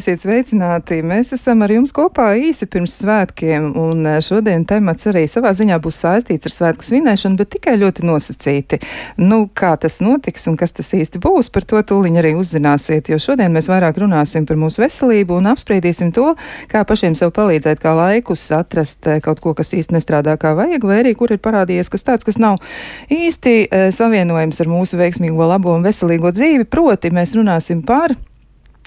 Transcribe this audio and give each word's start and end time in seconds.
Esiet 0.00 0.22
sveicināti! 0.22 1.02
Mēs 1.04 1.34
esam 1.36 1.60
ar 1.60 1.72
jums 1.74 1.90
kopā 1.92 2.30
īsi 2.40 2.64
pirms 2.72 2.94
svētkiem, 3.02 3.66
un 3.76 4.06
eh, 4.08 4.14
šodien 4.24 4.62
temats 4.64 5.04
arī 5.10 5.26
savā 5.28 5.50
ziņā 5.52 5.76
būs 5.84 5.98
saistīts 6.00 6.48
ar 6.48 6.54
svētku 6.54 6.86
svinēšanu, 6.86 7.36
bet 7.36 7.50
tikai 7.52 7.74
ļoti 7.82 8.06
nosacīti. 8.08 8.78
Nu, 9.20 9.42
kā 9.52 9.74
tas 9.82 9.98
notiks 10.00 10.48
un 10.48 10.56
kas 10.56 10.72
tas 10.78 10.94
īsti 10.96 11.20
būs, 11.20 11.50
par 11.52 11.66
to 11.68 11.82
tūliņ 11.90 12.16
arī 12.22 12.30
uzzināsiet, 12.38 13.10
jo 13.12 13.18
šodien 13.20 13.52
mēs 13.52 13.68
vairāk 13.68 14.00
runāsim 14.00 14.46
par 14.48 14.56
mūsu 14.62 14.80
veselību 14.86 15.36
un 15.36 15.50
apspriedīsim 15.52 16.14
to, 16.16 16.30
kā 16.72 16.80
pašiem 16.88 17.18
sev 17.18 17.34
palīdzēt, 17.36 17.84
kā 17.84 17.92
laikus 17.98 18.46
atrast 18.56 19.04
eh, 19.04 19.20
kaut 19.20 19.44
ko, 19.44 19.52
kas 19.58 19.74
īsti 19.76 19.98
nestrādā 19.98 20.38
kā 20.40 20.54
vajag, 20.56 20.88
vai 20.88 21.02
arī 21.02 21.12
kur 21.18 21.36
ir 21.36 21.42
parādījies 21.44 21.92
kas 21.92 22.08
tāds, 22.08 22.30
kas 22.30 22.40
nav 22.40 22.56
īsti 23.12 23.54
e, 23.66 23.84
savienojams 23.92 24.64
ar 24.64 24.72
mūsu 24.78 24.96
veiksmīgo, 25.02 25.44
labo 25.52 25.76
un 25.76 25.84
veselīgo 25.84 26.32
dzīvi. 26.32 26.70
Proti, 26.72 27.12
mēs 27.12 27.36
runāsim 27.36 27.84
par 27.84 28.16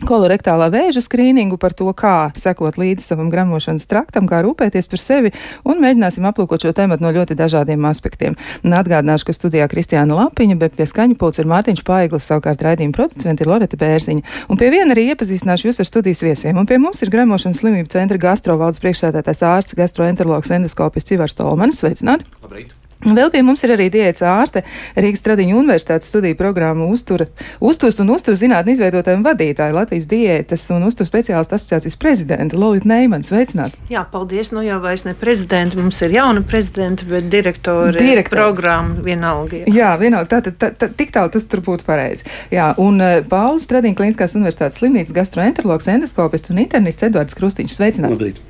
kolorektālā 0.08 0.70
vēža 0.74 1.04
skrīningu, 1.04 1.58
par 1.62 1.76
to, 1.78 1.88
kā 1.98 2.32
sekot 2.40 2.78
līdzi 2.80 3.06
savam 3.06 3.30
gramošanas 3.34 3.88
traktam, 3.90 4.28
kā 4.30 4.42
rūpēties 4.46 4.90
par 4.92 5.02
sevi, 5.02 5.34
un 5.68 5.82
mēģināsim 5.84 6.28
aplūkot 6.30 6.66
šo 6.66 6.74
tēmu 6.76 7.00
no 7.04 7.14
ļoti 7.16 7.38
dažādiem 7.40 7.88
aspektiem. 7.90 8.38
Un 8.64 8.76
atgādināšu, 8.78 9.30
ka 9.30 9.38
studijā 9.38 9.70
Kristiāna 9.72 10.18
Lapiņa, 10.20 10.60
bet 10.62 10.78
pie 10.78 10.88
skaņu 10.90 11.18
pults 11.20 11.42
ir 11.42 11.50
Mārtiņš 11.50 11.84
Paiglis, 11.88 12.28
savukārt 12.30 12.66
raidījuma 12.66 12.96
producents 12.96 13.42
ir 13.42 13.50
Loreta 13.50 13.80
Bērziņa. 13.80 14.28
Un 14.52 14.62
pie 14.62 14.72
viena 14.74 14.96
arī 14.96 15.10
iepazīstināšu 15.14 15.70
jūs 15.70 15.84
ar 15.84 15.90
studijas 15.90 16.24
viesiem. 16.26 16.60
Un 16.60 16.70
pie 16.70 16.80
mums 16.82 17.04
ir 17.04 17.14
gramošanas 17.14 17.64
slimību 17.64 17.92
centra 17.94 18.22
gastrovaldes 18.22 18.84
priekšsēdētājs 18.84 19.44
ārsts, 19.50 19.80
gastroenterologs, 19.80 20.54
endoskopists 20.54 21.14
Civars 21.14 21.38
Tolmanis. 21.40 21.84
Sveicināti! 21.84 22.30
Labrīt! 22.44 22.83
Vēl 23.04 23.32
pie 23.34 23.42
mums 23.44 23.64
ir 23.66 23.74
arī 23.76 23.90
diētas 23.92 24.24
ārste 24.28 24.64
Rīgas 24.96 25.24
Tradiņu 25.26 25.58
universitātes 25.60 26.08
studiju 26.12 26.38
programmu 26.40 26.88
uztura, 26.94 27.28
uzturs 27.60 28.00
un 28.00 28.14
uzturs 28.16 28.40
zinātni 28.40 28.78
izveidotājiem 28.78 29.26
vadītāji 29.26 29.76
Latvijas 29.76 30.08
diētas 30.12 30.64
un 30.76 30.86
uzturs 30.88 31.12
speciālistu 31.12 31.58
asociācijas 31.58 32.00
prezidenta 32.00 32.60
Lolita 32.60 32.88
Neimans. 32.88 33.32
Sveicināt! 33.32 33.76
Jā, 33.92 34.06
paldies! 34.12 34.54
Nu 34.56 34.64
jau 34.64 34.80
vairs 34.84 35.04
ne 35.08 35.16
prezidenta, 35.20 35.80
mums 35.80 36.00
ir 36.06 36.16
jauna 36.16 36.46
prezidenta, 36.48 37.08
bet 37.10 37.28
direktori 37.34 37.98
Direktor. 38.00 38.38
programma 38.38 39.04
vienalga. 39.04 39.64
Jā, 39.64 39.76
jā 39.80 39.92
vienalga. 40.00 40.40
Tā, 40.40 40.54
tā, 40.54 40.72
tā, 40.78 40.92
tik 40.94 41.12
tālu 41.16 41.34
tas 41.34 41.48
tur 41.50 41.64
būtu 41.66 41.88
pareizi. 41.88 42.28
Jā, 42.54 42.72
un 42.82 43.02
uh, 43.04 43.20
Pauls 43.28 43.68
Tradiņu 43.72 44.00
klīniskās 44.00 44.38
universitātes 44.40 44.80
slimnīcas 44.80 45.16
gastroenterologs, 45.18 45.92
endoskopists 45.92 46.54
un 46.54 46.64
internists 46.64 47.10
Edvards 47.10 47.40
Krustiņš. 47.40 47.80
Sveicināt! 47.80 48.16
Labrīt. 48.16 48.42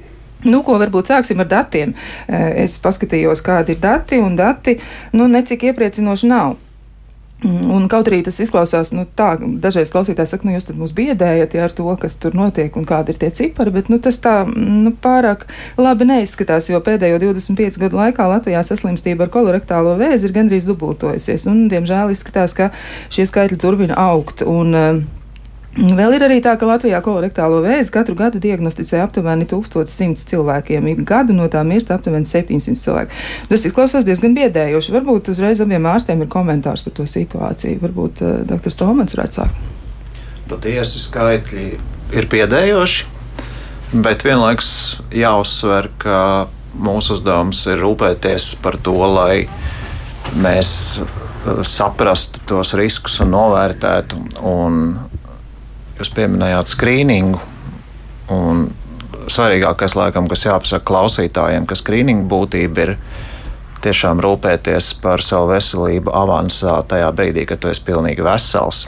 Nu, 0.43 0.63
ko 0.65 0.77
varbūt 0.81 1.13
sāksim 1.13 1.43
ar 1.43 1.49
datiem. 1.51 1.95
Es 2.27 2.77
paskatījos, 2.83 3.43
kādi 3.45 3.77
ir 3.77 3.81
dati, 3.83 4.19
un 4.19 4.37
dati, 4.39 4.77
nu, 5.15 5.29
necik 5.31 5.69
iepriecinoši 5.69 6.31
nav. 6.31 6.55
Un 7.43 7.89
kaut 7.91 8.07
arī 8.07 8.21
tas 8.23 8.37
izklausās, 8.39 8.93
nu, 8.95 9.03
tā, 9.19 9.33
dažreiz 9.59 9.89
klausītājs 9.91 10.31
saka, 10.31 10.47
nu, 10.47 10.53
jūs 10.55 10.69
mūs 10.79 10.93
biedējat 10.95 11.55
ja, 11.57 11.65
ar 11.67 11.73
to, 11.75 11.89
kas 11.99 12.15
tur 12.21 12.35
notiek 12.39 12.75
un 12.79 12.85
kādi 12.87 13.11
ir 13.11 13.19
tie 13.19 13.31
cipari, 13.35 13.73
bet, 13.75 13.89
nu, 13.91 13.99
tas 14.03 14.21
tā, 14.23 14.35
nu, 14.47 14.93
pārāk 15.03 15.43
labi 15.75 16.07
neizskatās, 16.07 16.69
jo 16.71 16.79
pēdējo 16.83 17.19
25 17.25 17.81
gadu 17.81 17.99
laikā 17.99 18.29
Latvijā 18.31 18.61
saslimstība 18.63 19.27
ar 19.27 19.33
kolorektālo 19.33 19.97
vēzi 19.99 20.29
ir 20.29 20.37
gandrīz 20.37 20.69
dubultojusies, 20.69 21.43
un, 21.51 21.65
diemžēl, 21.73 22.13
izskatās, 22.15 22.55
ka 22.55 22.71
šie 23.11 23.27
skaitļi 23.27 23.59
turpina 23.59 23.99
augt. 23.99 24.45
Un, 24.47 24.71
Vēl 25.73 26.13
ir 26.13 26.21
arī 26.27 26.35
tā, 26.45 26.51
ka 26.61 26.67
Latvijā 26.69 26.99
kolorektālo 27.01 27.63
vēzi 27.63 27.89
katru 27.93 28.13
gadu 28.17 28.37
diagnosticē 28.41 28.99
aptuveni 29.01 29.47
1100 29.49 30.21
cilvēkiem. 30.29 30.89
Gadu 31.01 31.33
no 31.33 31.47
tām 31.49 31.71
mirst 31.73 31.89
aptuveni 31.93 32.29
700 32.29 32.77
cilvēki. 32.77 33.21
Tas 33.49 33.65
izklausās 33.65 34.05
diezgan 34.05 34.35
biedējoši. 34.37 34.93
Varbūt 34.93 35.31
uzreiz 35.33 35.63
abiem 35.65 35.87
ārstiem 35.89 36.21
ir 36.21 36.29
komentārs 36.29 36.85
par 36.85 36.93
to 36.99 37.07
situāciju. 37.09 37.79
Varbūt 37.81 38.21
uh, 38.21 38.35
dr. 38.45 38.75
Tomans 38.77 39.17
varētu 39.17 39.41
sākt. 39.41 39.71
Patiesi 40.51 41.01
skaitļi 41.01 41.65
ir 42.19 42.27
biedējoši, 42.29 43.07
bet 44.05 44.25
vienlaikus 44.27 44.73
jāuzsver, 45.09 45.89
ka 45.97 46.19
mūsu 46.77 47.17
uzdevums 47.17 47.63
ir 47.71 47.81
rūpēties 47.81 48.51
par 48.61 48.77
to, 48.77 48.93
lai 49.09 49.47
mēs 50.37 50.69
eh, 51.01 51.63
saprastu 51.65 52.43
tos 52.49 52.75
riskus 52.77 53.19
un 53.23 53.33
novērtētu. 53.33 54.21
Un 54.49 54.79
Jūs 55.99 56.09
pieminējāt 56.15 56.71
skrīningu. 56.73 57.41
Svarīgākais, 59.33 59.95
laikam, 59.95 60.27
kas 60.31 60.45
jāpasaka 60.47 60.85
klausītājiem, 60.89 61.67
ka 61.69 61.77
skrīninga 61.77 62.25
būtība 62.29 62.85
ir 62.87 62.95
tiešām 63.83 64.21
rūpēties 64.23 64.89
par 65.03 65.23
savu 65.23 65.51
veselību 65.53 66.11
avansā 66.15 66.79
tajā 66.89 67.11
brīdī, 67.15 67.45
kad 67.47 67.61
tu 67.61 67.69
esi 67.71 67.83
pilnīgi 67.87 68.25
vesels. 68.25 68.87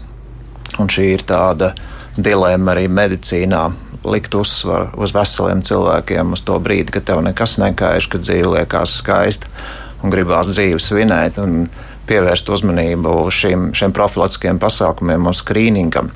Un 0.80 0.90
šī 0.92 1.08
ir 1.14 1.24
tāda 1.28 1.74
dilemma 2.18 2.74
arī 2.76 2.88
medicīnā. 2.92 3.66
Likt 4.06 4.36
uzsvaru 4.38 4.92
uz 5.02 5.16
veseliem 5.16 5.64
cilvēkiem, 5.66 6.36
uz 6.36 6.44
to 6.46 6.60
brīdi, 6.62 6.94
kad 6.94 7.08
tev 7.08 7.24
nekas 7.26 7.56
nekaiš, 7.58 8.10
kad 8.14 8.22
dzīve 8.22 8.52
liekas 8.60 9.00
skaista 9.00 9.50
un 10.04 10.14
gribās 10.14 10.52
dzīvi 10.52 10.82
svinēt. 10.82 11.40
Un 11.42 11.66
pievērst 12.06 12.52
uzmanību 12.54 13.16
šim, 13.34 13.72
šiem 13.74 13.94
profilaktiskiem 13.96 14.60
pasākumiem 14.62 15.26
un 15.26 15.34
skrīningam. 15.34 16.12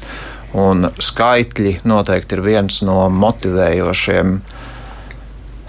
Un 0.58 0.90
skaitļi 0.98 1.80
noteikti 1.86 2.38
ir 2.38 2.42
viens 2.46 2.80
no 2.86 3.04
motivējošiem 3.14 4.40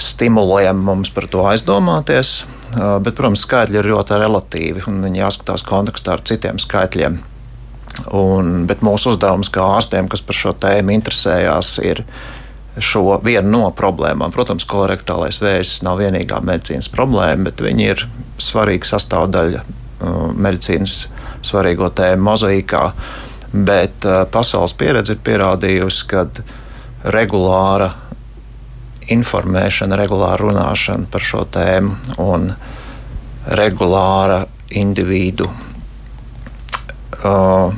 stimuliem 0.01 0.81
mums 0.81 1.11
par 1.13 1.27
to 1.29 1.45
aizdomāties. 1.51 2.45
Bet, 2.71 3.13
protams, 3.19 3.43
skaitļi 3.45 3.81
ir 3.81 3.91
ļoti 3.91 4.21
relatīvi 4.23 4.87
un 4.89 5.03
viņi 5.05 5.21
jāskatās 5.21 5.67
kontekstā 5.67 6.15
ar 6.17 6.25
citiem 6.25 6.61
skaitļiem. 6.63 7.19
Un, 8.17 8.53
bet 8.71 8.85
mūsu 8.87 9.13
uzdevums 9.13 9.51
kā 9.53 9.65
ārstiem, 9.77 10.09
kas 10.09 10.23
par 10.25 10.39
šo 10.39 10.55
tēmu 10.63 10.95
interesējās, 10.95 11.75
ir 11.85 12.05
šo 12.81 13.19
vienu 13.25 13.51
no 13.51 13.71
problēmām. 13.77 14.33
Protams, 14.33 14.65
kolorektālais 14.71 15.41
vēzis 15.43 15.83
nav 15.85 16.01
vienīgā 16.01 16.39
medicīnas 16.47 16.89
problēma, 16.93 17.51
bet 17.51 17.61
viņi 17.61 17.89
ir 17.91 18.07
svarīga 18.41 18.95
sastāvdaļa 18.95 19.65
medicīnas 20.41 21.03
svarīgo 21.45 21.91
tēmu 21.97 22.31
mozaīkā. 22.31 22.85
Bet 23.53 24.05
uh, 24.07 24.23
pasaules 24.31 24.77
pieredze 24.79 25.17
ir 25.17 25.25
pierādījusi, 25.27 26.07
ka 26.11 26.27
regulāra 27.11 27.91
informēšana, 29.11 29.99
regulāra 29.99 30.39
runāšana 30.45 31.11
par 31.11 31.25
šo 31.27 31.43
tēmu 31.51 31.97
un 32.23 32.53
regulāra 33.59 34.45
individu 34.79 35.49
uh, 37.25 37.75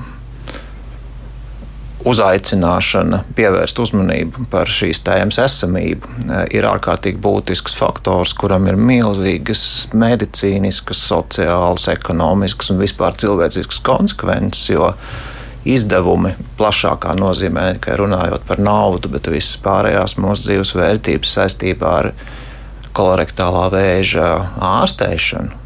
uzaicināšana, 2.02 3.22
pievērst 3.38 3.78
uzmanību 3.80 4.48
par 4.52 4.68
šīs 4.68 5.00
tēmas 5.06 5.38
esamību, 5.40 6.14
uh, 6.26 6.44
ir 6.52 6.68
ārkārtīgi 6.68 7.16
būtisks 7.22 7.78
faktors, 7.78 8.36
kuram 8.36 8.68
ir 8.68 8.76
milzīgas 8.76 9.64
medicīniskas, 9.96 11.00
sociālas, 11.08 11.88
ekonomiskas 11.94 12.74
un 12.74 12.82
vispār 12.82 13.16
cilvēciskas 13.22 13.80
konsekvences. 13.86 14.68
Jo 14.74 14.92
izdevumi 15.68 16.34
plašākā 16.58 17.14
nozīmē, 17.18 17.66
ne 17.68 17.78
tikai 17.78 17.96
runājot 18.00 18.46
par 18.48 18.62
naudu, 18.62 19.10
bet 19.12 19.30
visas 19.30 19.58
pārējās 19.62 20.18
mūsu 20.20 20.48
dzīves 20.48 20.74
vērtības 20.78 21.34
saistībā 21.38 21.96
ar 22.02 22.12
kolorektālā 22.96 23.68
vēža 23.72 24.28
ārstēšanu. 24.72 25.58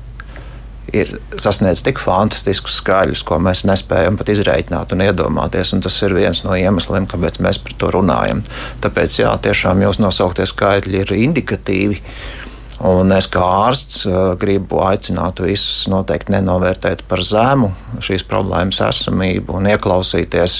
Ir 0.95 1.11
sasniedzis 1.43 1.82
tik 1.82 1.99
fantastiskus 1.99 2.76
skaļus, 2.79 3.25
ko 3.26 3.41
mēs 3.43 3.65
nespējam 3.67 4.15
pat 4.20 4.31
izreikināt 4.31 4.94
un 4.94 5.03
iedomāties. 5.03 5.73
Un 5.75 5.82
tas 5.82 5.97
ir 6.06 6.15
viens 6.15 6.44
no 6.47 6.55
iemesliem, 6.55 7.09
kāpēc 7.11 7.41
mēs 7.43 7.59
par 7.59 7.75
to 7.81 7.91
runājam. 7.97 8.44
Tāpēc, 8.85 9.19
jā, 9.19 9.32
tiešām 9.43 9.82
jūs 9.82 9.99
nosauktie 9.99 10.47
skaitļi 10.47 11.03
ir 11.03 11.15
indikatīvi. 11.26 11.99
Uh, 11.99 12.45
Un 12.84 13.12
es 13.17 13.25
kā 13.32 13.40
ārsts 13.40 14.02
gribu 14.40 14.82
aicināt 14.84 15.40
visus 15.40 15.87
noteikti 15.88 16.34
nenovērtēt 16.34 17.06
par 17.08 17.23
zemu 17.25 17.70
šīs 18.05 18.26
problēmas 18.28 18.82
esamību 18.84 19.56
un 19.56 19.70
ieklausīties 19.73 20.58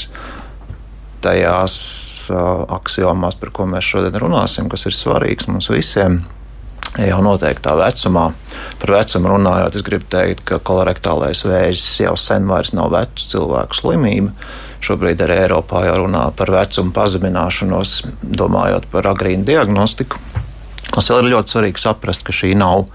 tajās 1.27 1.77
axiomās, 2.73 3.37
par 3.37 3.53
ko 3.53 3.67
mēs 3.69 3.91
šodien 3.93 4.17
runāsim, 4.23 4.71
kas 4.73 4.87
ir 4.89 4.97
svarīgs 4.97 5.51
mums 5.51 5.69
visiem. 5.73 6.23
Jau 6.97 7.19
noteiktā 7.21 7.75
vecumā. 7.77 8.31
Par 8.81 8.93
vecumu 8.95 9.35
runājot, 9.35 9.75
es 9.77 9.85
gribu 9.85 10.07
teikt, 10.09 10.47
ka 10.49 10.57
kolorektālais 10.65 11.43
vēzis 11.45 11.99
jau 12.07 12.15
sen 12.17 12.47
vairs 12.49 12.73
nav 12.73 12.95
vecu 12.95 13.27
cilvēku 13.35 13.77
slimība. 13.77 14.33
Šobrīd 14.87 15.21
arī 15.27 15.37
Eiropā 15.43 15.83
jau 15.91 15.99
runā 16.07 16.25
par 16.39 16.55
vecumu 16.55 16.95
pazemināšanos, 16.97 17.99
domājot 18.23 18.89
par 18.95 19.11
agrīnu 19.13 19.45
diagnostiku. 19.45 20.23
Tas 20.97 21.13
vēl 21.13 21.27
ir 21.27 21.35
ļoti 21.37 21.53
svarīgi 21.53 21.83
saprast, 21.83 22.25
ka 22.25 22.35
šī 22.35 22.55
nav 22.57 22.87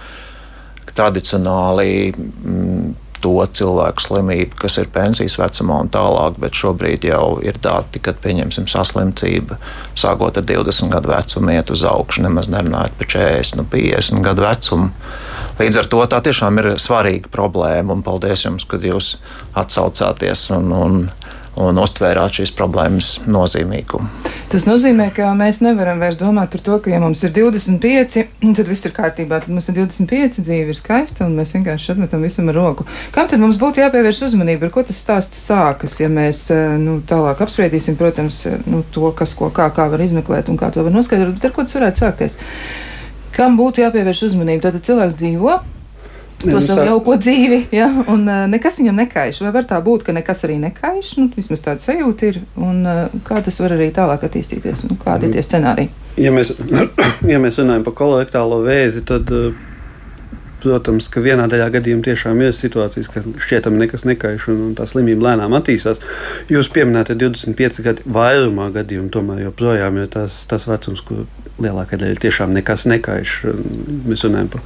tradicionāli 0.92 2.12
mm, 2.12 2.94
to 3.21 3.33
cilvēku 3.53 4.01
slimība, 4.01 4.57
kas 4.63 4.80
ir 4.81 4.89
pensijas 4.94 5.38
vecumā 5.39 5.81
un 5.83 5.92
tālāk, 5.94 6.39
bet 6.42 6.57
šobrīd 6.57 7.06
jau 7.06 7.38
ir 7.45 7.59
dati, 7.62 8.01
kad 8.03 8.18
pieņemsim 8.24 8.65
saslimtību, 8.71 9.57
sākot 9.98 10.39
ar 10.42 10.48
20 10.50 10.89
gadu 10.94 11.13
vecumu, 11.13 11.53
iet 11.53 11.69
uz 11.74 11.86
augšu, 11.88 12.25
nemaz 12.25 12.50
nerunājot 12.51 12.98
par 12.98 13.12
40, 13.13 13.59
nu 13.62 13.68
50 13.69 14.25
gadu 14.25 14.45
vecumu. 14.45 14.89
Līdz 15.62 15.77
ar 15.83 15.89
to 15.92 16.01
tā 16.09 16.21
tiešām 16.25 16.57
ir 16.63 16.71
svarīga 16.81 17.30
problēma, 17.33 17.94
un 17.94 18.01
paldies 18.06 18.48
jums, 18.48 18.65
ka 18.65 18.81
jūs 18.81 19.13
atsaucāties 19.62 20.48
un, 20.57 20.74
un 20.74 21.01
un 21.59 21.80
uztvērāt 21.81 22.38
šīs 22.39 22.53
problēmas 22.56 23.09
nozīmīgumu. 23.27 24.07
Tas 24.51 24.63
nozīmē, 24.68 25.09
ka 25.15 25.30
mēs 25.36 25.62
nevaram 25.63 26.00
vairs 26.03 26.18
domāt 26.19 26.51
par 26.53 26.63
to, 26.63 26.77
ka, 26.83 26.92
ja 26.94 27.00
mums 27.03 27.24
ir 27.27 27.33
25, 27.36 28.24
tad 28.57 28.69
viss 28.69 28.88
ir 28.88 28.94
kārtībā. 28.95 29.42
Tad 29.44 29.51
mums 29.51 29.68
ir 29.71 29.77
25, 29.80 30.39
dzīve 30.45 30.74
ir 30.74 30.80
skaista, 30.80 31.27
un 31.27 31.36
mēs 31.39 31.53
vienkārši 31.56 31.95
atmetam 31.95 32.24
visam 32.24 32.51
ar 32.51 32.59
roku. 32.59 32.88
Kam 33.15 33.27
tad 33.31 33.44
mums 33.44 33.59
būtu 33.62 33.83
jāpievērš 33.83 34.24
uzmanība? 34.30 34.69
Ar 34.69 34.75
ko 34.75 34.86
tas 34.88 35.01
stāsts 35.03 35.44
sākas? 35.50 36.00
Ja 36.03 36.12
mēs 36.12 36.45
eh, 36.56 36.77
nu, 36.80 37.00
tālāk 37.07 37.44
apspriedīsim, 37.44 38.00
protams, 38.00 38.45
nu, 38.68 38.86
to, 38.95 39.12
kas 39.18 39.36
ko 39.38 39.51
kā, 39.56 39.68
kā 39.75 39.89
var 39.92 40.03
izmeklēt 40.03 40.51
un 40.51 40.59
kā 40.59 40.71
to 40.71 40.88
var 40.88 40.95
noskaidrot, 40.95 41.36
bet 41.36 41.51
ar 41.51 41.56
ko 41.56 41.68
tas 41.68 41.80
varētu 41.80 42.06
sākties? 42.06 42.39
Kam 43.36 43.59
būtu 43.59 43.83
jāpievērš 43.86 44.25
uzmanība? 44.31 44.69
Tātad 44.69 44.88
cilvēks 44.88 45.19
dzīvo 45.19 45.59
to 46.41 46.53
nu, 46.55 46.61
savu 46.63 46.85
jauko 46.88 47.15
dzīvi, 47.21 47.59
ja? 47.75 47.88
un 48.11 48.25
uh, 48.27 48.43
nekas 48.51 48.79
viņam 48.81 49.01
nekaiš. 49.03 49.41
Vai 49.45 49.53
var 49.55 49.67
tā 49.69 49.79
būt, 49.83 50.05
ka 50.07 50.15
nekas 50.15 50.45
arī 50.47 50.57
nekaiš? 50.61 51.15
Nu, 51.19 51.29
vismaz 51.35 51.63
tāda 51.65 51.83
sajūta 51.83 52.29
ir, 52.31 52.39
un 52.59 52.85
uh, 52.85 53.17
kā 53.27 53.41
tas 53.45 53.59
var 53.63 53.75
arī 53.77 53.91
tālāk 53.95 54.27
attīstīties, 54.27 54.85
un 54.89 54.99
kādi 55.01 55.29
ir 55.29 55.35
tie 55.38 55.45
scenāriji? 55.45 55.91
Ja 56.21 56.33
mēs, 56.35 56.53
ja 57.33 57.41
mēs 57.41 57.59
runājam 57.61 57.85
par 57.88 57.97
kolektālo 58.01 58.61
vēzi, 58.65 59.05
tad, 59.07 59.31
protams, 60.61 61.07
ka 61.11 61.23
vienā 61.23 61.47
daļā 61.49 61.69
gadījumā 61.75 62.05
tiešām 62.05 62.41
ir 62.45 62.53
situācijas, 62.55 63.09
ka 63.11 63.23
šķietam 63.41 63.77
nekas 63.81 64.05
nekaiš, 64.07 64.47
un, 64.53 64.59
un 64.69 64.75
tā 64.77 64.85
slimība 64.89 65.31
lēnām 65.31 65.55
attīstās. 65.57 66.01
Jūs 66.51 66.69
pieminējat 66.73 67.15
25 67.17 67.81
gadu 67.85 68.05
vairumā 68.17 68.69
gadījumu, 68.75 69.09
tomēr 69.13 69.45
joprojām 69.47 70.01
ir 70.01 70.11
tas, 70.13 70.43
tas 70.49 70.67
vecums, 70.69 71.01
kur 71.07 71.25
lielākā 71.61 71.99
daļa 72.01 72.21
tiešām 72.21 72.53
nekas 72.57 72.85
nekaiš. 72.89 73.38
Mēs 74.07 74.25
runājam 74.27 74.51
par, 74.53 74.65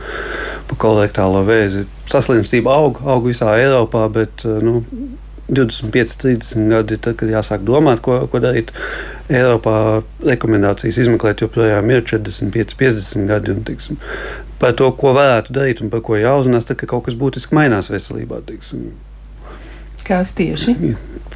par 0.69 0.79
kolektālo 0.81 1.43
vēzi. 1.47 1.85
Saslimstība 2.11 2.73
aug, 2.75 2.99
aug 3.05 3.29
visā 3.29 3.53
Eiropā, 3.59 4.05
bet 4.13 4.45
nu, 4.45 4.81
25, 5.47 6.17
30 6.17 6.69
gadi 6.69 6.95
ir 6.97 7.01
tad, 7.05 7.17
kad 7.19 7.29
jāsāk 7.29 7.65
domāt, 7.65 8.01
ko, 8.05 8.23
ko 8.31 8.41
darīt. 8.41 8.71
Eiropā 9.29 10.03
rekomendācijas 10.25 10.97
izmeklēt 11.05 11.43
joprojām 11.45 11.89
ir 11.93 12.05
45, 12.05 12.77
50 12.79 13.29
gadi. 13.29 13.53
Un, 13.53 13.65
tiksim, 13.67 13.99
par 14.61 14.73
to, 14.77 14.89
ko 14.97 15.13
varētu 15.17 15.53
darīt 15.53 15.83
un 15.85 15.91
par 15.93 16.01
ko 16.05 16.17
jāuzmanās, 16.17 16.65
tad, 16.69 16.79
ka 16.81 16.89
kaut 16.89 17.05
kas 17.07 17.17
būtiski 17.19 17.57
mainās 17.57 17.91
veselībā. 17.93 18.41
Tiksim. 18.49 18.89
Kas 20.05 20.35
tieši? 20.37 20.75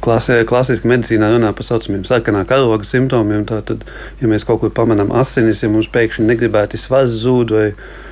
Klasē, 0.02 0.42
klasiski 0.46 0.86
medicīnā 0.90 1.32
runā 1.32 1.50
par 1.54 1.66
tā 1.66 1.72
saucamiem 1.72 2.04
sarkanā 2.06 2.44
karoga 2.48 2.86
simptomiem. 2.86 3.42
Tātad, 3.46 3.82
ja 4.22 4.30
mēs 4.30 4.46
kaut 4.46 4.62
kur 4.62 4.74
pamanām 4.74 5.10
asinis, 5.22 5.62
ja 5.62 5.70
mums 5.70 5.90
pēkšņi 5.90 6.30
negribētu 6.30 6.78
svars 6.78 7.18
zūd 7.22 7.54
vai 7.54 7.66
Vai 7.70 7.74
nu, 7.74 8.09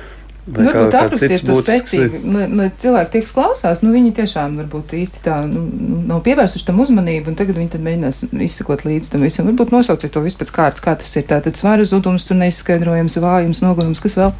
varbūt 0.55 0.95
aprastiet 0.99 1.43
to 1.45 1.55
secīgi, 1.61 2.21
lai, 2.29 2.69
cilvēki 2.81 3.13
tiek 3.15 3.31
klausās, 3.31 3.81
nu 3.85 3.93
viņi 3.93 4.13
tiešām 4.17 4.57
varbūt 4.63 4.93
īsti 4.99 5.23
tā 5.25 5.39
nu, 5.49 5.65
nu, 5.69 5.99
nav 6.09 6.21
pievērsuši 6.25 6.67
tam 6.67 6.81
uzmanību, 6.83 7.31
un 7.31 7.39
tagad 7.39 7.59
viņi 7.59 7.73
tad 7.75 7.83
mēģinās 7.85 8.23
izsekot 8.47 8.85
līdz 8.87 9.11
tam 9.13 9.25
visam. 9.27 9.49
Varbūt 9.49 9.73
nosauciet 9.75 10.13
to 10.15 10.23
visu 10.25 10.39
pēc 10.41 10.53
kārtas, 10.55 10.83
kā 10.85 10.95
tas 10.99 11.13
ir. 11.19 11.27
Tātad 11.29 11.59
svara 11.59 11.85
zudums, 11.87 12.25
tur 12.27 12.39
neizskaidrojams, 12.41 13.19
vājums, 13.23 13.63
nogurums, 13.65 14.01
kas 14.03 14.17
vēl? 14.19 14.33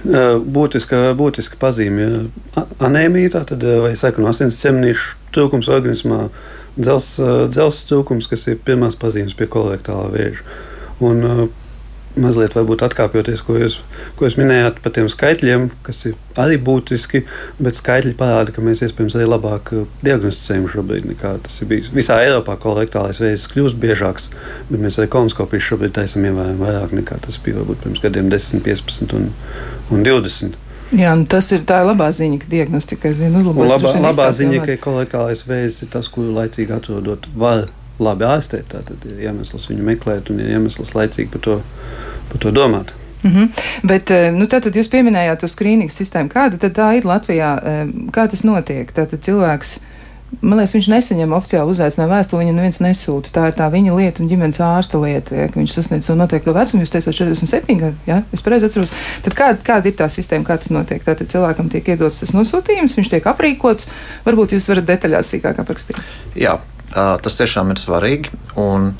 Būtiska, 0.00 1.10
būtiska 1.18 1.58
pazīme 1.60 2.28
anēmija, 2.78 3.34
tātad, 3.40 3.64
vai 3.82 3.92
sekunu 3.98 4.30
asins 4.30 4.60
ķemnīšu 4.62 5.16
trūkums 5.34 5.70
organismā, 5.70 6.28
dzelzs 6.78 7.86
trūkums, 7.90 8.28
kas 8.30 8.46
ir 8.48 8.60
pirmās 8.64 8.98
pazīmes 8.98 9.34
pie 9.38 9.50
kolektālā 9.50 10.06
vēža. 10.14 10.46
Un, 11.04 11.24
mazliet 12.22 12.56
atkāpjoties, 12.56 13.42
ko 13.46 13.56
jūs, 13.58 13.80
ko 14.18 14.28
jūs 14.28 14.36
minējāt 14.40 14.78
par 14.84 14.94
tiem 14.96 15.08
skaitļiem, 15.10 15.66
kas 15.86 16.04
ir 16.10 16.16
arī 16.40 16.58
būtiski, 16.62 17.24
bet 17.58 17.78
skaitļi 17.78 18.14
parāda, 18.20 18.54
ka 18.54 18.64
mēs 18.64 18.84
iespējams 18.86 19.18
arī 19.18 19.28
labāk 19.28 19.72
diagnosticējam 20.04 20.70
šobrīd 20.70 21.10
nekā 21.10 21.34
tas 21.44 21.60
ir 21.60 21.70
bijis. 21.72 21.90
Visā 21.96 22.20
Eiropā 22.24 22.56
kolektālais 22.60 23.20
reizes 23.22 23.50
kļūst 23.52 23.80
biežāks, 23.82 24.30
bet 24.70 24.80
mēs 24.80 25.00
arī 25.00 25.10
kolonoskopiju 25.12 25.68
šobrīd 25.70 25.96
taisam 25.98 26.26
ievērojami 26.28 26.64
vairāk 26.64 26.96
nekā 27.00 27.20
tas 27.26 27.40
bija 27.44 27.60
varbūt 27.60 27.84
pirms 27.84 28.02
gadiem 28.04 28.32
10, 28.32 28.66
15 28.66 29.16
un, 29.18 29.30
un 29.90 30.04
20. 30.06 30.58
Jā, 30.90 31.12
nu 31.14 31.26
tas 31.30 31.46
ir 31.54 31.62
tā 31.68 31.84
labā 31.86 32.08
ziņa, 32.14 32.40
ka 32.42 32.48
diagnostika 32.50 33.10
aizvien 33.12 33.36
uzlabojas. 33.38 33.76
Labā, 33.76 33.92
labā 34.08 34.30
ziņa, 34.34 34.64
ka 34.66 34.74
kolektālais 34.82 35.44
veids 35.46 35.84
ir 35.84 35.90
tas, 35.92 36.08
kuru 36.10 36.32
laicīgi 36.34 36.74
atrodot 36.74 37.28
var 37.38 37.68
labi 38.02 38.26
ārstēt. 38.26 38.72
Tātad 38.72 39.04
ir 39.06 39.20
iemesls 39.28 39.68
viņu 39.70 39.86
meklēt 39.86 40.32
un 40.32 40.40
ir 40.42 40.50
iemesls 40.56 40.94
laicīgi 40.96 41.30
par 41.34 41.44
to, 41.46 41.56
par 42.30 42.42
to 42.42 42.54
domāt. 42.54 42.94
Mm 43.22 43.30
-hmm. 43.30 43.48
Bet, 43.82 44.10
eh, 44.10 44.32
nu, 44.32 44.46
tātad 44.46 44.72
jūs 44.72 44.88
pieminējāt 44.88 45.36
to 45.36 45.46
skrīningu 45.46 45.92
sistēmu. 45.92 46.28
Kāda 46.28 46.58
tad 46.58 46.72
tā 46.78 46.96
ir 46.96 47.04
Latvijā? 47.04 47.58
Eh, 47.64 47.86
kā 48.10 48.28
tas 48.30 48.42
notiek? 48.42 48.92
Tātad 48.92 49.20
cilvēks 49.20 49.78
Man 50.40 50.60
liekas, 50.60 50.76
viņš 50.76 50.88
nesaņem 50.92 51.32
oficiāli 51.34 51.72
uzaicinājumu 51.74 52.14
vēstuli, 52.14 52.44
viņam 52.44 52.58
neviens 52.60 52.78
nesūta. 52.84 53.32
Tā 53.34 53.48
ir 53.50 53.56
tā 53.58 53.66
viņa 53.72 53.96
lieta 53.96 54.22
un 54.22 54.28
ģimenes 54.30 54.60
ārsta 54.62 55.00
lieta, 55.02 55.34
ja, 55.34 55.48
ka 55.50 55.58
viņš 55.58 55.72
sasniedz 55.74 56.06
to 56.06 56.14
noteikto 56.14 56.54
vecumu. 56.54 56.84
Jūs 56.84 56.92
teicāt, 56.94 57.16
47 57.18 57.80
gadi, 57.80 57.96
ja 58.06 58.20
es 58.32 58.44
pareizi 58.46 58.68
atceros. 58.68 58.92
Tad 59.24 59.34
kā, 59.34 59.48
kāda 59.66 59.90
ir 59.90 59.96
tā 59.98 60.06
sistēma, 60.06 60.46
kā 60.46 60.56
tas 60.62 60.70
notiek? 60.70 61.02
Tātad 61.02 61.32
cilvēkam 61.34 61.70
tiek 61.72 61.90
iedots 61.96 62.22
tas 62.22 62.34
nosūtījums, 62.36 62.94
viņš 63.00 63.10
tiek 63.10 63.26
aprīkots. 63.26 63.90
Varbūt 64.28 64.54
jūs 64.54 64.70
varat 64.70 64.86
detaļās 64.92 65.34
sīkāk 65.34 65.58
aprakstīt. 65.64 65.98
Jā, 66.38 66.60
tas 66.94 67.40
tiešām 67.42 67.74
ir 67.74 67.82
svarīgi. 67.82 68.30
Un 68.54 68.92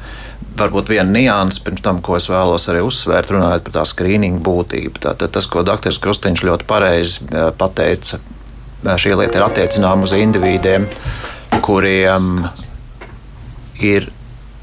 varbūt 0.61 0.93
viena 0.93 1.09
nianses 1.11 1.63
pirms 1.65 1.83
tam, 1.85 2.01
ko 2.05 2.19
es 2.19 2.29
vēlos 2.31 2.69
arī 2.71 2.83
uzsvērt, 2.87 3.33
runājot 3.35 3.67
par 3.67 3.77
tā 3.79 3.85
skrīninga 3.89 4.43
būtību. 4.47 5.01
Tātad 5.03 5.33
tas, 5.35 5.49
ko 5.51 5.65
dr. 5.67 5.97
Krustiņš 6.05 6.45
ļoti 6.47 6.69
pareizi 6.69 7.27
pateica 7.59 8.21
šī 8.81 9.17
lieta 9.19 9.41
ir 9.41 9.45
attiecināma 9.45 10.07
uz 10.07 10.15
individiem, 10.17 10.87
kuriem 11.65 12.47
ir 13.81 14.09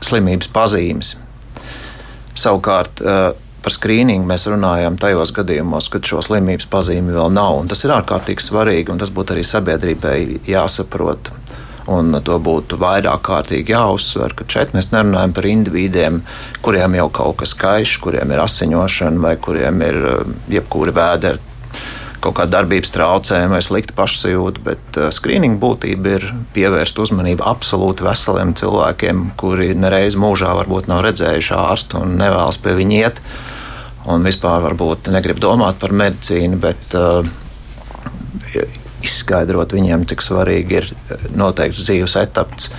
slimības 0.06 0.50
pazīmes. 0.54 1.16
Savukārt, 2.38 3.02
par 3.02 3.74
skrīningu 3.74 4.30
mēs 4.30 4.46
runājam 4.50 4.98
tajos 5.02 5.34
gadījumos, 5.36 5.90
kad 5.94 6.06
šo 6.06 6.22
slimības 6.26 6.70
pazīmi 6.72 7.16
vēl 7.16 7.34
nav. 7.34 7.64
Tas 7.72 7.84
ir 7.84 7.94
ārkārtīgi 7.98 8.46
svarīgi, 8.46 8.94
un 8.94 9.02
tas 9.02 9.12
būtu 9.14 9.36
arī 9.36 9.46
sabiedrībai 9.48 10.18
jāsaprot. 10.48 11.32
Un 11.88 12.18
to 12.20 12.36
būtu 12.44 12.76
vairāk 12.82 13.22
kārtīgi 13.30 13.72
jāuzsver, 13.72 14.34
ka 14.36 14.44
šeit 14.52 14.74
mēs 14.76 14.90
nerunājam 14.92 15.36
par 15.38 15.46
individiem, 15.48 16.22
kuriem 16.66 16.98
jau 17.00 17.08
kaut 17.22 17.38
kas 17.44 17.54
kaiš, 17.56 17.94
kuriem 18.04 18.34
ir 18.36 18.44
asiņošana 18.44 19.24
vai 19.24 19.38
kuriem 19.40 19.86
ir 19.88 20.02
jebkuri 20.52 20.96
vēderi 20.98 21.48
kaut 22.28 22.38
kāda 22.40 22.58
darbības 22.58 22.92
traucējuma 22.96 23.58
vai 23.58 23.64
slikta 23.64 23.96
pašsajūta, 23.98 24.64
bet 24.66 25.00
uh, 25.00 25.10
skrīninga 25.14 25.60
būtība 25.62 26.16
ir 26.18 26.26
pievērst 26.56 27.00
uzmanību 27.04 27.46
absolūti 27.46 28.06
veseliem 28.08 28.56
cilvēkiem, 28.58 29.24
kuri 29.40 29.74
nereiz 29.78 30.18
mūžā 30.20 30.56
varbūt 30.58 30.90
nav 30.92 31.04
redzējuši 31.06 31.54
ārstu 31.58 32.02
un 32.02 32.18
nevēlas 32.22 32.60
pie 32.64 32.74
viņa 32.80 33.00
iet. 33.04 33.22
Un 34.08 34.24
vispār 34.24 34.64
varbūt 34.64 35.12
negrib 35.12 35.40
domāt 35.44 35.80
par 35.82 35.94
medicīnu, 35.96 36.60
bet 36.64 36.98
uh, 36.98 37.28
izskaidrot 39.08 39.76
viņiem, 39.78 40.06
cik 40.10 40.24
svarīgi 40.26 40.82
ir 40.82 40.90
noteikts 41.38 41.86
dzīves 41.88 42.18
etaps 42.22 42.72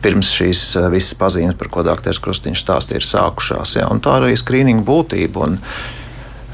pirms 0.00 0.30
šīs 0.32 0.62
uh, 0.80 0.88
visas 0.92 1.16
pazīmes, 1.20 1.56
par 1.60 1.68
ko 1.72 1.84
Dārts 1.84 2.20
Krustīns 2.24 2.62
stāstīja, 2.64 3.00
ir 3.00 3.06
sākušās. 3.06 3.76
Ja? 3.80 3.88
Tā 4.02 4.18
ir 4.18 4.28
arī 4.28 4.36
skrīninga 4.40 4.84
būtība. 4.86 5.46
Un, 5.46 5.58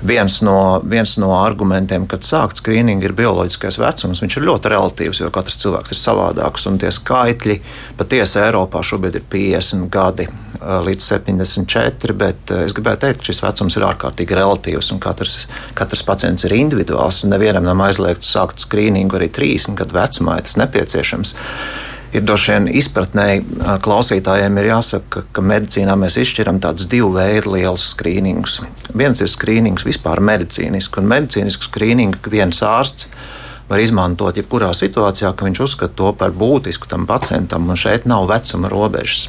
Viens 0.04 0.42
no, 0.44 0.82
viens 0.84 1.14
no 1.16 1.30
argumentiem, 1.38 2.04
kad 2.10 2.24
sākt 2.26 2.60
skrīningu, 2.60 3.08
ir 3.08 3.14
bioloģiskais 3.16 3.78
vecums. 3.80 4.20
Viņš 4.22 4.36
ir 4.36 4.44
ļoti 4.48 4.72
relatīvs, 4.72 5.22
jo 5.22 5.30
katrs 5.32 5.56
cilvēks 5.62 5.94
ir 5.94 6.00
savādāks. 6.00 6.66
Un 6.68 6.76
tie 6.82 6.90
skaitļi 6.92 7.56
patiesi 7.96 8.42
Eiropā 8.42 8.82
šobrīd 8.84 9.16
ir 9.16 9.24
50 9.32 9.88
gadi 9.92 10.28
līdz 10.60 11.08
74, 11.10 12.16
bet 12.16 12.52
es 12.58 12.76
gribēju 12.76 13.02
teikt, 13.02 13.22
ka 13.22 13.30
šis 13.30 13.42
vecums 13.44 13.76
ir 13.76 13.88
ārkārtīgi 13.88 14.36
relatīvs 14.36 14.92
un 14.94 15.00
katrs, 15.02 15.46
katrs 15.76 16.04
pacients 16.06 16.46
ir 16.48 16.56
individuāls. 16.56 17.24
Nevienam 17.28 17.66
nav 17.66 17.86
aizliegts 17.88 18.32
sākt 18.36 18.64
skrīningu 18.64 19.18
arī 19.18 19.30
30 19.32 19.76
gadu 19.80 19.96
vecumā, 19.96 20.38
ja 20.38 20.46
tas 20.46 20.58
nepieciešams 20.60 21.36
ir 22.14 22.24
droši 22.26 22.52
vien 22.52 22.68
izpratnēji 22.80 23.42
klausītājiem 23.84 24.60
ir 24.60 24.68
jāsaka, 24.70 25.24
ka 25.32 25.44
medicīnā 25.44 25.96
mēs 25.98 26.18
izšķiram 26.22 26.60
tādus 26.62 26.88
divu 26.90 27.12
veidu 27.16 27.56
lielus 27.56 27.90
skrīningus. 27.94 28.60
Viens 28.94 29.22
ir 29.22 29.32
skrīnings 29.32 29.86
vispār 29.86 30.22
medicīnisks, 30.24 31.00
un 31.00 31.10
medicīnisku 31.10 31.68
skrīningu 31.68 32.32
viens 32.32 32.62
ārsts 32.62 33.10
var 33.66 33.82
izmantot 33.82 34.36
jebkurā 34.38 34.70
situācijā, 34.76 35.32
ka 35.34 35.46
viņš 35.48 35.62
uzskata 35.64 35.98
to 35.98 36.12
par 36.18 36.34
būtisku 36.36 36.88
tam 36.90 37.06
pacientam, 37.08 37.66
un 37.66 37.78
šeit 37.78 38.06
nav 38.06 38.28
vecuma 38.30 38.70
robežas. 38.70 39.26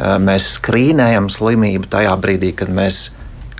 Mēs 0.00 0.54
skrīnējam 0.56 1.28
slimību 1.28 1.90
tajā 1.92 2.14
brīdī, 2.22 2.54
kad 2.56 2.72
mēs 2.72 3.10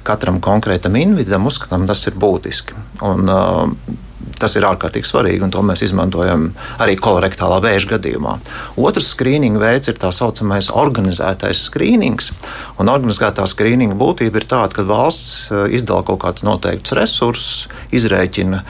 katram 0.07 0.39
konkrētam 0.41 0.97
individam 0.97 1.45
uzskatām, 1.51 1.85
tas 1.89 2.07
ir 2.09 2.17
būtiski. 2.17 2.77
Un, 3.05 3.29
uh, 3.29 4.09
Tas 4.41 4.55
ir 4.57 4.65
ārkārtīgi 4.69 5.09
svarīgi, 5.09 5.43
un 5.45 5.53
to 5.53 5.63
mēs 5.65 5.83
izmantojam 5.85 6.51
arī 6.81 6.97
kolorektālā 7.01 7.59
vēža 7.65 7.95
gadījumā. 7.95 8.37
Otrs 8.81 9.13
skrīninga 9.15 9.61
veids 9.61 9.91
ir 9.93 9.99
tā 10.01 10.11
saucamais 10.17 10.71
organizētais 10.73 11.67
skrīnings. 11.69 12.31
Un 12.81 12.93
organizētā 12.93 13.45
skrīninga 13.49 13.97
būtība 14.01 14.41
ir 14.41 14.49
tāda, 14.49 14.73
ka 14.77 14.87
valsts 14.89 15.51
eh, 15.53 15.67
izdala 15.77 16.05
kaut 16.09 16.23
kādus 16.25 16.47
noteiktus 16.49 16.97
resursus, 16.97 17.67
izrēķina 17.97 18.65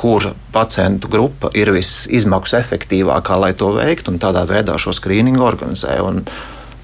kura 0.00 0.32
pacientu 0.54 1.10
grupa 1.12 1.50
ir 1.58 1.72
visizmaksu 1.74 2.56
efektīvākā, 2.60 3.36
lai 3.42 3.50
to 3.58 3.74
veiktu, 3.76 4.14
un 4.14 4.22
tādā 4.22 4.46
veidā 4.48 4.78
šo 4.80 4.94
skrīningu 4.96 5.44
organizē. 5.44 5.98
Un 6.06 6.22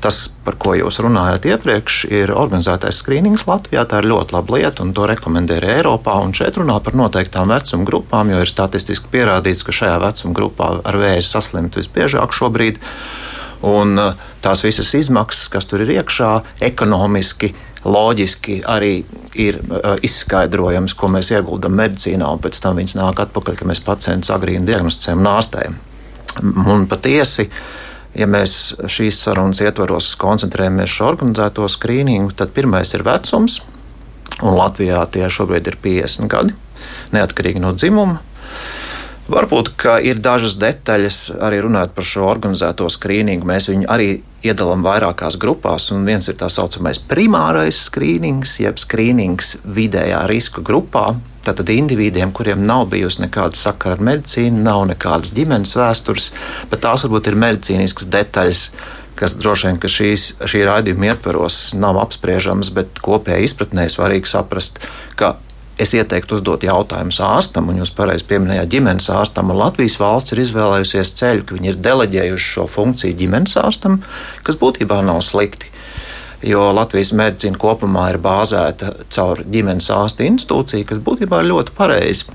tas, 0.07 0.27
par 0.47 0.55
ko 0.63 0.77
jūs 0.79 1.01
runājat 1.03 1.49
iepriekš, 1.51 1.99
ir 2.15 2.33
organizētais 2.35 3.01
skrīnings 3.03 3.47
Latvijā. 3.49 3.83
Tā 3.89 4.03
ir 4.03 4.11
ļoti 4.13 4.37
laba 4.37 4.55
lieta, 4.55 4.85
un 4.85 4.93
to 4.95 5.07
rekomendē 5.11 5.59
arī 5.59 5.73
Eiropā. 5.81 6.19
Un 6.23 6.35
šeit 6.37 6.59
runā 6.61 6.79
par 6.85 6.95
noteiktām 6.99 7.51
vecuma 7.51 7.87
grupām, 7.89 8.31
jo 8.31 8.43
ir 8.43 8.51
statistiski 8.51 9.11
pierādīts, 9.11 9.65
ka 9.67 9.75
šajā 9.75 9.97
vecuma 10.05 10.37
grupā 10.39 10.69
ar 10.87 10.99
vēzi 11.03 11.27
saslimt 11.27 11.79
visbiežāk 11.81 12.37
šobrīd. 12.37 12.79
Un 13.67 13.99
uh, 13.99 14.29
tās 14.45 14.63
visas 14.63 14.93
izmaksas, 14.95 15.49
kas 15.51 15.67
tur 15.67 15.83
ir 15.83 15.91
iekšā, 15.97 16.31
ekonomiski, 16.69 17.51
loģiski 17.87 18.61
arī 18.69 18.93
ir 19.35 19.59
uh, 19.65 19.97
izskaidrojams, 20.07 20.95
ko 20.95 21.11
mēs 21.11 21.33
ieguldam 21.35 21.75
medicīnā, 21.81 22.29
un 22.31 22.43
pēc 22.45 22.61
tam 22.63 22.79
viņas 22.79 22.99
nāk 23.01 23.25
atpakaļ, 23.27 23.59
ka 23.59 23.67
mēs 23.73 23.83
pacientus 23.83 24.31
agrīni 24.37 24.69
diagnosticējam 24.69 25.25
un 25.25 25.33
ārstējam. 25.33 25.81
Un 26.69 26.87
patiesi, 26.91 27.49
ja 28.17 28.29
mēs 28.31 28.77
šīs 28.89 29.19
sarunas 29.27 29.61
ietvaros 29.65 30.15
koncentrējamies 30.21 30.95
uz 30.97 31.03
organizēto 31.07 31.69
skrīningu, 31.71 32.35
tad 32.37 32.55
pirmais 32.57 32.95
ir 32.97 33.05
vecums, 33.07 33.61
un 34.43 34.57
Latvijā 34.57 35.03
tie 35.13 35.29
šobrīd 35.33 35.69
ir 35.69 35.79
50 35.85 36.33
gadi, 36.33 36.57
neatkarīgi 37.17 37.63
no 37.63 37.75
dzimuma. 37.77 38.23
Varbūt 39.27 39.73
ir 40.07 40.21
dažas 40.23 40.55
detaļas, 40.63 41.17
arī 41.43 41.59
runājot 41.65 41.97
par 41.97 42.07
šo 42.07 42.29
organizēto 42.31 42.87
skrīningu. 42.95 43.49
Mēs 43.49 43.67
viņu 43.73 43.89
arī 43.91 44.21
iedalām 44.47 44.85
vairākās 44.87 45.35
grupās, 45.43 45.89
viens 46.07 46.31
ir 46.31 46.37
tā 46.39 46.47
saucamais 46.53 47.01
primārais 47.11 47.81
skrīnings, 47.89 48.61
jeb 48.63 48.79
skrīnings 48.79 49.57
vidējā 49.67 50.23
riska 50.31 50.63
grupā. 50.63 51.09
Tātad 51.47 51.71
indivīdiem, 51.71 52.33
kuriem 52.35 52.65
nav 52.67 52.89
bijusi 52.91 53.23
nekāda 53.23 53.59
sakara 53.59 53.95
ar 53.95 54.05
medicīnu, 54.09 54.65
nav 54.67 54.85
nekādas 54.91 55.35
ģimenes 55.37 55.77
vēstures, 55.79 56.33
bet 56.73 56.83
tās 56.83 57.07
varbūt 57.07 57.31
ir 57.31 57.39
medicīniskas 57.39 58.11
detaļas, 58.11 58.63
kas 59.17 59.39
droši 59.39 59.71
vien 59.71 59.81
ka 59.81 59.91
šīs, 59.91 60.29
šī 60.45 60.67
raidījuma 60.67 61.13
ietvaros 61.13 61.61
nav 61.79 62.01
apspriežamas, 62.03 62.73
bet 62.75 62.99
kopējā 63.05 63.45
izpratnē 63.47 63.87
svarīgi 63.93 64.35
saprast, 64.35 64.83
ka 65.17 65.37
Es 65.77 65.91
ieteiktu 65.93 66.39
uzdot 66.39 66.63
jautājumus 66.65 67.19
ārstam, 67.21 67.67
un 67.69 67.83
jūs 67.83 67.91
pareizi 67.93 68.25
pieminējāt 68.31 68.71
ģimenes 68.73 69.11
ārstam. 69.13 69.51
Latvijas 69.53 69.99
valsts 70.01 70.33
ir 70.33 70.41
izvēlējusies 70.47 71.11
ceļu, 71.19 71.45
ka 71.45 71.57
viņi 71.59 71.69
ir 71.69 71.81
deleģējuši 71.85 72.47
šo 72.55 72.65
funkciju 72.73 73.17
ģimenes 73.19 73.59
ārstam, 73.61 73.99
kas 74.47 74.57
būtībā 74.63 75.03
nav 75.05 75.21
slikti. 75.27 75.69
Jo 76.45 76.69
Latvijas 76.77 77.15
medicīna 77.17 77.59
kopumā 77.61 78.11
ir 78.13 78.19
bāzēta 78.23 78.93
caur 79.13 79.41
ģimenes 79.49 79.89
ārsta 79.95 80.27
institūciju, 80.27 80.89
kas 80.91 81.01
būtībā 81.07 81.41
ir 81.41 81.51
ļoti 81.53 81.77
pareizi. 81.77 82.35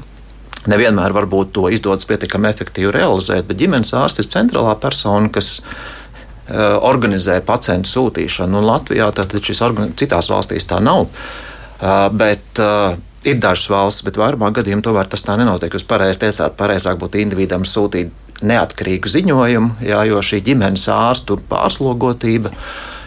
Nevienmēr 0.72 1.14
varbūt 1.18 1.54
to 1.56 1.68
izdodas 1.74 2.06
pietiekami 2.10 2.50
efektīvi 2.52 2.94
realizēt, 2.94 3.48
bet 3.50 3.60
ģimenes 3.62 3.94
ārsts 3.98 4.22
ir 4.22 4.30
centrālā 4.30 4.74
persona, 4.82 5.30
kas 5.34 5.60
uh, 5.62 6.78
organizē 6.86 7.40
pacientu 7.46 7.90
sūtīšanu. 7.90 8.62
Un 8.62 8.70
Latvijā 8.70 9.10
tātad 9.18 9.42
šis 9.42 9.64
citās 9.98 10.30
valstīs 10.34 10.70
tā 10.70 10.82
nav. 10.82 11.08
Uh, 11.08 12.10
bet, 12.14 12.46
uh, 12.62 12.98
Ir 13.22 13.38
dažas 13.38 13.68
valstis, 13.70 14.02
bet 14.08 14.18
vairumā 14.18 14.48
gadījumā 14.50 14.82
tomēr 14.82 15.10
tas 15.10 15.22
tā 15.22 15.36
nenotiek. 15.38 15.76
Jūs 15.78 15.86
pareizi 15.86 16.24
tiesāt, 16.24 16.56
pareizāk 16.58 16.98
būtu 16.98 17.20
individam 17.22 17.68
sūtīt 17.70 18.10
neatkarīgu 18.42 19.12
ziņojumu, 19.14 19.76
jā, 19.86 20.00
jo 20.10 20.22
šī 20.26 20.40
ģimenes 20.48 20.88
ārstu 20.90 21.38
pārslogotība. 21.52 22.50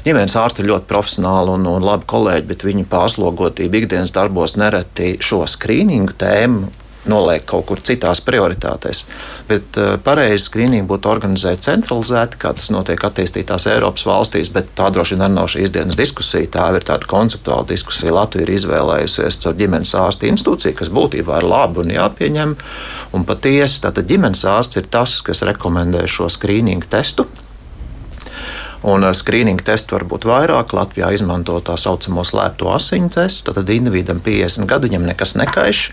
Ģimenes 0.04 0.34
ārsti 0.36 0.60
ir 0.60 0.68
ļoti 0.68 0.88
profesionāli 0.90 1.54
un, 1.54 1.62
un 1.64 1.84
labi 1.84 2.04
kolēģi, 2.12 2.48
bet 2.50 2.64
viņu 2.66 2.84
pārslogotība 2.90 3.78
ikdienas 3.80 4.12
darbos 4.12 4.58
nereti 4.60 5.14
šo 5.24 5.44
skrīningu 5.48 6.16
tēmu 6.20 6.66
noliek 7.08 7.44
kaut 7.48 7.66
kur 7.68 7.80
citās 7.84 8.20
prioritātēs. 8.24 9.02
Bet 9.48 9.78
uh, 9.80 9.94
pareizi 10.04 10.46
skrīningu 10.46 10.88
būtu 10.88 11.10
organizēt 11.12 11.64
centralizēti, 11.66 12.38
kā 12.40 12.54
tas 12.56 12.70
notiek 12.72 13.00
attīstītās 13.08 13.68
Eiropas 13.72 14.06
valstīs, 14.08 14.50
bet 14.54 14.72
tā 14.78 14.90
droši 14.92 15.18
vien 15.20 15.36
nav 15.36 15.50
šīs 15.52 15.72
dienas 15.74 15.98
diskusija. 16.00 16.48
Tā 16.56 16.70
ir 16.76 16.86
tāda 16.88 17.08
konceptuāla 17.10 17.68
diskusija. 17.68 18.14
Latvija 18.16 18.48
ir 18.48 18.54
izvēlējusies 18.56 19.40
caur 19.44 19.56
ģimenes 19.60 19.94
ārsta 20.00 20.28
institūciju, 20.30 20.78
kas 20.80 20.92
būtībā 20.94 21.40
ir 21.40 21.48
labi 21.48 21.84
un 21.84 21.94
jāpieņem. 21.96 22.56
Un 23.16 23.28
patiesi, 23.28 23.82
tātad 23.84 24.08
ģimenes 24.08 24.44
ārsts 24.48 24.80
ir 24.80 24.88
tas, 24.92 25.20
kas 25.24 25.44
rekomendē 25.48 26.06
šo 26.08 26.30
skrīningu 26.32 26.88
testu 26.92 27.28
Un 28.84 29.06
uh, 29.06 29.14
skrīninga 29.16 29.64
testu 29.64 29.96
var 29.96 30.04
būt 30.08 30.26
vairāk. 30.28 30.74
Latvijā 30.76 31.08
izmanto 31.16 31.56
tā 31.64 31.76
saucamo 31.80 32.24
slēpto 32.26 32.68
asiņu 32.74 33.10
testu. 33.16 33.54
Tad 33.56 33.70
individam 33.72 34.20
50 34.24 34.68
gadu 34.68 34.90
viņam 34.90 35.06
nekas 35.08 35.34
nekaiš. 35.40 35.84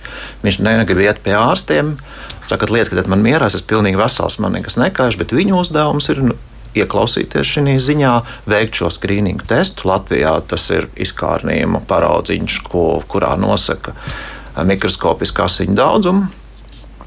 Viņš 0.43 0.59
negrib 0.65 1.03
iet 1.05 1.21
pie 1.23 1.35
ārstiem. 1.39 1.95
Sakat, 2.43 2.73
lieciet 2.73 3.07
man 3.11 3.23
mierā, 3.23 3.47
es 3.47 3.63
pilnīgi 3.63 3.99
vesels, 3.99 4.39
man 4.43 4.57
nekas 4.57 4.79
nekaiš, 4.81 5.19
bet 5.21 5.35
viņu 5.35 5.61
uzdevums 5.61 6.09
ir 6.11 6.23
nu, 6.25 6.37
ieklausīties 6.75 7.47
šajā 7.55 7.77
ziņā, 7.87 8.11
veikt 8.51 8.81
šo 8.81 8.91
skrīningu 8.91 9.47
testu. 9.47 9.87
Latvijā 9.91 10.33
tas 10.51 10.67
ir 10.75 10.89
izkārnījuma 10.99 11.83
paraudziņš, 11.87 12.59
ko, 12.67 12.85
kurā 13.11 13.33
nosaka 13.39 13.95
uh, 13.95 14.65
mikroskopisku 14.67 15.45
asiņu 15.47 15.77
daudzumu. 15.77 16.27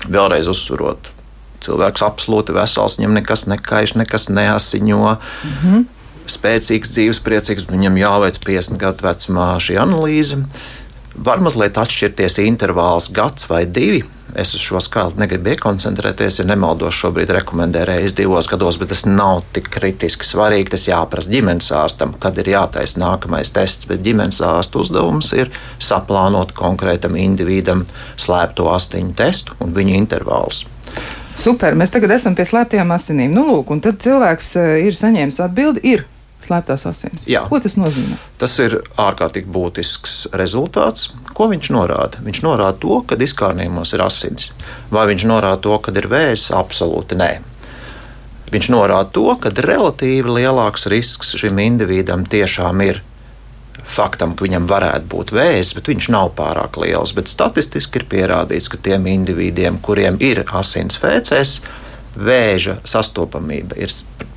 Vēlreiz 0.04 0.48
uzsverot, 0.52 1.13
cilvēks 1.66 2.04
absolūti 2.06 2.54
vesels, 2.56 2.98
viņam 3.00 3.18
nekas 3.20 3.46
nekaiš, 3.50 3.96
nekas 4.00 4.30
neasiņo. 4.30 5.02
Mm 5.16 5.58
-hmm. 5.60 5.84
Spēcīgs, 6.24 6.94
dzīves 6.94 7.20
priecīgs, 7.20 7.68
viņam 7.68 7.98
jāveic 8.00 8.38
50 8.40 8.80
gadu 8.80 9.04
vecumā 9.04 9.54
šī 9.60 9.76
analīze. 9.80 10.40
Var 11.14 11.40
mazliet 11.40 11.76
atšķirties 11.78 12.40
intervāls 12.42 13.10
gads 13.12 13.50
vai 13.50 13.66
divi. 13.66 14.04
Es 14.34 14.50
uz 14.56 14.64
šo 14.66 14.80
skaitli 14.82 15.20
negribu 15.22 15.52
iekoncentrēties, 15.52 16.40
ja 16.40 16.44
nemaldos, 16.48 16.96
šobrīd 16.98 17.30
rekomendē 17.36 17.84
reizes 17.86 18.16
divos 18.18 18.48
gados, 18.50 18.80
bet 18.80 18.90
tas 18.90 19.04
nav 19.06 19.44
tik 19.54 19.68
kritiski 19.76 20.26
svarīgi. 20.26 20.72
Tas 20.74 20.88
jāprasa 20.88 21.30
ģimenes 21.30 21.70
ārstam, 21.78 22.16
kad 22.18 22.40
ir 22.42 22.50
jātaisa 22.50 22.98
nākamais 22.98 23.54
tests. 23.54 23.86
Bet 23.86 24.02
ģimenes 24.02 24.42
ārsta 24.42 24.82
uzdevums 24.82 25.30
ir 25.38 25.54
saplānot 25.78 26.50
konkrētam 26.58 27.14
individam 27.20 27.86
slēpto 28.18 28.66
astiņu 28.74 29.14
testu 29.14 29.54
un 29.62 29.76
viņa 29.76 30.00
intervālus. 30.02 30.64
Super, 31.40 31.76
mēs 31.78 31.92
tagad 31.92 32.14
esam 32.14 32.36
pie 32.38 32.46
slēptajām 32.48 32.92
asinīm. 32.94 33.34
Nu, 33.34 33.44
lūk, 33.50 33.72
un 33.74 33.82
tad 33.84 34.00
cilvēks 34.04 34.50
eh, 34.60 34.74
ir 34.86 34.98
saņēmis 34.98 35.40
atbildi, 35.44 35.82
ir 35.94 36.04
slēptās 36.44 36.84
asins. 36.88 37.24
Jā. 37.30 37.44
Ko 37.48 37.58
tas 37.62 37.76
nozīmē? 37.80 38.18
Tas 38.40 38.54
ir 38.62 38.78
ārkārtīgi 39.00 39.50
būtisks 39.52 40.16
rezultāts. 40.36 41.10
Ko 41.36 41.48
viņš 41.50 41.70
norāda? 41.74 42.20
Viņš 42.24 42.42
norāda 42.44 42.76
to, 42.82 43.00
ka 43.08 43.18
diskārnījumos 43.20 43.94
ir 43.96 44.04
asins. 44.04 44.52
Vai 44.94 45.08
viņš 45.10 45.26
norāda 45.30 45.62
to, 45.64 45.78
ka 45.82 45.94
ir 45.96 46.08
vēzis? 46.12 46.52
Absolūti 46.56 47.18
nē. 47.20 47.32
Viņš 48.54 48.70
norāda 48.70 49.08
to, 49.16 49.26
ka 49.40 49.50
relatīvi 49.50 50.36
lielāks 50.38 50.86
risks 50.92 51.34
šim 51.40 51.58
individam 51.64 52.22
tiešām 52.28 52.84
ir 52.86 53.00
faktam, 53.82 54.34
ka 54.34 54.46
viņam 54.46 54.68
varētu 54.70 55.10
būt 55.12 55.32
vēzis, 55.34 55.74
bet 55.76 55.90
viņš 55.92 56.10
nav 56.14 56.32
pārāk 56.38 56.78
liels. 56.82 57.14
Bet 57.16 57.30
statistiski 57.30 58.00
ir 58.00 58.08
pierādīts, 58.10 58.70
ka 58.72 58.80
tiem 58.80 59.08
individiem, 59.10 59.80
kuriem 59.84 60.20
ir 60.24 60.44
asins 60.52 60.98
fēcēs, 61.00 61.58
vēža 62.14 62.78
sastopamība 62.86 63.78
ir 63.80 63.92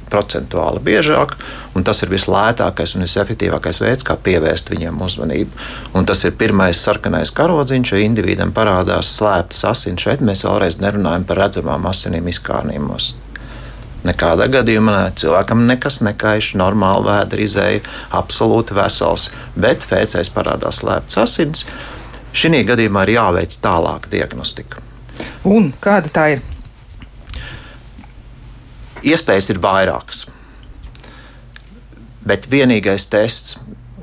procentuāli 0.07 0.79
biežāk, 0.83 1.35
un 1.75 1.83
tas 1.87 1.99
ir 2.03 2.11
vislētākais 2.13 2.95
un 2.95 3.03
visefektīvākais 3.03 3.81
veids, 3.83 4.07
kā 4.07 4.15
pievērst 4.23 4.71
viņiem 4.71 5.01
uzmanību. 5.03 5.63
Un 5.99 6.07
tas 6.07 6.23
ir 6.23 6.37
pirmais 6.39 6.79
sarkanais 6.79 7.33
karodziņš, 7.35 7.93
ja 7.93 8.03
individam 8.05 8.53
parādās 8.55 9.11
slēptas 9.17 9.65
asins. 9.73 10.07
Šeit 10.07 10.23
mēs 10.23 10.45
vēlreiz 10.47 10.79
nerunājam 10.83 11.27
par 11.27 11.43
redzamām 11.43 11.89
asinīm 11.91 12.31
izkārnījumos. 12.31 13.13
Nekādā 14.07 14.47
gadījumā 14.51 14.97
cilvēkam 15.19 15.65
nekas 15.67 15.99
nekaiš, 16.05 16.53
normāli 16.59 17.07
vēdra 17.09 17.43
izēja, 17.43 17.83
absolūti 18.15 18.77
vesels, 18.77 19.29
bet 19.59 19.83
fēcēs 19.83 20.31
parādās 20.35 20.81
slēpts 20.81 21.19
asins. 21.23 21.65
Šī 22.37 22.61
gadījumā 22.67 23.03
ir 23.07 23.15
jāveic 23.17 23.57
tālāk 23.63 24.07
diagnostika. 24.11 24.83
Un 25.47 25.71
kāda 25.81 26.11
tā 26.13 26.25
ir? 26.35 26.45
Iespējas 29.07 29.51
ir 29.53 29.61
vairākas. 29.63 30.25
Bet 32.27 32.49
vienīgais 32.51 33.07
tests, 33.11 33.57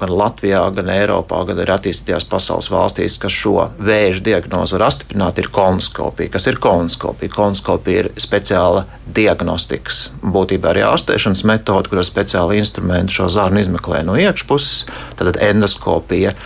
gan 0.04 0.12
Latvijā, 0.12 0.62
gan 0.76 0.90
Eiropā, 0.92 1.40
gan 1.49 1.61
arī 1.62 1.75
attīstītajās 1.75 2.26
pasaules 2.28 2.68
valstīs, 2.73 3.16
kas 3.20 3.32
šo 3.32 3.68
vēža 3.80 4.25
diagnozi 4.28 4.76
var 4.76 4.88
apstiprināt, 4.90 5.40
ir 5.40 5.49
kolonoskopija. 5.54 6.32
Kas 6.34 6.49
ir 6.50 6.61
kolonoskopija? 6.62 7.32
Kolonoskopija 7.32 8.04
ir 8.04 8.11
speciāla 8.20 8.84
diagnostikas, 9.16 10.08
būtībā 10.23 10.75
arī 10.75 10.84
ārstēšanas 10.90 11.44
metode, 11.49 11.90
kur 11.90 12.02
ar 12.02 12.08
speciālu 12.08 12.58
instrumentu 12.58 13.20
šo 13.20 13.30
zarnu 13.32 13.64
izmeklē 13.64 14.04
no 14.04 14.18
iekšpuses, 14.20 14.84
tad 15.18 15.40
endoskopija. 15.40 16.37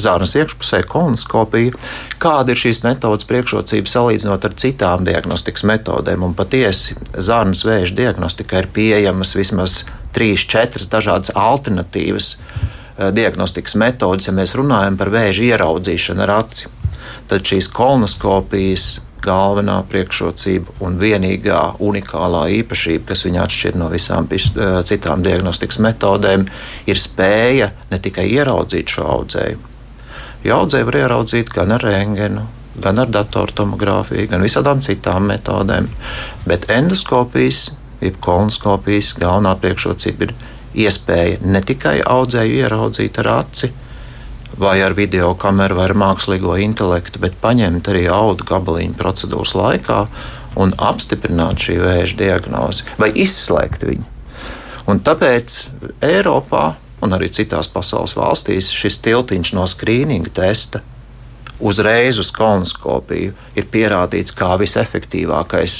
Zārnas 0.00 0.36
iekšpusē, 0.38 0.84
kolonoskopija. 0.86 1.74
Kāda 2.22 2.54
ir 2.54 2.60
šīs 2.60 2.84
metodas 2.84 3.26
priekšrocība 3.26 3.90
salīdzinot 3.90 4.46
ar 4.46 4.54
citām 4.62 5.02
diagnostikas 5.04 5.66
metodēm? 5.66 6.22
Un 6.24 6.36
patiesi, 6.38 6.94
zārnas 7.18 7.64
vēža 7.66 7.96
diagnostika 7.98 8.62
ir 8.62 8.70
pieejamas 8.70 9.34
vismaz 9.36 9.80
trīs, 10.14 10.46
četras 10.46 10.86
dažādas 10.94 11.34
alternatīvas 11.34 12.36
diagnostikas 13.16 13.76
metodes, 13.80 14.28
ja 14.28 14.34
mēs 14.36 14.56
runājam 14.58 14.98
par 15.00 15.12
vēža 15.14 15.46
ieraudzīšanu 15.52 16.26
ar 16.26 16.34
aci. 16.40 16.68
Tad 17.30 17.46
šīs 17.46 17.70
kolonoskopijas 17.72 18.88
galvenā 19.24 19.80
priekšrocība 19.90 20.78
un 20.84 20.96
vienīgā 21.00 21.60
unikālā 21.84 22.46
īpašība, 22.60 23.10
kas 23.10 23.24
viņu 23.26 23.42
atšķir 23.42 23.76
no 23.80 23.90
visām 23.92 24.28
citām 24.88 25.24
diagnostikas 25.24 25.80
metodēm, 25.84 26.46
ir 26.88 27.00
spēja 27.00 27.70
ne 27.90 27.98
tikai 28.02 28.26
ieraudzīt 28.32 28.96
šo 28.96 29.08
audzēju. 29.16 29.66
Jo 30.44 30.62
audzēju 30.62 30.88
var 30.88 30.98
ieraudzīt 31.02 31.52
gan 31.52 31.76
ar 31.76 31.84
rēngenu, 31.84 32.46
gan 32.80 33.02
ar 33.02 33.10
datortomogrāfiju, 33.12 34.30
gan 34.30 34.44
visādām 34.44 34.80
citām 34.84 35.28
metodēm, 35.28 35.90
bet 36.48 36.70
endoskopijas, 36.72 37.66
jeb 38.00 38.16
kolonoskopijas 38.24 39.12
galvenā 39.20 39.52
priekšrocība 39.60 40.28
ir 40.30 40.34
iespēja 40.74 41.40
ne 41.44 41.62
tikai 41.66 42.00
audzēju 42.06 42.60
ieraudzīt 42.64 43.18
ar 43.22 43.30
aci, 43.40 43.70
vai 44.60 44.80
ar 44.82 44.94
video 44.94 45.32
kameru, 45.38 45.78
vai 45.78 45.88
ar 45.88 45.96
mākslīgo 45.98 46.56
intelektu, 46.60 47.22
bet 47.22 47.38
paņemt 47.40 47.88
arī 47.92 48.06
audu 48.12 48.44
gabaliņu 48.48 48.98
procedūras 48.98 49.54
laikā 49.56 50.00
un 50.60 50.74
apstiprināt 50.76 51.62
šī 51.62 51.78
vēža 51.80 52.18
diagnozi 52.18 52.86
vai 52.98 53.12
izslēgt 53.14 53.86
viņu. 53.86 54.06
Un 54.90 55.00
tāpēc 55.06 55.56
Eiropā 56.02 56.74
un 57.00 57.16
arī 57.16 57.30
citās 57.32 57.70
pasaules 57.70 58.16
valstīs 58.18 58.72
šis 58.74 58.98
tiltiņš 59.04 59.54
no 59.56 59.66
skrīninga 59.70 60.32
testa 60.40 60.82
uzreiz 61.60 62.18
uz 62.18 62.30
kolonoskopiju 62.34 63.32
ir 63.56 63.68
pierādīts 63.72 64.34
kā 64.36 64.56
visefektīvākais 64.60 65.76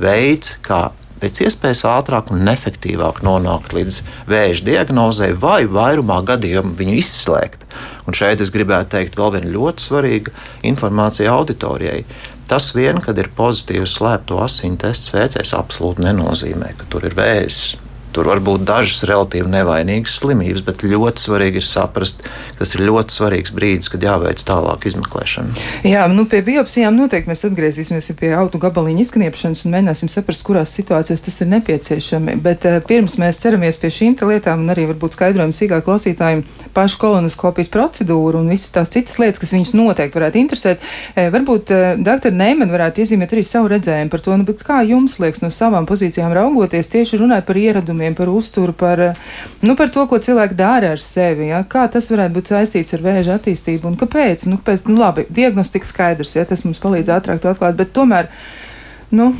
veids, 0.00 0.56
kā 0.62 0.88
pēc 1.20 1.42
iespējas 1.46 1.84
ātrāk 1.88 2.32
un 2.34 2.48
efektīvāk 2.50 3.22
nonākt 3.26 3.74
līdz 3.76 4.00
vēža 4.30 4.66
diagnozē, 4.68 5.32
vai 5.40 5.64
vairumā 5.70 6.20
gadījumu 6.30 6.74
viņu 6.78 6.96
izslēgt. 7.00 7.66
Un 8.06 8.16
šeit 8.16 8.42
es 8.44 8.52
gribētu 8.54 8.94
teikt 8.96 9.20
vēl 9.20 9.36
viena 9.36 9.52
ļoti 9.58 9.86
svarīga 9.86 10.34
informācija 10.72 11.36
auditorijai. 11.36 12.02
Tas 12.50 12.72
vien, 12.74 12.98
kad 13.04 13.18
ir 13.20 13.30
pozitīvs 13.36 13.98
slēpto 14.00 14.40
asins 14.42 14.80
tests 14.82 15.12
veicējs, 15.14 15.54
absolūti 15.54 16.08
nenozīmē, 16.08 16.74
ka 16.80 16.88
tur 16.90 17.06
ir 17.06 17.14
vēzis 17.14 17.76
Tur 18.14 18.26
var 18.26 18.40
būt 18.42 18.64
dažas 18.66 19.04
relatīvi 19.06 19.46
nevainīgas 19.50 20.16
slimības, 20.18 20.64
bet 20.66 20.82
ļoti 20.82 21.22
svarīgi 21.22 21.60
ir 21.60 21.66
saprast, 21.66 22.24
ka 22.24 22.58
tas 22.64 22.74
ir 22.74 22.82
ļoti 22.88 23.14
svarīgs 23.14 23.52
brīdis, 23.54 23.90
kad 23.92 24.02
jāveic 24.02 24.42
tālāk 24.46 24.86
izmeklēšana. 24.90 25.54
Jā, 25.86 26.06
nu 26.10 26.24
pie 26.30 26.40
biopsijām 26.46 26.96
noteikti 26.98 27.30
mēs 27.30 27.46
atgriezīsimies 27.46 28.10
pie 28.18 28.32
auto 28.34 28.58
gabaliņa 28.62 29.04
izkniepšanas 29.04 29.62
un 29.64 29.76
mēģināsim 29.76 30.10
saprast, 30.10 30.42
kurās 30.46 30.74
situācijās 30.74 31.22
tas 31.22 31.38
ir 31.44 31.50
nepieciešami. 31.52 32.34
Bet 32.42 32.66
uh, 32.66 32.80
pirms 32.86 33.14
mēs 33.22 33.38
ķeramies 33.44 33.78
pie 33.78 33.92
šīm 33.94 34.18
lietām 34.30 34.64
un 34.64 34.74
arī 34.74 34.88
varbūt 34.90 35.14
skaidrojam 35.14 35.54
sīkāk 35.54 35.86
klausītājiem 35.86 36.42
pašu 36.74 36.98
kolonoskopijas 37.02 37.70
procedūru 37.72 38.42
un 38.42 38.50
visas 38.50 38.74
tās 38.74 38.90
citas 38.90 39.20
lietas, 39.22 39.40
kas 39.42 39.54
viņus 39.54 39.72
noteikti 39.78 40.18
varētu 40.18 40.42
interesēt, 40.42 40.82
uh, 40.82 41.30
varbūt 41.30 41.72
uh, 41.76 41.94
dr. 42.02 42.34
Neiman 42.34 42.74
varētu 42.74 43.04
iezīmēt 43.04 43.36
arī 43.36 43.46
savu 43.46 43.70
redzējumu 43.70 44.10
par 44.10 44.26
to, 44.26 44.36
nu, 44.40 44.58
kā 44.66 44.82
jums 44.88 45.20
liekas 45.22 45.44
no 45.44 45.54
savām 45.54 45.86
pozīcijām 45.88 46.34
raugoties 46.34 46.90
tieši 46.90 47.22
runāt 47.22 47.46
par 47.48 47.58
ieradumu 47.60 47.99
uzdevumiem, 48.00 48.14
par 48.14 48.28
uzturu, 48.28 48.72
par, 48.72 49.16
nu, 49.60 49.76
par 49.76 49.90
to, 49.90 50.06
ko 50.08 50.18
cilvēki 50.18 50.56
dara 50.56 50.94
ar 50.94 51.00
sevi. 51.00 51.50
Ja? 51.50 51.64
Kā 51.64 51.88
tas 51.90 52.10
varētu 52.10 52.34
būt 52.34 52.52
saistīts 52.52 52.94
ar 52.94 53.02
vēža 53.04 53.36
attīstību 53.38 53.88
un 53.88 53.96
kāpēc? 53.96 54.46
Nu, 54.48 54.58
kāpēc 54.58 54.86
nu, 54.88 54.98
labi, 54.98 55.26
diagnostika 55.28 55.86
skaidrs, 55.86 56.36
ja 56.36 56.44
tas 56.44 56.64
mums 56.64 56.80
palīdz 56.80 57.12
ātrāk 57.12 57.40
to 57.40 57.50
atklāt, 57.50 57.76
bet 57.76 57.92
tomēr. 57.92 58.30
Nu, 59.10 59.34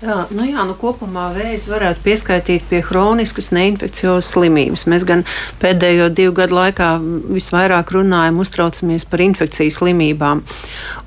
Jā, 0.00 0.22
nu 0.32 0.46
jā, 0.48 0.62
nu 0.64 0.72
kopumā 0.80 1.26
vēzis 1.34 1.66
varētu 1.68 2.00
pieskaitīt 2.06 2.62
pie 2.70 2.78
hroniskas 2.88 3.50
neinfekciozas 3.52 4.30
slimības. 4.32 4.86
Mēs 4.88 5.04
gan 5.04 5.26
pēdējo 5.60 6.06
divu 6.16 6.32
gadu 6.38 6.56
laikā 6.56 6.94
visvairāk 7.28 7.92
runājam, 7.92 8.38
uztraucamies 8.40 9.04
par 9.10 9.20
infekcijas 9.20 9.76
slimībām. 9.82 10.40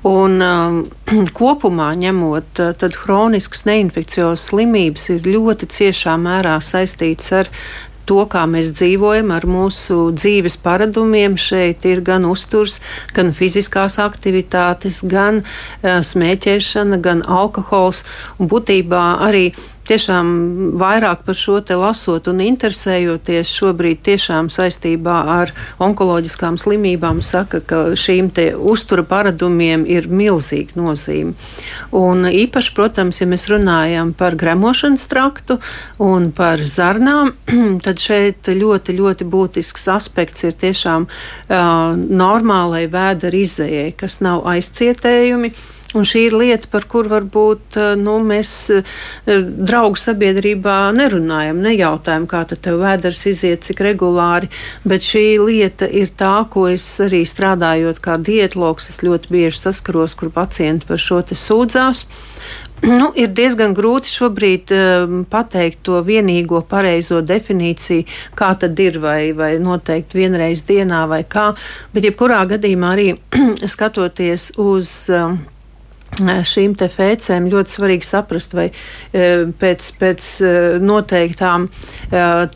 Un, 0.06 0.38
um, 0.46 0.78
kopumā 1.40 1.88
ņemot, 2.04 2.62
tad 2.78 3.00
hroniskas 3.02 3.66
neinfekciozas 3.66 4.46
slimības 4.52 5.08
ir 5.16 5.26
ļoti 5.26 5.72
ciešā 5.74 6.14
mērā 6.22 6.60
saistītas 6.62 7.34
ar 7.40 7.50
to, 8.08 8.22
kā 8.30 8.44
mēs 8.50 8.72
dzīvojam, 8.76 9.32
ar 9.34 9.46
mūsu 9.48 10.10
dzīves 10.16 10.58
paradumiem. 10.64 11.36
Šeit 11.40 11.84
ir 11.88 12.04
gan 12.06 12.26
uzturs, 12.28 12.80
gan 13.16 13.32
fiziskās 13.36 13.98
aktivitātes, 14.02 15.02
gan 15.08 15.42
uh, 15.42 16.00
smēķēšana, 16.04 17.00
gan 17.04 17.24
alkohols. 17.26 18.04
Un 18.38 18.50
būtībā 18.52 19.04
arī 19.28 19.48
tiešām 19.88 20.28
vairāk 20.80 21.24
par 21.26 21.36
šo 21.38 21.58
te 21.64 21.76
lasot 21.78 22.28
un 22.30 22.40
interesējoties 22.44 23.52
šobrīd 23.52 24.00
tiešām 24.06 24.48
saistībā 24.52 25.16
ar 25.36 25.52
onkoloģiskām 25.82 26.58
slimībām, 26.60 27.20
saka, 27.24 27.60
ka 27.60 27.80
šīm 27.98 28.30
te 28.34 28.46
uztura 28.54 29.04
paradumiem 29.08 29.84
ir 29.90 30.08
milzīga 30.08 30.78
nozīme. 30.78 31.34
Un 31.94 32.28
īpaši, 32.30 32.74
protams, 32.76 33.20
ja 33.20 33.28
mēs 33.30 33.46
runājam 33.52 34.14
par 34.16 34.38
gremošanas 34.40 35.06
traktu 35.10 35.58
un 36.02 36.30
par 36.34 36.62
zarnām, 36.62 37.34
tad 37.84 38.02
šeit 38.02 38.50
ļoti, 38.50 38.96
ļoti 38.98 39.28
būtisks 39.28 39.88
aspekts 39.92 40.48
ir 40.48 40.56
tiešām 40.64 41.06
uh, 41.06 41.94
normālai 41.94 42.86
vēdera 42.90 43.44
izējai, 43.44 43.94
kas 43.98 44.20
nav 44.24 44.46
aizcietējumi 44.54 45.52
Un 45.94 46.06
šī 46.06 46.24
ir 46.28 46.34
lieta, 46.34 46.68
par 46.70 46.88
kur 46.90 47.06
varbūt 47.10 47.78
eh, 47.78 47.92
nu, 48.00 48.16
mēs 48.26 48.50
eh, 48.74 48.94
draugu 49.26 50.00
sabiedrībā 50.00 50.78
nerunājam, 50.96 51.60
nejautājam, 51.62 52.26
kā 52.30 52.42
tev 52.50 52.80
vēders 52.82 53.22
iziet, 53.30 53.62
cik 53.66 53.84
regulāri, 53.86 54.50
bet 54.82 55.06
šī 55.06 55.24
lieta 55.42 55.86
ir 55.86 56.10
tā, 56.18 56.36
ko 56.50 56.66
es 56.72 56.86
arī 57.04 57.22
strādājot 57.28 58.02
kā 58.02 58.18
dietloks, 58.18 58.90
es 58.90 59.02
ļoti 59.06 59.30
bieži 59.30 59.62
saskaros, 59.68 60.18
kur 60.18 60.34
pacienti 60.34 60.90
par 60.90 61.02
šo 61.02 61.22
te 61.22 61.38
sūdzās. 61.38 62.06
Nu, 62.98 63.06
ir 63.16 63.30
diezgan 63.32 63.72
grūti 63.72 64.10
šobrīd 64.12 64.72
um, 64.74 65.22
pateikt 65.30 65.80
to 65.86 66.02
vienīgo 66.04 66.60
pareizo 66.68 67.22
definīciju, 67.24 68.04
kā 68.36 68.50
tad 68.60 68.82
ir, 68.82 68.98
vai, 69.00 69.32
vai 69.36 69.54
noteikti 69.62 70.18
vienreiz 70.20 70.66
dienā, 70.68 71.04
vai 71.08 71.22
kā. 71.24 71.52
Bet, 71.94 72.04
jebkurā 72.10 72.42
gadījumā, 72.50 72.92
arī 72.96 73.08
skatoties 73.74 74.50
uz 74.60 74.92
um, 75.14 75.38
šīm 76.22 76.76
fēcēm 76.78 77.48
ļoti 77.52 77.74
svarīgi 77.76 78.06
saprast, 78.06 78.54
vai 78.54 78.68
pēc, 79.12 79.88
pēc 80.00 80.28
noteiktām 80.84 81.68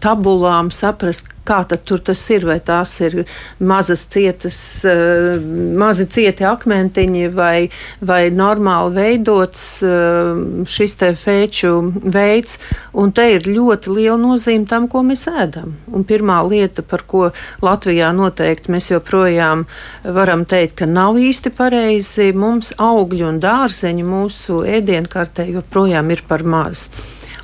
tabulām 0.02 0.70
saprast, 0.74 1.32
kā 1.48 1.62
tur 1.68 2.02
tas 2.04 2.20
ir, 2.34 2.44
vai 2.48 2.58
tās 2.64 2.92
ir 3.04 3.22
mazas 3.58 4.04
cietas, 4.12 4.58
eh, 4.84 5.38
mazi 5.78 6.06
cieti 6.06 6.46
akmentiņi 6.48 7.28
vai, 7.34 7.68
vai 8.00 8.28
normāli 8.34 8.94
veidots 8.98 9.64
eh, 9.86 10.32
šis 10.68 10.96
te 11.00 11.12
fēču 11.16 11.72
veids, 12.04 12.58
un 12.92 13.12
te 13.16 13.28
ir 13.36 13.48
ļoti 13.48 13.94
liela 13.96 14.18
nozīme 14.20 14.68
tam, 14.68 14.88
ko 14.92 15.04
mēs 15.06 15.26
ēdam. 15.30 15.76
Un 15.92 16.06
pirmā 16.08 16.40
lieta, 16.48 16.82
par 16.82 17.04
ko 17.08 17.28
Latvijā 17.64 18.10
noteikti 18.16 18.72
mēs 18.74 18.90
joprojām 18.92 19.66
varam 20.04 20.44
teikt, 20.48 20.78
ka 20.82 20.90
nav 20.90 21.18
īsti 21.20 21.54
pareizi, 21.56 22.32
mums 22.36 22.74
augļu 22.78 23.28
un 23.32 23.40
dārzeņu 23.42 24.08
mūsu 24.08 24.64
ēdienkartē 24.78 25.48
joprojām 25.52 26.12
ir 26.14 26.24
par 26.28 26.44
maz. 26.44 26.88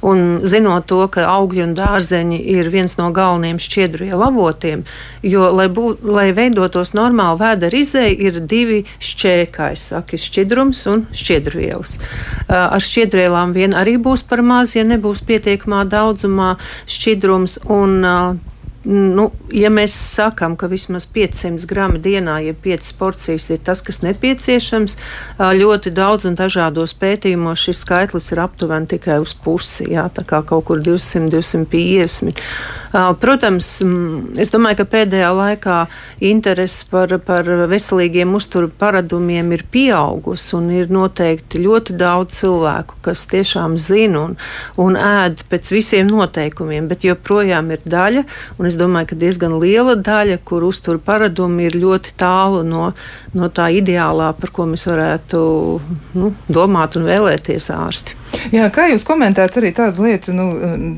Un 0.04 0.24
zinot 0.44 0.84
to, 0.90 1.00
ka 1.08 1.24
augļi 1.32 1.62
un 1.64 1.74
dārzeņi 1.78 2.38
ir 2.54 2.68
viens 2.72 2.96
no 2.98 3.08
galvenajiem 3.14 3.60
šķiedrvielu 3.64 4.26
avotiem, 4.26 4.84
jo, 5.24 5.48
lai, 5.56 5.68
būt, 5.72 6.04
lai 6.04 6.26
veidotos 6.36 6.92
normāli 6.96 7.40
vēdera 7.40 7.80
izēja, 7.80 8.16
ir 8.28 8.40
divi 8.44 8.82
šķēkāji, 9.00 9.80
saka, 9.80 10.20
šķidrums 10.20 10.84
un 10.92 11.06
šķiedrvielas. 11.16 11.98
Ar 12.52 12.84
šķiedrvielām 12.84 13.56
vien 13.56 13.76
arī 13.76 13.96
būs 13.96 14.26
par 14.28 14.44
maz, 14.44 14.76
ja 14.76 14.84
nebūs 14.84 15.24
pietiekamā 15.24 15.86
daudzumā 15.88 16.56
šķidrums. 16.84 17.62
Un, 17.72 18.02
nu, 18.88 19.28
ja 19.54 19.70
mēs 19.72 19.94
sakām, 19.94 20.56
ka 20.60 20.68
vismaz 20.70 21.06
500 21.10 21.66
gramu 21.68 22.00
dienā, 22.02 22.38
ja 22.44 22.54
5 22.66 22.92
porcijas 22.98 23.48
ir 23.50 23.62
tas, 23.64 23.82
kas 23.84 24.02
nepieciešams, 24.04 24.96
ļoti 25.40 25.92
daudz 25.94 26.28
un 26.28 26.38
dažādos 26.38 26.96
pētījumos 27.00 27.64
šis 27.64 27.84
skaitlis 27.84 28.30
ir 28.32 28.44
aptuveni 28.44 28.90
tikai 28.94 29.20
uz 29.22 29.34
pusi, 29.34 29.90
jā, 29.94 30.06
tā 30.12 30.26
kā 30.28 30.42
kaut 30.46 30.68
kur 30.68 30.82
200, 30.84 31.30
250. 31.32 32.44
Protams, 32.94 33.68
es 34.38 34.52
domāju, 34.54 34.78
ka 34.78 34.84
pēdējā 34.92 35.30
laikā 35.34 35.78
interese 36.22 36.84
par, 36.86 37.10
par 37.26 37.48
veselīgiem 37.70 38.36
uzturu 38.38 38.68
paradumiem 38.70 39.50
ir 39.56 39.64
pieaugusi 39.66 40.54
un 40.54 40.68
ir 40.70 40.92
noteikti 40.94 41.64
ļoti 41.64 41.96
daudz 41.98 42.38
cilvēku, 42.38 43.00
kas 43.02 43.24
tiešām 43.32 43.74
zina 43.82 44.28
un, 44.28 44.36
un 44.78 44.98
ēd 45.00 45.42
pēc 45.50 45.72
visiem 45.74 46.06
noteikumiem, 46.12 46.86
bet 46.90 47.02
joprojām 47.08 47.72
ir 47.74 47.82
daļa, 47.82 48.22
un 48.60 48.70
es 48.74 48.80
domāju, 48.80 49.12
ka 49.12 49.20
diezgan 49.22 49.54
liela 49.62 49.94
daļa, 49.94 50.40
kur 50.46 50.66
uzturu 50.66 51.00
paradumi 51.02 51.68
ir 51.68 51.78
ļoti 51.78 52.16
tālu 52.20 52.64
no, 52.66 52.90
no 53.38 53.50
tā 53.54 53.70
ideālā, 53.78 54.32
par 54.40 54.52
ko 54.54 54.66
mēs 54.70 54.88
varētu 54.90 55.40
nu, 56.18 56.34
domāt 56.50 56.98
un 56.98 57.08
vēlēties 57.08 57.70
ārsti. 57.74 58.18
Jā, 58.54 58.68
kā 58.74 58.86
jūs 58.90 59.04
komentējat 59.06 59.58
arī 59.60 59.70
tādu 59.76 60.04
lietu, 60.06 60.34
nu, 60.36 60.46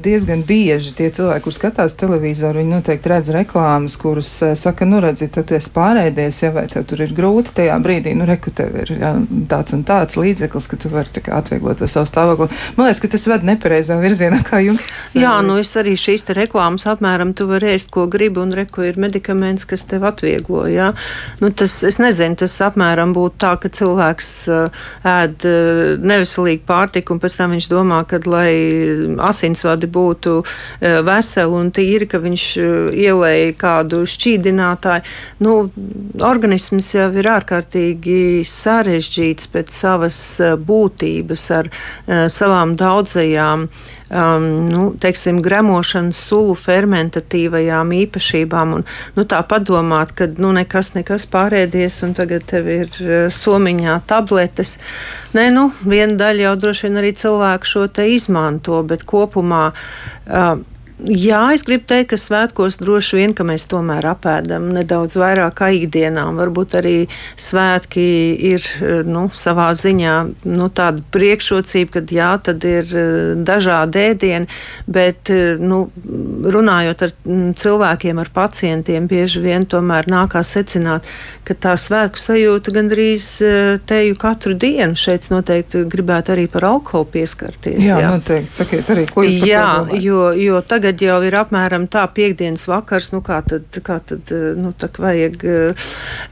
diezgan 0.03 0.43
bieži 0.47 0.93
tie 0.97 1.09
cilvēki, 1.15 1.45
kur 1.45 1.55
skatās 1.55 1.97
televizoru, 1.99 2.61
viņi 2.63 2.73
noteikti 2.73 3.13
redz 3.13 3.31
reklāmas, 3.35 3.97
kuras 4.01 4.31
uh, 4.45 4.55
saka, 4.59 4.89
nu, 4.89 5.01
redzi, 5.05 5.29
tad 5.33 5.53
esi 5.57 5.73
pārēdies, 5.75 6.41
ja 6.43 6.53
vai 6.55 6.67
tev 6.71 6.87
tur 6.91 7.05
ir 7.05 7.15
grūti 7.17 7.55
tajā 7.57 7.77
brīdī, 7.83 8.15
nu, 8.19 8.27
reku 8.29 8.53
tev 8.57 8.75
ir 8.83 8.93
jā, 8.97 9.13
tāds 9.51 9.77
un 9.77 9.85
tāds 9.89 10.19
līdzeklis, 10.21 10.69
ka 10.71 10.81
tu 10.83 10.91
vari 10.93 11.25
atvieglot 11.39 11.81
to 11.81 11.89
savu 11.91 12.09
stāvokli. 12.11 12.49
Man 12.77 12.89
liekas, 12.89 13.03
ka 13.05 13.13
tas 13.15 13.27
ved 13.31 13.47
nepareizā 13.47 13.99
virzienā, 14.01 14.43
kā 14.47 14.61
jums. 14.65 14.87
Jā, 15.17 15.37
nu, 15.47 15.59
es 15.63 15.73
arī 15.79 15.97
šīs 16.01 16.27
te 16.29 16.37
reklāmas 16.37 16.87
apmēram, 16.91 17.35
tu 17.37 17.49
vari 17.51 17.73
ēst, 17.75 17.93
ko 17.95 18.07
gribi, 18.11 18.43
un 18.43 18.55
reku 18.57 18.87
ir 18.87 19.01
medikaments, 19.01 19.67
kas 19.69 19.87
tev 19.89 20.07
atvieglo, 20.09 20.67
jā. 20.71 20.91
Nu, 21.43 21.51
tas, 21.55 21.79
es 21.87 22.01
nezinu, 22.03 22.39
tas 22.43 22.57
apmēram 22.67 23.15
būtu 23.17 23.41
tā, 23.45 23.55
ka 23.61 23.71
cilvēks 23.73 24.33
uh, 24.53 24.85
ēd 25.07 25.47
neveselīgu 26.07 26.65
pārtiku 26.69 27.15
un 27.15 27.23
pēc 27.27 27.37
tam 27.41 27.55
viņš 27.57 27.67
domā, 27.73 28.01
ka, 28.07 28.21
lai 28.31 28.55
asinsvadi 29.27 29.91
būtu 29.91 30.37
e, 30.39 30.93
veseli 31.07 31.59
un 31.59 31.73
tīri, 31.75 32.07
ka 32.11 32.21
viņš 32.23 32.45
e, 32.63 32.69
ielēja 33.07 33.57
kādu 33.59 34.05
šķīdinātāju, 34.07 35.03
nu, 35.43 35.57
organisms 36.23 36.93
jau 36.95 37.09
ir 37.19 37.31
ārkārtīgi 37.35 38.45
sarežģīts 38.47 39.51
pēc 39.51 39.75
savas 39.75 40.21
e, 40.39 40.55
būtības 40.57 41.47
ar 41.57 41.71
savām 42.33 42.77
daudzajām 42.79 43.67
um, 44.11 44.47
nu, 44.71 44.83
teiksim, 45.01 45.41
gremošanas 45.45 46.21
sulu 46.29 46.55
fermentatīvajām 46.59 47.93
īpašībām. 48.03 48.77
Un, 48.79 48.87
nu, 49.17 49.27
tā 49.29 49.41
padomāt, 49.49 50.15
ka 50.19 50.29
nu, 50.39 50.53
nekas, 50.57 50.95
nekas 50.97 51.29
pārēdies, 51.33 52.03
un 52.07 52.15
tagad 52.19 52.47
tev 52.51 52.71
ir 52.73 52.93
uh, 53.03 53.17
somiņā 53.33 53.99
tabletes. 54.11 54.77
Nē, 55.37 55.49
nu, 55.55 55.69
viena 55.85 56.19
daļa 56.27 56.49
jau 56.49 56.55
droši 56.67 56.89
vien 56.89 57.03
arī 57.03 57.13
cilvēku 57.17 57.73
šo 57.73 57.87
te 57.93 58.09
izmanto, 58.15 58.83
bet 58.87 59.07
kopumā. 59.09 59.69
Uh, 60.27 60.57
Jā, 60.97 61.43
es 61.53 61.61
gribu 61.67 61.85
teikt, 61.91 62.15
ka 62.15 62.17
svētkos 62.17 62.79
droši 62.81 63.19
vien, 63.19 63.33
ka 63.37 63.45
mēs 63.45 63.67
tomēr 63.69 64.07
apēdam 64.15 64.71
nedaudz 64.73 65.19
vairāk 65.21 65.59
kā 65.59 65.69
ikdienā. 65.77 66.25
Varbūt 66.39 66.79
arī 66.81 66.95
svētki 67.37 68.07
ir 68.55 68.65
nu, 69.05 69.27
savā 69.29 69.69
ziņā 69.77 70.15
nu, 70.49 70.69
tāda 70.73 71.05
priekšrocība, 71.13 71.99
ka 71.99 72.03
jā, 72.17 72.31
tad 72.49 72.65
ir 72.65 72.89
eh, 72.97 73.35
dažādi 73.37 74.07
ēdieni, 74.07 74.49
bet 74.89 75.29
nu, 75.61 75.83
runājot 76.57 77.05
ar 77.05 77.15
cilvēkiem, 77.61 78.23
ar 78.23 78.33
pacientiem, 78.33 79.11
bieži 79.11 79.45
vien 79.45 79.69
tomēr 79.69 80.09
nākās 80.09 80.55
secināt, 80.57 81.05
ka 81.47 81.55
tā 81.61 81.77
svētku 81.79 82.19
sajūta 82.23 82.73
gandrīz 82.73 83.29
eh, 83.45 83.77
teju 83.85 84.17
katru 84.21 84.57
dienu. 84.57 84.97
Šeit 84.97 85.29
noteikti 85.29 85.85
gribētu 85.93 86.33
arī 86.35 86.49
par 86.51 86.71
alkoholu 86.73 87.11
pieskarties. 87.19 87.85
Jā, 87.85 88.01
jā. 88.01 88.17
noteikti. 88.17 88.55
Sakiet 88.57 88.91
arī, 88.97 89.07
ko 89.13 89.29
jūs 89.29 89.39
jā, 89.45 89.69
jo, 90.01 90.31
jo 90.41 90.65
tagad 90.65 90.86
tagad 90.87 91.03
jau 91.03 91.17
ir 91.27 91.35
apmēram 91.35 91.87
tā 91.91 92.05
piekdienas 92.15 92.67
vakars, 92.71 93.11
nu 93.11 93.19
kā 93.25 93.41
tad, 93.43 93.65
kā 93.83 93.99
tad 94.07 94.31
nu, 94.55 94.71
tā 94.71 94.89
vajag, 95.03 95.43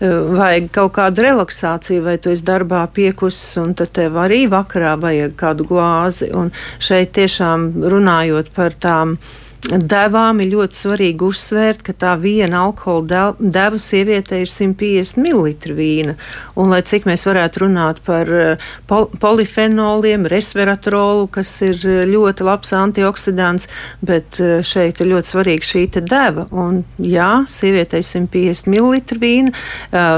vajag 0.01 0.69
kaut 0.75 0.95
kādu 0.95 1.25
relaksāciju, 1.25 2.05
vai 2.07 2.17
tu 2.23 2.31
esi 2.31 2.47
darbā 2.47 2.85
piekusis, 2.95 3.57
un 3.59 3.75
tad 3.75 3.91
tev 3.97 4.19
arī 4.23 4.45
vakarā 4.51 4.95
vajag 5.01 5.35
kādu 5.41 5.67
glāzi. 5.67 6.31
Un 6.31 6.53
šeit 6.79 7.15
tiešām 7.19 7.73
runājot 7.91 8.53
par 8.55 8.79
tām 8.79 9.17
devām 9.65 10.43
ir 10.45 10.51
ļoti 10.53 10.77
svarīgi 10.77 11.25
uzsvērt, 11.25 11.83
ka 11.87 11.95
tā 11.97 12.13
viena 12.21 12.67
alkohola 12.67 13.33
deva 13.39 13.79
sievietei 13.81 14.43
ir 14.45 14.51
150 14.51 15.23
ml 15.23 15.77
vīna. 15.77 16.17
Un, 16.61 16.69
lai 16.69 16.83
cik 16.85 17.07
mēs 17.09 17.25
varētu 17.25 17.65
runāt 17.65 18.03
par 18.05 18.29
eh, 18.29 18.67
pol 18.91 19.09
polifenoliem, 19.21 20.27
resveratrolu, 20.29 21.31
kas 21.33 21.51
ir 21.65 21.81
eh, 21.89 22.03
ļoti 22.11 22.45
labs 22.45 22.75
antioksidants, 22.77 23.69
bet 24.05 24.41
eh, 24.43 24.61
šeit 24.61 25.01
ir 25.01 25.11
ļoti 25.15 25.33
svarīga 25.33 25.71
šī 25.71 25.85
deva. 26.05 26.45
Un, 26.53 26.83
jā, 27.01 27.45
sievietei 27.49 28.05
150 28.05 28.69
ml 28.69 29.01
vīna, 29.21 29.53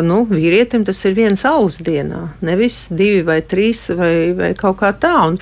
nu, 0.07 0.23
vīrietim 0.31 0.85
tas 0.87 0.99
ir 1.07 1.15
viens 1.17 1.43
alus 1.47 1.79
dienā, 1.85 2.23
nevis 2.45 2.87
divi 2.91 3.23
vai 3.27 3.41
trīs 3.47 3.87
vai, 3.95 4.33
vai 4.37 4.53
kaut 4.59 4.81
kā 4.81 4.93
tā. 4.97 5.15
Un, 5.29 5.39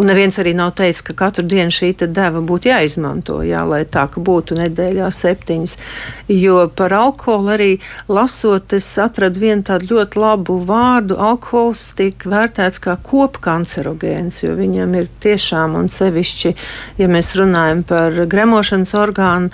un 0.00 0.08
neviens 0.08 0.38
arī 0.40 0.54
nav 0.56 0.74
teicis, 0.78 1.04
ka 1.06 1.16
katru 1.18 1.46
dienu 1.46 1.74
šī 1.74 1.92
deva 2.06 2.42
būtu 2.44 2.70
jāizmanto 2.72 3.35
to, 3.36 3.44
jā, 3.44 3.62
lai 3.68 3.84
tā 3.84 4.06
būtu 4.16 4.56
nedēļā 4.56 5.08
septiņas. 5.12 5.76
Jo 6.32 6.68
par 6.68 6.94
alkoholu 6.96 7.52
arī 7.54 7.70
lasot, 8.08 8.72
es 8.72 8.86
atradu 8.98 9.40
vienu 9.40 9.62
tādu 9.66 9.92
ļoti 9.92 10.20
labu 10.20 10.58
vārdu. 10.64 11.18
Alkohols 11.18 11.92
tiek 11.98 12.16
vērtēts 12.24 12.80
kā 12.82 12.96
kopkancerogēns, 13.02 14.42
jo 14.44 14.54
viņam 14.56 14.96
ir 14.96 15.10
tiešām 15.20 15.76
un 15.76 15.90
sevišķi, 15.92 16.54
ja 16.98 17.10
mēs 17.10 17.34
runājam 17.36 17.84
par 17.86 18.24
gremošanas 18.26 18.94
orgānu 18.96 19.52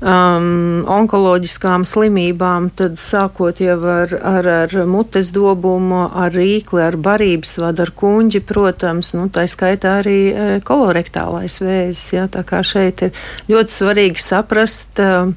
um, 0.00 0.82
onkoloģiskām 0.90 1.84
slimībām, 1.88 2.70
tad 2.76 2.98
sākot 3.00 3.60
jau 3.62 3.78
ar, 3.90 4.14
ar, 4.18 4.48
ar 4.64 4.74
mutes 4.90 5.32
dobumu, 5.34 6.04
ar 6.08 6.34
rīkli, 6.34 6.82
ar 6.84 6.98
barības 7.00 7.56
vadu, 7.62 7.84
ar 7.86 7.94
kuņģi, 7.98 8.42
protams, 8.48 9.12
nu, 9.18 9.28
tā 9.32 9.46
skaitā 9.50 9.98
arī 10.02 10.18
e, 10.32 10.48
kolorektālais 10.64 11.60
vēzis. 11.62 12.04
Jā, 12.16 12.26
tā 12.32 12.44
kā 12.46 12.64
šeit 12.66 13.06
ir 13.06 13.24
ļoti 13.50 13.78
svarīgi 13.78 14.22
saprast 14.22 15.02
um, 15.04 15.34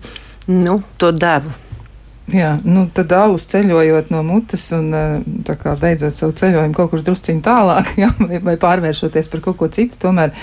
nu, 0.47 0.81
to 0.97 1.13
devu. 1.15 1.66
Jā, 2.27 2.57
nu 2.67 2.81
tad 2.91 3.13
alus 3.15 3.45
ceļojot 3.47 4.09
no 4.11 4.19
mutes 4.27 4.65
un 4.75 4.89
eh, 4.91 5.67
beidzot 5.79 6.17
savu 6.19 6.33
ceļojumu 6.35 6.75
kaut 6.75 6.89
kur 6.91 7.03
drusciņā 7.07 7.43
tālāk, 7.45 7.93
jā, 8.03 8.09
vai, 8.19 8.41
vai 8.43 8.55
pārvēršoties 8.59 9.31
par 9.31 9.43
kaut 9.45 9.59
ko 9.61 9.69
citu, 9.71 9.95
tomēr 10.01 10.33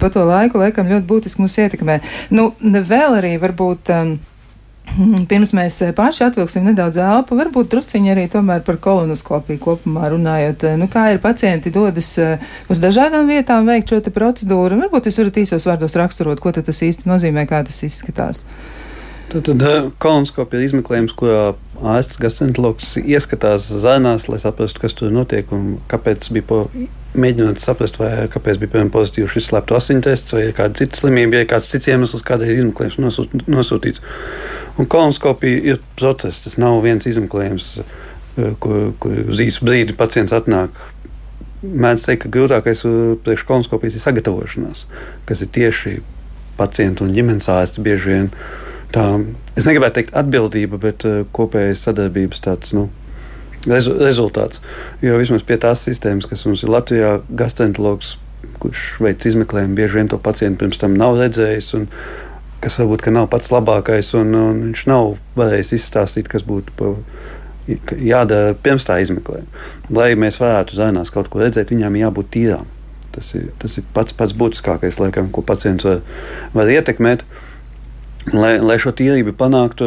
pa 0.00 0.08
to 0.12 0.24
laiku 0.24 0.62
laikam 0.62 0.88
ļoti 0.88 1.04
būtiski 1.10 1.44
mūs 1.44 1.58
ietekmē. 1.60 1.98
Nu, 2.32 2.54
vēl 2.62 3.20
arī 3.20 3.36
varbūt. 3.42 3.92
Um, 3.92 4.16
Pirms 5.28 5.50
mēs 5.50 5.80
paši 5.98 6.22
atvilksim 6.28 6.68
nedaudz 6.70 6.96
elpu, 7.02 7.34
varbūt 7.36 7.72
drusciņi 7.72 8.12
arī 8.12 8.28
tomēr 8.30 8.62
par 8.64 8.78
kolonoskopiju 8.80 9.58
kopumā 9.60 10.12
runājot. 10.12 10.62
Nu, 10.78 10.86
kā 10.88 11.08
ir 11.10 11.18
pacienti 11.20 11.72
dodas 11.74 12.12
eh, 12.22 12.46
uz 12.72 12.80
dažādām 12.80 13.26
vietām 13.28 13.66
veikt 13.68 13.92
šo 13.92 13.98
procedūru, 14.14 14.78
varbūt 14.86 15.10
jūs 15.10 15.20
varat 15.20 15.42
īsos 15.42 15.68
vārdos 15.68 15.98
raksturot, 16.00 16.40
ko 16.40 16.54
tas 16.54 16.80
īsti 16.86 17.10
nozīmē, 17.10 17.44
kā 17.50 17.60
tas 17.66 17.82
izskatās. 17.84 18.40
Tad, 18.46 18.75
tad 19.32 19.62
eh, 19.62 19.88
kolonoskopija 20.02 20.60
ir 20.60 20.68
izmeklējums, 20.68 21.14
kurā 21.18 21.40
ārsts 21.96 22.20
gastroenterologs 22.22 22.94
ieskatās 23.02 23.68
zēnās, 23.82 24.28
lai 24.30 24.38
saprastu, 24.42 24.82
kas 24.84 24.96
tur 24.96 25.12
notiek 25.14 25.50
un 25.54 25.76
kāpēc 25.90 26.30
bija. 26.34 26.46
Po, 26.48 26.62
mēģinot 27.16 27.62
saprast, 27.64 27.98
vai 28.00 28.26
kāpēc 28.32 28.58
bija 28.60 28.72
piemēram, 28.74 28.90
pozitīvs 28.92 29.32
šis 29.32 29.46
slēptu 29.50 29.76
asiņu 29.78 30.02
tests, 30.04 30.34
vai 30.36 30.50
kāda 30.56 30.82
cita 30.82 31.00
slimība, 31.00 31.40
vai 31.40 31.46
kāds 31.48 31.70
cits 31.72 31.88
iemesls, 31.88 32.24
kādēļ 32.26 32.52
izmeklējums 32.54 32.98
nosūt, 33.00 33.46
nosūtīts. 33.48 34.02
Un 34.76 34.88
kolonoskopija 34.92 35.62
ir 35.72 35.80
process, 35.96 36.42
tas 36.44 36.58
nav 36.60 36.82
viens 36.84 37.08
izmeklējums, 37.08 37.70
eh, 37.80 38.52
kur, 38.60 38.92
kur 39.00 39.16
uz 39.24 39.40
īsu 39.40 39.64
brīdi 39.64 39.96
pacients 39.96 40.34
atnāk. 40.36 40.76
Mēdz 41.66 42.04
teikt, 42.04 42.26
ka 42.26 42.34
grūtākais 42.34 42.84
uh, 42.84 43.14
priekš 43.24 43.46
kolonoskopijas 43.48 43.96
ir 43.96 44.02
sagatavošanās, 44.04 44.84
kas 45.26 45.40
ir 45.42 45.48
tieši 45.56 45.94
pacientu 46.58 47.06
un 47.06 47.14
ģimenes 47.16 47.48
ārsti 47.50 47.82
bieži 47.82 48.12
vien 48.12 48.28
tā, 48.94 49.06
es 49.56 49.66
negribētu 49.66 50.00
teikt 50.00 50.14
atbildība, 50.18 50.78
bet 50.82 51.06
uh, 51.08 51.24
kopējas 51.36 51.86
sadarbības 51.86 52.42
tāds. 52.44 52.74
Nu, 52.76 52.88
rezu, 53.66 53.96
rezultāts. 54.00 54.60
Jo 55.04 55.18
vismaz 55.20 55.44
pie 55.46 55.58
tās 55.62 55.84
sistēmas, 55.86 56.28
kas 56.30 56.44
mums 56.48 56.64
ir 56.64 56.72
Latvijā, 56.72 57.16
gastroenterologs, 57.40 58.16
kurš 58.62 58.84
veic 59.04 59.26
izmeklējumu, 59.28 59.76
bieži 59.76 60.00
vien 60.00 60.10
to 60.10 60.18
pacientu 60.22 60.62
pirms 60.62 60.80
tam 60.80 60.96
nav 60.98 61.18
redzējis. 61.20 61.72
Un, 61.78 61.88
kas 62.62 62.78
varbūt 62.80 63.08
nav 63.12 63.28
pats 63.30 63.52
labākais, 63.52 64.12
un, 64.18 64.32
un 64.34 64.62
viņš 64.70 64.86
nav 64.90 65.16
varējis 65.38 65.74
izstāstīt, 65.76 66.30
kas 66.32 66.46
būtu 66.46 66.72
pa, 66.78 66.94
jādara 68.00 68.54
pirms 68.62 68.86
tā 68.88 68.98
izmeklējuma. 69.02 69.66
Lai 69.94 70.14
mēs 70.18 70.40
varētu 70.40 70.78
zēnās 70.78 71.12
kaut 71.14 71.28
ko 71.30 71.42
redzēt, 71.42 71.74
viņām 71.74 72.00
jābūt 72.00 72.32
tīrām. 72.38 72.70
Tas 73.14 73.30
ir, 73.36 73.50
tas 73.60 73.76
ir 73.80 73.84
pats 73.96 74.16
pats 74.16 74.34
būtiskākais, 74.36 74.98
laikam, 75.00 75.28
ko 75.32 75.44
pacients 75.46 75.86
var, 75.88 76.00
var 76.56 76.72
ietekmēt. 76.72 77.22
Uh, 77.24 77.45
Lai, 78.34 78.56
lai 78.58 78.74
šo 78.82 78.90
tīrību 78.96 79.36
panāktu, 79.38 79.86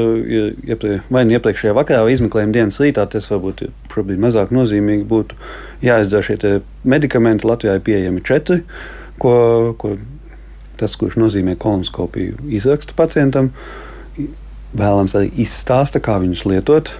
ieprie, 0.71 1.01
vai 1.11 1.25
nu 1.27 1.35
iepriekšējā 1.35 1.73
vakarā, 1.75 2.05
vai 2.07 2.13
izmeklējuma 2.15 2.55
dienas 2.55 2.77
rītā, 2.79 3.03
tas 3.11 3.27
varbūt 3.27 3.65
šobrīd 3.91 4.21
mazāk 4.23 4.53
nozīmīgi 4.55 5.03
būtu 5.09 5.35
jāizdara 5.83 6.23
šie 6.23 6.53
medikamenti. 6.87 7.47
Latvijā 7.49 7.75
ir 7.75 7.83
pieejami 7.83 8.23
četri, 8.23 8.61
ko, 9.19 9.33
ko 9.81 9.97
tas, 10.79 10.95
kurš 10.95 11.17
nozīmē 11.19 11.57
kolonoskopiju, 11.59 12.39
izraksta 12.55 12.95
pacientam. 12.95 13.51
Vēlams 14.69 15.17
arī 15.19 15.33
izstāsta, 15.43 15.99
kā 15.99 16.15
viņus 16.23 16.45
lietot. 16.47 16.93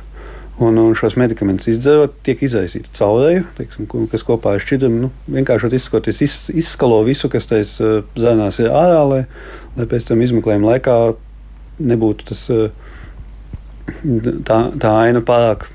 Un, 0.60 0.76
un 0.76 0.92
šos 0.98 1.16
medikamentus 1.16 1.70
izdzerot, 1.72 2.18
tiek 2.28 2.42
izraisīta 2.44 2.92
caurēja, 2.98 3.46
teiksim, 3.56 3.88
kas 4.12 4.26
kopā 4.28 4.58
ar 4.58 4.60
šķidrumu 4.60 5.06
nu, 5.06 5.10
vienkārši 5.32 5.70
izskoties, 5.78 6.20
iz, 6.26 6.36
izskalo 6.52 6.98
visu, 7.08 7.30
kas 7.32 7.48
tajā 7.48 7.64
uh, 7.64 8.02
zēnās 8.20 8.60
ir 8.60 8.68
ārā, 8.68 9.06
lai, 9.08 9.22
lai 9.78 9.88
pēc 9.88 10.10
tam 10.10 10.20
izmeklējuma 10.26 10.74
laikā 10.74 10.98
nebūtu 11.80 12.30
tas, 12.32 12.46
eh, 12.54 12.70
tā, 14.48 14.62
tā 14.80 14.94
aina 15.06 15.24
pārāk 15.26 15.68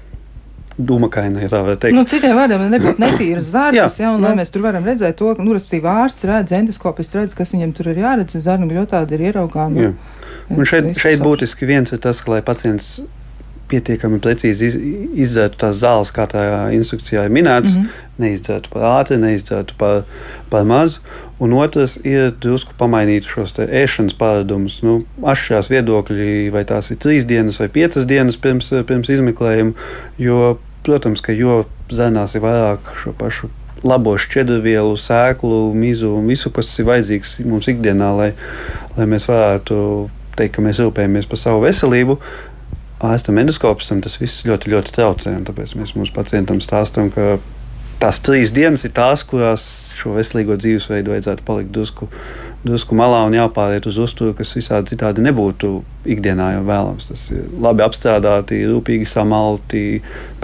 dūmakaina, 0.74 1.42
ja 1.44 1.50
tā 1.52 1.60
var 1.64 1.78
teikt. 1.78 1.94
Nu, 1.94 2.04
citiem 2.08 2.34
vārdiem 2.36 2.66
nebūtu 2.72 3.02
netīras 3.04 3.50
zārdas, 3.54 3.98
ja, 4.00 4.10
un 4.12 4.22
nu. 4.22 4.28
lai 4.28 4.34
mēs 4.40 4.50
tur 4.54 4.64
varam 4.66 4.86
redzēt 4.86 5.18
to, 5.20 5.32
ka, 5.36 5.44
nu, 5.44 5.54
respektīvi, 5.54 5.90
ārsts 5.90 6.26
redz, 6.30 6.54
endoskopists 6.56 7.18
redz, 7.18 7.36
kas 7.38 7.54
viņam 7.54 7.74
tur 7.76 7.92
ir 7.92 8.02
jāredz, 8.02 8.36
un 8.38 8.44
zarnu 8.44 8.70
gļotādi 8.70 9.18
ir 9.18 9.28
ieraugāmi. 9.30 9.92
Un 10.52 10.66
šeit, 10.68 10.90
šeit 11.00 11.22
būtiski 11.24 11.68
viens 11.68 11.94
ir 11.94 12.02
tas, 12.04 12.20
ka, 12.20 12.34
lai 12.34 12.42
pacients 12.44 12.98
pietiekami 13.70 14.20
precīzi 14.22 14.68
iz, 14.68 14.76
izdzētu 15.26 15.60
tās 15.64 15.80
zāles, 15.80 16.12
kā 16.14 16.26
tā 16.30 16.44
instrukcijā 16.76 17.24
ir 17.26 17.34
minēts, 17.34 17.74
mm 17.74 17.82
-hmm. 17.82 18.08
neizdzētu 18.24 18.72
par 18.72 18.86
ātri, 18.90 19.18
neizdzētu 19.20 19.76
par, 19.78 20.02
par 20.50 20.64
mazu. 20.64 21.00
Un 21.38 21.52
otrs 21.52 21.96
ir 22.06 22.30
drusku 22.40 22.76
pamainīt 22.78 23.26
šos 23.26 23.56
ēšanas 23.58 24.14
paradumus. 24.18 24.82
Nu, 24.82 25.02
Atšķirās 25.22 25.70
viedokļi, 25.70 26.50
vai 26.54 26.64
tās 26.64 26.90
ir 26.90 27.00
trīs 27.02 27.26
dienas 27.26 27.58
vai 27.60 27.68
piecas 27.68 28.06
dienas 28.06 28.36
pirms, 28.36 28.70
pirms 28.86 29.08
izmeklējuma. 29.08 29.72
Jo, 30.18 30.58
protams, 30.86 31.20
ka 31.20 31.32
jo 31.32 31.64
zēnās 31.90 32.36
ir 32.36 32.44
vairāk 32.44 32.94
šo 33.02 33.12
pašu 33.18 33.50
labo 33.84 34.16
šķidrvielu, 34.16 34.96
sēklu, 34.96 35.74
mizu 35.76 36.14
un 36.16 36.28
visu, 36.30 36.50
kas 36.54 36.70
ir 36.78 36.88
vajadzīgs 36.88 37.36
mums 37.44 37.68
ikdienā, 37.68 38.10
lai, 38.16 38.30
lai 38.96 39.06
mēs 39.10 39.28
varētu 39.28 39.76
teikt, 40.38 40.56
ka 40.56 40.64
mēs 40.64 40.80
rūpējamies 40.82 41.28
par 41.30 41.40
savu 41.40 41.64
veselību 41.66 42.18
ārstam 43.08 43.38
endoskopistam 43.42 44.02
tas 44.04 44.16
viss 44.20 44.44
ļoti, 44.48 44.72
ļoti 44.74 44.94
traucē. 44.96 45.34
Tāpēc 45.48 45.76
mēs 45.80 45.94
mūsu 45.98 46.14
pacientam 46.16 46.62
stāstām, 46.64 47.10
ka 47.14 47.36
tās 48.02 48.20
trīs 48.24 48.52
dienas 48.54 48.84
ir 48.86 48.94
tās, 48.96 49.24
kurās 49.26 49.64
šo 49.94 50.16
veselīgo 50.18 50.58
dzīvesveidu 50.60 51.14
vajadzētu 51.14 51.44
palikt 51.46 51.70
drusku, 51.72 52.08
drusku 52.64 52.96
malā 52.98 53.22
un 53.28 53.36
jāpāriet 53.36 53.86
uz 53.88 53.98
uzturu, 54.02 54.34
kas 54.36 54.54
visādi 54.56 54.94
citādi 54.94 55.24
nebūtu 55.24 55.70
ikdienā 56.10 56.50
jau 56.56 56.64
vēlams. 56.68 57.06
Tas 57.08 57.22
ir 57.32 57.46
labi 57.64 57.84
apstrādāti, 57.84 58.60
rūpīgi 58.68 59.08
samalti 59.08 59.82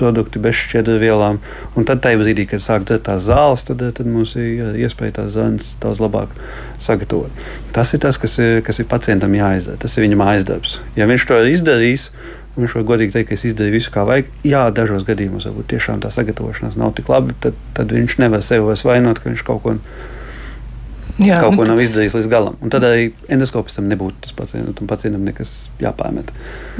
produkti 0.00 0.40
bez 0.40 0.56
šķidrvielām. 0.62 1.40
Un 1.76 1.88
tad, 1.88 2.04
brīdī, 2.04 2.46
kad 2.48 2.64
sāk 2.64 2.86
dzert 2.88 3.04
tās 3.08 3.26
zāles, 3.28 3.66
tad, 3.68 3.84
tad 3.96 4.08
mums 4.08 4.36
ir 4.40 4.76
iespēja 4.80 5.18
tās 5.20 5.34
zāles 5.36 5.74
daudz 5.82 6.00
labāk 6.00 6.32
sagatavot. 6.80 7.44
Tas 7.76 7.92
ir 7.96 8.04
tas, 8.04 8.20
kas 8.20 8.38
ir, 8.40 8.60
kas 8.64 8.80
ir 8.80 8.88
pacientam 8.88 9.34
jāizdara. 9.36 9.80
Tas 9.80 9.96
ir 9.96 10.06
viņa 10.06 10.20
mājas 10.20 10.48
darbs. 10.48 10.78
Ja 10.96 11.08
viņš 11.10 11.28
to 11.28 11.42
ir 11.42 11.52
izdarījis, 11.56 12.10
Viņš 12.58 12.76
var 12.76 12.86
godīgi 12.88 13.14
teikt, 13.14 13.28
ka 13.30 13.36
es 13.36 13.46
izdarīju 13.46 13.76
visu, 13.76 13.90
kā 13.94 14.02
vajag. 14.08 14.30
Jā, 14.46 14.64
dažos 14.74 15.04
gadījumos 15.06 15.46
varbūt 15.46 15.68
tiešām 15.70 16.00
tā 16.02 16.10
sagatavošanās 16.10 16.78
nav 16.80 16.96
tik 16.98 17.10
laba. 17.12 17.36
Tad, 17.44 17.58
tad 17.76 17.92
viņš 17.94 18.16
nevar 18.22 18.42
sevi 18.42 18.66
vairs 18.66 18.82
vainot, 18.86 19.20
ka 19.22 19.30
viņš 19.30 19.44
kaut 19.46 19.62
ko, 19.62 19.76
Jā, 21.20 21.36
kaut 21.42 21.58
ko 21.58 21.66
nav 21.68 21.80
izdarījis 21.82 22.14
līdz 22.16 22.28
galam. 22.32 22.56
Un 22.64 22.72
tad 22.72 22.84
arī 22.86 23.10
endoskopistam 23.32 23.88
nebūtu 23.90 24.24
tas 24.24 24.34
pacientam, 24.36 24.72
un 24.80 24.88
pacientam 24.88 25.24
nekas 25.28 25.52
jāpārmet. 25.82 26.30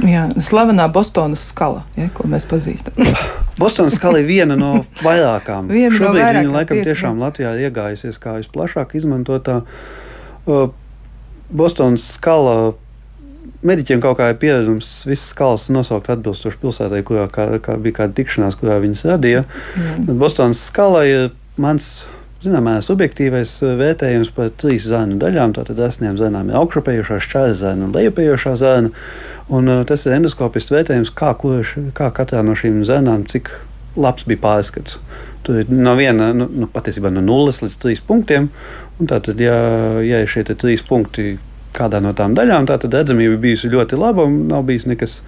Jā, 0.07 0.25
slavenā 0.41 0.87
Bostonas 0.93 1.43
skala, 1.51 1.83
ja, 1.99 2.09
ko 2.15 2.25
mēs 2.31 2.47
pazīstam. 2.49 2.97
Bostonas 3.61 3.99
skala 3.99 4.21
ir 4.23 4.29
viena 4.29 4.57
no 4.57 4.73
vairākām. 5.05 5.69
viena 5.69 5.93
Šobrīd 5.93 6.09
no 6.09 6.13
vairākām, 6.17 6.41
viņa 6.41 6.55
laikam 6.57 6.79
tiesa, 6.79 6.89
tiešām 6.89 7.21
Latvijā 7.21 7.53
iegājusies 7.67 8.17
kā 8.21 8.39
visplašāk 8.39 8.95
izmantotā. 8.97 9.61
Uh, 10.49 10.71
Bostonas 11.51 12.07
skala 12.15 12.73
Mediķiem 13.67 13.99
kaut 14.01 14.17
kā 14.17 14.31
ir 14.31 14.39
pieredzams 14.41 14.87
visas 15.05 15.27
skalas 15.35 15.67
nosaukt 15.73 16.09
atbilstoši 16.09 16.57
pilsētai, 16.63 17.03
kurā 17.05 17.27
kā, 17.33 17.45
kā 17.61 17.75
bija 17.81 17.99
kāda 18.01 18.17
tikšanās, 18.17 18.57
kurā 18.57 18.79
viņas 18.81 19.05
radīja. 19.11 19.43
Mm. 19.77 20.17
Bostonas 20.21 20.63
skala 20.71 21.05
ir 21.09 21.29
mans. 21.61 21.91
Zināmā 22.41 22.79
subjektīvais 22.81 23.51
eh, 23.61 23.73
vērtējums 23.77 24.31
par 24.33 24.47
trīs 24.57 24.87
zēnu 24.89 25.19
daļām. 25.21 25.51
Tātad 25.53 25.77
asniem 25.85 26.15
zēnām 26.17 26.49
ir 26.49 26.57
augšupējošā 26.57 27.19
šķērs 27.21 27.59
zēna 27.59 27.85
un 27.85 27.91
lejupējošā 27.93 28.55
zēna. 28.57 28.89
Un, 29.51 29.67
uh, 29.69 29.83
tas 29.85 30.07
ir 30.07 30.15
endoskopists 30.15 30.73
vērtējums, 30.73 31.11
kā, 31.13 31.35
kurš, 31.37 31.75
kā 31.93 32.07
katrā 32.17 32.41
no 32.45 32.55
šīm 32.57 32.81
zēnām, 32.87 33.27
cik 33.29 33.51
labs 33.99 34.25
bija 34.25 34.41
pārskats. 34.41 34.97
Tur 35.45 35.61
ir 35.61 35.69
no 35.73 35.93
viena, 35.99 36.31
nu, 36.33 36.47
nu, 36.49 36.69
patiesībā 36.71 37.11
no 37.13 37.21
nulles 37.25 37.61
līdz 37.61 37.77
trīs 37.81 38.01
punktiem. 38.05 38.49
Tātad, 38.97 39.37
ja, 39.41 39.55
ja 40.05 40.21
ir 40.21 40.29
šie 40.29 40.45
trīs 40.49 40.81
punkti 40.85 41.35
kādā 41.75 42.01
no 42.03 42.13
tām 42.17 42.35
daļām, 42.37 42.67
tā 42.69 42.77
tad 42.81 42.95
redzamība 42.97 43.39
bijusi 43.41 43.71
ļoti 43.71 43.99
laba 43.99 44.25
un 44.27 44.45
nav 44.51 44.65
bijis 44.67 44.87
nekas 44.89 45.19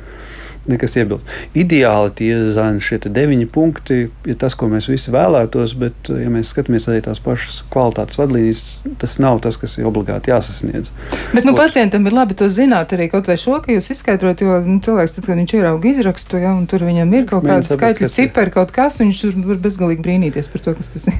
nekas 0.69 0.95
iebilst. 0.99 1.27
Ideāli 1.57 2.13
tie 2.17 2.31
zāni, 2.55 2.81
šie 2.83 2.99
deviņi 3.03 3.47
punkti, 3.51 3.99
ir 4.29 4.37
tas, 4.39 4.55
ko 4.57 4.69
mēs 4.71 4.87
visi 4.91 5.11
vēlētos, 5.13 5.75
bet, 5.79 6.09
ja 6.09 6.31
mēs 6.31 6.53
skatāmies 6.53 6.87
arī 6.91 7.03
tās 7.05 7.19
pašas 7.23 7.61
kvalitātes 7.73 8.19
vadlīnijas, 8.19 8.63
tas 9.01 9.17
nav 9.23 9.41
tas, 9.43 9.59
kas 9.59 9.75
ir 9.79 9.89
obligāti 9.89 10.31
jāsasniedz. 10.31 10.93
Bet 11.33 11.47
nu, 11.47 11.53
Ot... 11.55 11.59
pacientam 11.59 12.07
ir 12.07 12.15
labi 12.15 12.37
to 12.39 12.49
zināt 12.53 12.95
arī 12.95 13.09
kaut 13.11 13.27
vai 13.31 13.37
šo, 13.39 13.59
ka 13.63 13.75
jūs 13.75 13.91
izskaidrojat, 13.95 14.45
jo 14.45 14.59
nu, 14.67 14.79
cilvēks, 14.83 15.17
tad, 15.17 15.27
kad 15.27 15.41
viņš 15.41 15.55
ierauga 15.59 15.91
izrakstu, 15.91 16.39
ja, 16.43 16.55
un 16.55 16.67
tur 16.71 16.85
viņam 16.87 17.13
ir 17.17 17.27
kaut 17.29 17.47
kāda 17.47 17.67
skaitļa 17.67 18.11
cipari, 18.13 18.55
kaut 18.55 18.73
kas, 18.75 19.01
viņš 19.03 19.23
var 19.43 19.61
bezgalīgi 19.67 20.05
brīnīties 20.05 20.51
par 20.53 20.63
to, 20.65 20.75
kas 20.79 20.93
tas 20.95 21.09
ir. 21.11 21.19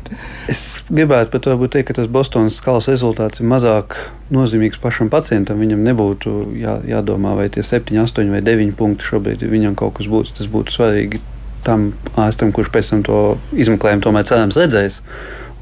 Es 0.52 0.64
gribētu 0.90 1.36
pat 1.36 1.52
teikt, 1.74 1.90
ka 1.90 1.98
tas 2.02 2.12
Bostonas 2.12 2.60
skalas 2.60 2.88
rezultāts 2.92 3.42
ir 3.42 3.50
mazāk 3.50 3.98
nozīmīgs 4.34 4.82
pašam 4.82 5.10
pacientam. 5.14 5.60
Viņam 5.62 5.84
nebūtu 5.86 6.34
jā, 6.60 6.78
jādomā, 6.88 7.36
vai 7.38 7.48
tie 7.54 7.64
7, 7.66 7.96
8 8.04 8.32
vai 8.34 8.42
9 8.46 8.76
punkti 8.78 9.08
šobrīd 9.08 9.33
šobrīd 9.34 9.52
viņam 9.52 9.76
kaut 9.76 9.98
kas 9.98 10.08
būs, 10.08 10.34
tas 10.38 10.48
būtu 10.48 10.72
svarīgi 10.72 11.22
tam 11.64 11.94
ārstam, 12.20 12.52
kurš 12.52 12.70
pēc 12.72 12.90
tam 12.92 13.04
to 13.04 13.38
izmeklējumu 13.56 14.04
tomēr 14.04 14.26
cerams 14.28 14.58
redzēs. 14.58 15.02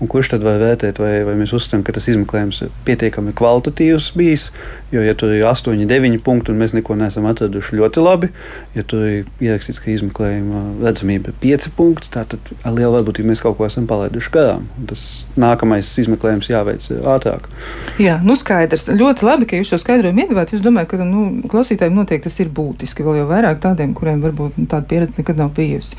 Un 0.02 0.10
kurš 0.10 0.32
tad 0.34 0.46
var 0.46 0.58
vērtēt, 0.58 0.98
vai, 0.98 1.20
vai 1.28 1.36
mēs 1.38 1.54
uzskatām, 1.54 1.84
ka 1.86 1.94
tas 1.94 2.08
izmeklējums 2.10 2.64
ir 2.66 2.72
pietiekami 2.88 3.36
kvalitatīvs 3.38 4.12
bijis? 4.18 4.48
Jo, 4.92 5.04
ja 5.06 5.14
tur 5.16 5.32
ir 5.32 5.46
8, 5.48 5.78
9 5.88 6.18
punkti 6.26 6.52
un 6.52 6.58
mēs 6.60 6.74
neko 6.76 6.98
neesam 7.00 7.28
atraduši 7.30 7.78
ļoti 7.80 8.02
labi, 8.04 8.28
ja 8.76 8.84
tur 8.84 9.06
ir 9.08 9.30
ierakstīts, 9.40 9.80
ka 9.80 9.92
izmeklējuma 9.94 10.64
redzamība 10.82 11.32
ir 11.32 11.38
5 11.44 11.70
punkti, 11.78 12.10
tad 12.12 12.34
ar 12.36 12.74
lielu 12.76 12.92
varbūtību 12.98 13.30
mēs 13.30 13.44
kaut 13.44 13.56
ko 13.60 13.68
esam 13.70 13.86
palaiduši 13.88 14.34
garām. 14.34 14.66
Tas 14.90 15.06
nākamais 15.40 15.94
izmeklējums 16.02 16.50
jāveic 16.52 16.90
ātrāk. 17.14 17.48
Jā, 18.02 18.18
nu 18.26 18.36
skaidrs. 18.36 18.90
Ļoti 18.92 19.28
labi, 19.30 19.48
ka 19.48 19.62
jūs 19.62 19.72
šo 19.72 19.80
skaidrojumu 19.80 20.26
iedavāt. 20.26 20.52
Es 20.58 20.66
domāju, 20.66 20.90
ka 20.92 21.00
nu, 21.06 21.24
klausītājiem 21.52 21.96
noteikti 21.96 22.28
tas 22.28 22.40
ir 22.44 22.52
būtiski. 22.52 23.06
Vēl 23.06 23.22
jau 23.22 23.30
vairāk 23.32 23.62
tādiem, 23.64 23.94
kuriem 23.96 24.20
varbūt 24.26 24.60
tāda 24.66 24.84
pieredze 24.90 25.22
nekad 25.22 25.40
nav 25.40 25.54
bijusi. 25.56 25.96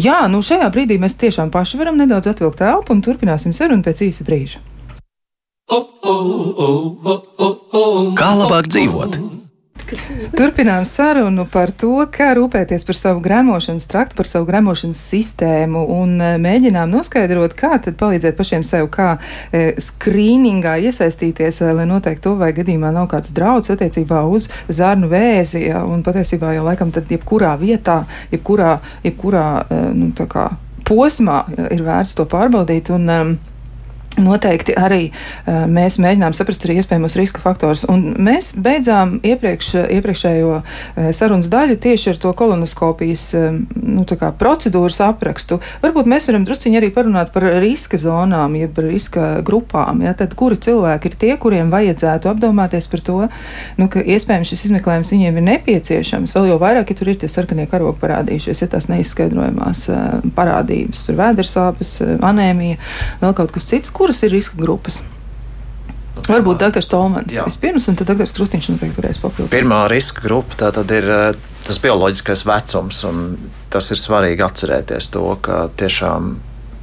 Jā, 0.00 0.22
nu 0.32 0.40
šajā 0.46 0.70
brīdī 0.72 0.96
mēs 1.02 1.18
tiešām 1.20 1.52
paši 1.52 1.82
varam 1.82 2.00
nedaudz 2.00 2.30
atvilkt 2.32 2.60
telpu 2.62 2.96
un 2.96 3.04
turpināsim 3.40 3.56
sarunu 3.56 3.82
pēc 3.82 4.04
īsa 4.04 4.24
brīža. 4.26 4.60
Kā 8.16 8.32
labāk 8.36 8.68
dzīvot? 8.68 9.20
Turpinām 10.38 10.84
sarunu 10.86 11.48
par 11.50 11.72
to, 11.74 12.04
kā 12.14 12.28
rūpēties 12.36 12.84
par 12.86 12.94
savu 12.94 13.22
gremošanas 13.24 13.88
traktu, 13.90 14.14
par 14.14 14.28
savu 14.30 14.46
gremošanas 14.46 15.00
sistēmu 15.02 15.82
un 15.96 16.12
e, 16.22 16.28
mēģinām 16.38 16.92
noskaidrot, 16.92 17.56
kā 17.58 17.80
tad 17.82 17.96
palīdzēt 17.98 18.38
pašiem 18.38 18.62
sev, 18.62 18.86
kā 18.94 19.16
e, 19.50 19.72
skrīningā 19.82 20.76
iesaistīties, 20.86 21.58
e, 21.64 21.72
lai 21.74 21.88
noteikti 21.90 22.22
to 22.28 22.36
vai 22.38 22.52
gadījumā 22.54 22.92
nav 22.94 23.10
kāds 23.10 23.34
drauds 23.34 23.74
attiecībā 23.74 24.22
uz 24.30 24.46
zārnu 24.70 25.10
vēzi. 25.10 25.66
Ja, 25.72 25.82
un 25.82 26.06
patiesībā 26.06 26.54
jau 26.54 26.68
laikam 26.68 26.94
tad 26.94 27.10
jebkurā 27.10 27.56
vietā, 27.58 28.04
jebkurā, 28.30 28.76
jebkurā 29.02 29.46
e, 29.66 29.84
nu, 29.96 30.12
kā, 30.30 30.52
posmā 30.90 31.44
ir 31.70 31.84
vērts 31.86 32.16
to 32.18 32.26
pārbaudīt. 32.30 32.90
Un, 32.94 33.08
um, 33.14 33.32
Noteikti 34.18 34.74
arī 34.74 35.04
uh, 35.12 35.68
mēs 35.70 36.00
mēģinām 36.02 36.34
saprast 36.34 36.64
arī 36.66 36.80
iespējamos 36.80 37.14
riska 37.14 37.42
faktorus. 37.44 37.84
Un 37.88 38.16
mēs 38.18 38.50
beidzām 38.58 39.20
iepriekš, 39.22 39.68
iepriekšējo 39.86 40.56
uh, 40.56 40.64
sarunas 41.14 41.46
daļu 41.52 41.76
tieši 41.80 42.10
ar 42.10 42.18
to 42.24 42.32
kolonoskopijas 42.34 43.26
uh, 43.38 43.60
nu, 43.78 44.02
procedūras 44.40 44.98
aprakstu. 45.06 45.60
Varbūt 45.84 46.10
mēs 46.10 46.26
varam 46.26 46.42
drusciņi 46.48 46.80
arī 46.80 46.88
parunāt 46.94 47.30
par 47.36 47.46
riska 47.62 48.00
zonām, 48.02 48.56
jeb 48.58 48.80
riska 48.82 49.28
grupām. 49.46 50.02
Ja? 50.02 50.16
Tad, 50.18 50.34
kuri 50.34 50.58
cilvēki 50.58 51.12
ir 51.12 51.16
tie, 51.22 51.30
kuriem 51.38 51.70
vajadzētu 51.70 52.32
apdomāties 52.32 52.90
par 52.90 53.04
to, 53.06 53.20
nu, 53.78 53.88
ka 53.94 54.02
iespējams 54.02 54.50
šis 54.50 54.66
izmeklējums 54.72 55.14
viņiem 55.14 55.38
ir 55.38 55.48
nepieciešams. 55.52 56.34
Vēl 56.34 56.50
jau 56.50 56.58
vairāk, 56.60 56.90
ja 56.90 56.98
tur 56.98 57.12
ir 57.14 57.22
tie 57.22 57.30
sarkanie 57.30 57.68
karogi 57.70 58.02
parādījušies, 58.02 58.64
ja 58.66 58.70
tās 58.74 58.90
neizskaidrojamās 58.90 59.86
parādības, 60.34 61.06
tur 61.06 61.18
vēdersāpes, 61.22 61.96
anēmija, 62.26 62.82
vēl 63.22 63.38
kaut 63.38 63.54
kas 63.54 63.70
cits 63.70 63.94
kuras 64.00 64.24
ir 64.24 64.32
riska 64.32 64.56
grupas? 64.60 65.02
Varbūt 66.26 66.60
dr. 66.60 66.82
Stolmans 66.84 67.38
vispirms, 67.46 67.86
un 67.90 67.98
tad 67.98 68.10
dr. 68.10 68.26
Krustiņš 68.26 68.72
noteikti 68.72 68.98
varēs 68.98 69.20
papildināt. 69.22 69.52
Pirmā 69.52 69.84
riska 69.90 70.24
grupa 70.24 70.58
tā 70.64 70.70
tad 70.74 70.90
ir 70.94 71.06
eh, 71.06 71.38
tas 71.66 71.78
bioloģiskais 71.82 72.44
vecums, 72.48 73.02
un 73.08 73.24
tas 73.72 73.90
ir 73.92 74.00
svarīgi 74.00 74.44
atcerēties 74.44 75.10
to, 75.14 75.26
ka 75.44 75.68
tiešām 75.80 76.34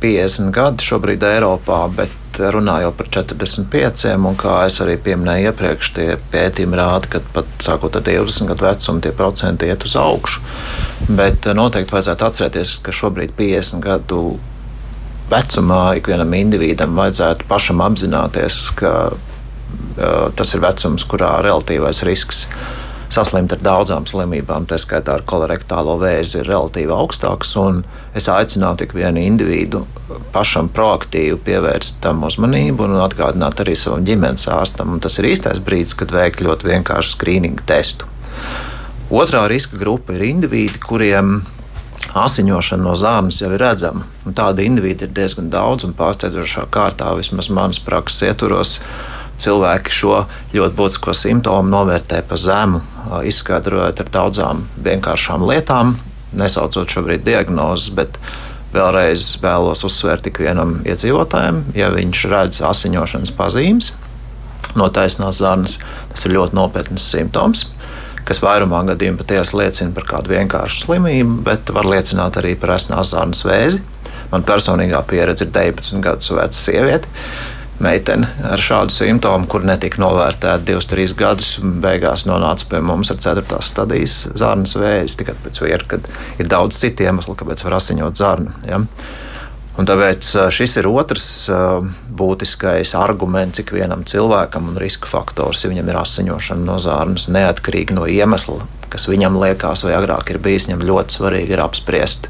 50 0.02 0.54
gadi 0.54 0.86
šobrīd 0.86 1.26
Eiropā, 1.26 1.82
bet 1.98 2.38
runājot 2.38 2.98
par 2.98 3.08
45, 3.18 4.12
un 4.30 4.36
kā 4.38 4.58
es 4.68 4.78
arī 4.84 4.98
pieminēju 5.02 5.50
iepriekš, 5.50 5.94
tie 5.96 6.10
pētījumi 6.34 6.78
rāda, 6.78 7.10
ka 7.16 7.22
pat 7.34 7.50
sākot 7.66 7.98
ar 7.98 8.06
20 8.06 8.52
gadu 8.52 8.68
vecumu 8.68 9.02
tie 9.02 9.14
procenti 9.18 9.72
iet 9.72 9.88
uz 9.88 9.98
augšu. 10.00 10.44
Bet 11.10 11.50
eh, 11.50 11.58
noteikti 11.58 11.98
vajadzētu 11.98 12.30
atcerēties, 12.30 12.78
ka 12.86 12.96
šobrīd 12.96 13.36
50 13.38 13.84
gadu 13.84 14.22
vecumā 15.32 15.82
ikvienam 16.00 16.34
individam 16.38 16.98
vajadzētu 16.98 17.48
pašam 17.50 17.84
apzināties, 17.86 18.60
ka 18.80 18.94
uh, 19.12 20.28
tas 20.36 20.54
ir 20.56 20.64
vecums, 20.64 21.08
kurā 21.10 21.38
relatīvais 21.46 22.04
risks 22.08 22.46
saslimt 23.14 23.54
ar 23.56 23.62
daudzām 23.64 24.06
slimībām, 24.08 24.68
tā 24.68 24.78
skaitā 24.82 25.16
ar 25.18 25.24
kolorektālo 25.28 25.96
vēzi, 26.02 26.42
ir 26.42 26.50
relatīvi 26.52 26.94
augstāks. 26.94 27.54
Es 28.18 28.28
aicinātu 28.32 28.88
ik 28.88 28.96
vienu 28.98 29.24
individu 29.24 29.86
pašam 30.34 30.70
proaktīvi 30.74 31.40
pievērst 31.48 32.02
tam 32.04 32.24
uzmanību 32.28 32.88
un 32.88 32.98
atgādināt 33.04 33.64
arī 33.64 33.76
savam 33.80 34.06
ģimenes 34.08 34.48
ārstam. 34.52 34.94
Un 34.96 35.04
tas 35.04 35.18
ir 35.20 35.30
īstais 35.32 35.64
brīdis, 35.64 35.96
kad 35.98 36.14
veikt 36.16 36.44
ļoti 36.46 36.72
vienkāršu 36.72 37.16
skrīningu 37.16 37.66
testu. 37.68 38.10
Otrā 39.08 39.46
riska 39.48 39.80
grupa 39.80 40.16
ir 40.18 40.28
indivīdi, 40.28 40.82
kuriem 40.84 41.40
asiņošana 42.24 42.84
no 42.84 42.96
zāles 42.98 43.42
jau 43.42 43.52
ir 43.54 43.62
redzama. 43.62 44.08
Tāda 44.26 44.66
indivīda 44.66 45.08
ir 45.08 45.14
diezgan 45.16 45.52
daudz 45.54 45.88
un 45.88 45.96
pārsteidzošā 45.98 46.68
kārtā, 46.74 47.12
vismaz 47.18 47.50
manas 47.54 47.80
prakses 47.84 48.28
ietvaros 48.30 48.78
cilvēki 49.42 49.94
šo 49.94 50.24
ļoti 50.56 50.78
būtisko 50.78 51.14
simptomu 51.14 51.70
novērtē 51.70 52.24
pa 52.28 52.40
zemu, 52.42 52.82
izskaidrojot 53.30 54.02
ar 54.02 54.12
daudzām 54.14 54.66
vienkāršām 54.84 55.46
lietām, 55.48 55.96
nesaucot 56.38 56.90
šobrīd 56.90 57.26
diagnozes, 57.28 57.94
bet 57.98 58.18
vēlreiz 58.74 59.38
vēlos 59.44 59.86
uzsvērt 59.88 60.28
ikvienam 60.32 60.82
iedzīvotājam, 60.90 61.64
ja 61.78 61.92
viņš 61.94 62.26
redz 62.34 62.62
asiņošanas 62.66 63.34
pazīmes 63.38 63.94
no 64.78 64.90
taisnās 64.94 65.40
zarnas, 65.42 65.78
tas 66.12 66.26
ir 66.28 66.36
ļoti 66.36 66.58
nopietns 66.58 67.06
simptoms 67.14 67.64
kas 68.28 68.42
vairumā 68.44 68.84
gadījumā 68.92 69.22
patiesi 69.22 69.58
liecina 69.58 69.94
par 69.96 70.08
kādu 70.10 70.34
vienkāršu 70.36 70.86
slimību, 70.86 71.42
bet 71.48 71.72
var 71.76 71.88
liecināt 71.88 72.40
arī 72.42 72.56
par 72.60 72.76
esnās 72.76 73.14
zarnas 73.14 73.46
vēzi. 73.48 73.84
Man 74.32 74.44
personīgā 74.48 75.00
pieredze 75.08 75.48
ir 75.48 75.54
19 75.56 76.04
gadus 76.04 76.34
veca 76.36 76.58
sieviete, 76.58 77.08
meitene 77.84 78.28
ar 78.50 78.60
šādu 78.60 78.92
simptomu, 78.92 79.48
kur 79.48 79.64
netika 79.68 80.02
novērtēta 80.02 80.66
divus, 80.68 80.90
trīs 80.90 81.14
gadus, 81.18 81.54
un 81.64 81.78
beigās 81.84 82.26
nonāca 82.28 82.68
pie 82.72 82.82
mums 82.84 83.14
ar 83.14 83.22
4. 83.24 83.62
stadijas 83.64 84.18
zārnas 84.36 84.76
vēzi. 84.80 85.22
Tikai 85.22 85.38
pēc 85.46 85.62
vieta, 85.64 85.88
kad 85.96 86.12
ir 86.42 86.52
daudz 86.52 86.80
citu 86.82 87.08
iemeslu, 87.08 87.38
kāpēc 87.40 87.64
var 87.68 87.78
asiņot 87.80 88.20
zārnu. 88.20 88.58
Ja? 88.68 88.82
Un 89.78 89.86
tāpēc 89.86 90.32
šis 90.54 90.80
ir 90.82 90.88
otrs 90.90 91.28
būtiskais 92.18 92.96
arguments 92.98 93.62
ikvienam 93.62 94.02
cilvēkam 94.10 94.72
un 94.72 94.80
riska 94.82 95.10
faktors, 95.10 95.62
ja 95.64 95.70
viņam 95.70 95.92
ir 95.92 96.00
asiņošana 96.02 96.66
no 96.66 96.80
zārnas, 96.82 97.28
neatkarīgi 97.30 97.94
no 97.94 98.08
iemesla, 98.10 98.64
kas 98.90 99.06
viņam 99.10 99.38
liekas 99.38 99.86
vai 99.86 99.94
agrāk 100.00 100.34
ir 100.34 100.42
bijis. 100.42 100.66
Viņam 100.70 100.86
ļoti 100.90 101.20
svarīgi 101.20 101.54
ir 101.54 101.62
apspriest 101.62 102.30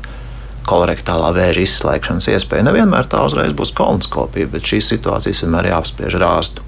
kolorektālā 0.68 1.32
vēža 1.38 1.64
izslēgšanas 1.64 2.28
iespēja. 2.34 2.66
Nevienmēr 2.68 3.08
tā 3.08 3.24
uzreiz 3.24 3.56
būs 3.56 3.72
kolonoskopija, 3.78 4.50
bet 4.52 4.68
šīs 4.68 4.92
situācijas 4.92 5.46
vienmēr 5.46 5.72
jāapspriež 5.72 6.18
ar 6.20 6.28
ārstu. 6.28 6.66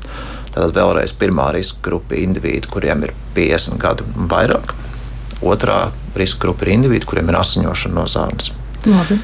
Tad 0.55 0.71
vēlreiz 0.77 1.11
pirmā 1.19 1.49
riska 1.55 1.83
grupa 1.85 2.15
ir 2.15 2.23
indivīdi, 2.29 2.69
kuriem 2.71 3.03
ir 3.05 3.13
50 3.35 3.75
gadu 3.81 4.07
un 4.15 4.31
vairāk. 4.31 4.71
Otrā 5.43 5.89
riska 6.15 6.41
grupa 6.47 6.65
ir 6.65 6.77
indivīdi, 6.77 7.07
kuriem 7.09 7.29
ir 7.31 7.41
asiņošana 7.41 7.99
no 7.99 8.07
zāles. 8.09 8.53
Labi. 8.87 9.19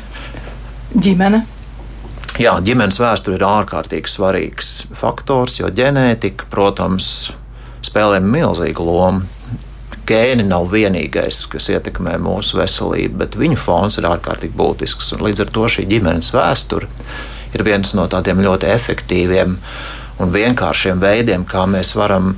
Ģimene. 0.96 1.42
Jā, 2.40 2.54
ģimenes 2.64 2.98
vēsture 3.00 3.36
ir 3.36 3.44
ārkārtīgi 3.48 4.12
svarīgs 4.12 4.70
faktors, 4.96 5.58
jo 5.60 5.68
ģenētika, 5.72 6.48
protams, 6.52 7.08
spēlē 7.84 8.22
milzīgu 8.24 8.84
lomu 8.84 9.26
gēni 10.08 10.46
nav 10.48 10.70
vienīgais, 10.72 11.42
kas 11.52 11.68
ietekmē 11.74 12.16
mūsu 12.22 12.60
veselību, 12.60 13.18
bet 13.24 13.38
viņu 13.40 13.58
fons 13.60 13.98
ir 14.00 14.08
ārkārtīgi 14.10 14.56
būtisks. 14.56 15.14
Līdz 15.20 15.46
ar 15.46 15.54
to 15.56 15.68
šī 15.76 15.88
ģimenes 15.90 16.32
vēsture 16.36 16.90
ir 17.56 17.66
viens 17.66 17.96
no 17.98 18.06
tādiem 18.12 18.44
ļoti 18.46 18.70
efektīviem 18.72 19.58
un 20.22 20.32
vienkāršiem 20.32 21.02
veidiem, 21.02 21.44
kā 21.50 21.66
mēs 21.70 21.96
varam 21.98 22.36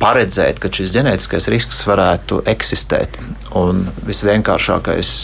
paredzēt, 0.00 0.60
ka 0.62 0.70
šis 0.72 0.94
ģenētiskais 0.96 1.50
risks 1.52 1.84
varētu 1.88 2.40
eksistēt. 2.48 3.18
Un 3.60 3.84
visvienkāršākais 4.08 5.14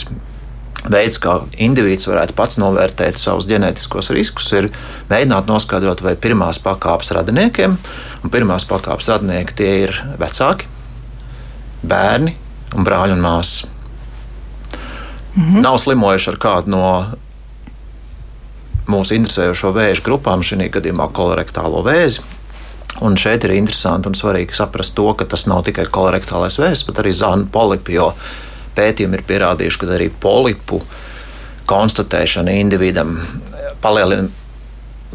veids, 0.91 1.19
kā 1.21 1.39
indivīds 1.57 2.07
varētu 2.09 2.35
pats 2.37 2.59
novērtēt 2.61 3.19
savus 3.21 3.47
ģenētiskos 3.49 4.11
riskus, 4.15 4.51
ir 4.57 4.69
mēģināt 5.11 5.49
noskaidrot, 5.49 6.03
vai 6.05 6.15
pirmās 6.15 6.59
pakāpes 6.63 7.13
radiniekiem, 7.17 7.77
un 8.23 8.33
pirmās 8.33 8.67
pakāpes 8.69 9.09
radinieki 9.13 9.57
tie 9.57 9.71
ir 9.85 10.01
vecāki, 10.19 10.69
bērni 11.87 12.35
un 12.75 12.87
brāļi 12.87 13.17
un 13.17 13.23
māsas. 13.23 13.65
-hmm. 15.37 15.61
Nav 15.61 15.77
slimojuši 15.77 16.29
ar 16.29 16.37
kādu 16.41 16.73
no 16.73 16.87
mūsu 18.87 19.17
interesējošo 19.17 19.73
vēža 19.75 20.03
grupām, 20.05 20.43
šī 20.43 20.69
gadījumā 20.71 21.09
kolorektālo 21.13 21.83
vēzi. 21.85 22.23
Un 23.05 23.17
šeit 23.19 23.43
ir 23.45 23.53
interesanti 23.53 24.09
un 24.09 24.15
svarīgi 24.17 24.55
saprast 24.57 24.95
to, 24.97 25.11
ka 25.13 25.25
tas 25.25 25.45
nav 25.45 25.63
tikai 25.67 25.85
kolorektālais 25.85 26.57
vēzis, 26.57 26.85
bet 26.87 27.03
arī 27.03 27.13
zāņu 27.13 27.51
polipi, 27.53 27.93
jo 27.93 28.13
pētījumi 28.77 29.19
ir 29.19 29.27
pierādījuši, 29.27 29.81
ka 29.81 29.93
arī 29.97 30.09
polipu 30.23 30.81
konstatēšana 31.67 32.53
individam 32.61 33.17
palielina 33.83 34.29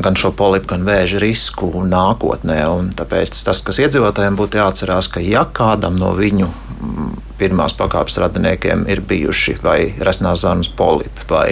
gan 0.02 0.16
šo 0.16 0.32
polipu, 0.36 0.72
gan 0.72 0.86
vēža 0.86 1.20
risku 1.20 1.68
nākotnē. 1.88 2.62
Tāpēc 2.96 3.42
tas, 3.44 3.60
kas 3.64 3.80
iedzīvotājiem 3.84 4.38
būtu 4.38 4.60
jāatcerās, 4.60 5.10
ka 5.12 5.20
ja 5.24 5.44
kādam 5.44 5.98
no 6.00 6.14
viņu 6.16 6.48
mm, 6.48 7.10
pirmās 7.40 7.76
pakāpes 7.76 8.16
radiniekiem 8.22 8.86
ir 8.92 9.02
bijuši 9.08 9.58
vai 9.64 9.78
resnās 10.00 10.46
zāles 10.46 10.70
polipi 10.78 11.28
vai 11.28 11.46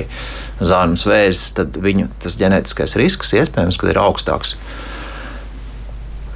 zāles 0.61 1.05
vēzis, 1.09 1.51
tad 1.59 1.77
viņu 1.81 2.09
tas 2.23 2.39
ģenētiskais 2.41 2.97
risks 3.01 3.35
iespējams 3.37 3.81
ir 3.91 4.01
augstāks. 4.01 4.57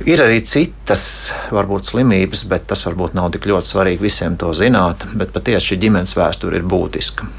Ir 0.03 0.21
arī 0.21 0.41
citas, 0.43 1.31
varbūt 1.55 1.87
slimības, 1.93 2.43
bet 2.51 2.67
tas 2.73 2.83
varbūt 2.89 3.15
nav 3.15 3.31
tik 3.37 3.47
ļoti 3.47 3.71
svarīgi 3.71 4.03
visiem 4.03 4.35
to 4.41 4.51
zināt. 4.57 5.07
Bet 5.15 5.31
patiesi 5.33 5.71
šī 5.71 5.81
ģimenes 5.87 6.17
vēsture 6.19 6.59
ir 6.59 6.67
būtiska. 6.67 7.31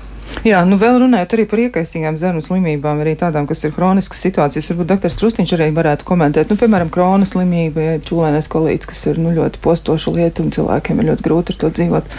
Jā, 0.46 0.60
nu 0.68 0.78
vēl 0.80 0.98
runājot 1.04 1.36
arī 1.36 1.46
par 1.50 1.62
iekaisīgām 1.64 2.18
zarnu 2.20 2.42
slimībām, 2.44 3.00
arī 3.04 3.14
tādām, 3.20 3.48
kas 3.50 3.64
ir 3.66 3.74
kroniskas 3.76 4.24
situācijas. 4.26 4.72
Varbūt 4.72 4.90
doktors 4.92 5.18
Trustiņš 5.20 5.54
arī 5.56 5.70
varētu 5.76 6.08
komentēt, 6.08 6.52
nu, 6.52 6.58
piemēram, 6.60 6.92
kronas 6.94 7.32
slimība, 7.36 7.84
ja 7.86 8.02
čūlēnais 8.04 8.50
kolīts, 8.52 8.90
kas 8.90 9.06
ir 9.12 9.22
nu, 9.22 9.32
ļoti 9.36 9.62
postoša 9.64 10.14
lieta 10.18 10.44
un 10.44 10.52
cilvēkiem 10.56 11.02
ir 11.02 11.10
ļoti 11.12 11.26
grūti 11.28 11.56
ar 11.56 11.62
to 11.64 11.72
dzīvot. 11.78 12.12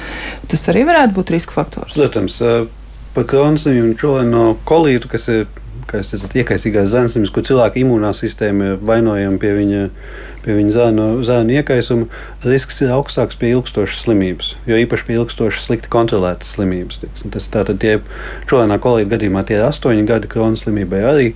Tas 0.52 0.66
arī 0.72 0.86
varētu 0.88 1.16
būt 1.18 1.34
riska 1.36 1.56
faktors. 1.58 1.94
Protams, 1.98 2.40
par 3.16 3.28
kronas 3.30 3.66
slimību 3.66 3.98
čūlēno 4.00 4.44
kolītu, 4.68 5.12
kas 5.12 5.28
ir, 5.32 5.46
kā 5.90 6.00
jūs 6.02 6.12
teicat, 6.12 6.88
zarnu 6.90 7.12
slimības, 7.12 7.34
kur 7.34 7.46
cilvēka 7.46 7.82
imunā 7.82 8.12
sistēma 8.16 8.72
ir 8.72 8.80
vainojama 8.82 9.42
pie 9.42 9.52
viņa 9.60 9.84
pie 10.46 10.54
viņa 10.54 10.74
zēnu, 10.76 11.04
zēnu 11.26 11.56
iekaisuma, 11.58 12.06
risks 12.46 12.78
ir 12.84 12.92
augstāks 12.94 13.38
pie 13.40 13.50
ilgstošas 13.50 14.04
slimības, 14.04 14.52
jo 14.68 14.78
īpaši 14.78 15.08
pie 15.08 15.16
ilgstošas 15.18 15.66
slikti 15.66 15.90
kontrolētas 15.90 16.52
slimības. 16.54 17.00
Tiksim. 17.02 17.32
Tas 17.34 17.48
tātad 17.50 17.80
tie 17.82 17.96
čūlēnā 18.46 18.78
kolīga 18.82 19.16
gadījumā 19.16 19.42
tie 19.46 19.58
ir 19.58 19.66
astoņi 19.66 20.06
gadi 20.06 20.30
kronas 20.30 20.62
slimībai 20.62 21.02
arī, 21.10 21.28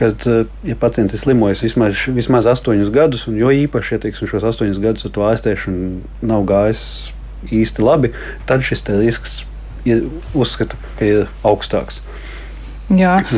kad, 0.00 0.24
eh, 0.24 0.48
ja 0.64 0.78
pacients 0.80 1.12
ir 1.12 1.20
slimojis 1.20 1.64
vismaz, 1.66 2.06
vismaz 2.16 2.48
astoņus 2.54 2.92
gadus, 2.94 3.26
un 3.28 3.36
jo 3.36 3.52
īpaši, 3.52 3.98
ja 3.98 4.04
teiksim, 4.06 4.30
šos 4.32 4.48
astoņus 4.48 4.80
gadus 4.80 5.04
ar 5.04 5.12
to 5.12 5.28
ārstēšanu 5.28 6.00
nav 6.24 6.48
gājis 6.48 7.12
īsti 7.52 7.84
labi, 7.84 8.14
tad 8.48 8.64
šis 8.64 8.88
risks 8.88 9.44
ir 9.84 10.08
uzskata, 10.32 10.80
ka 10.96 11.04
ir 11.04 11.28
augstāks. 11.44 12.00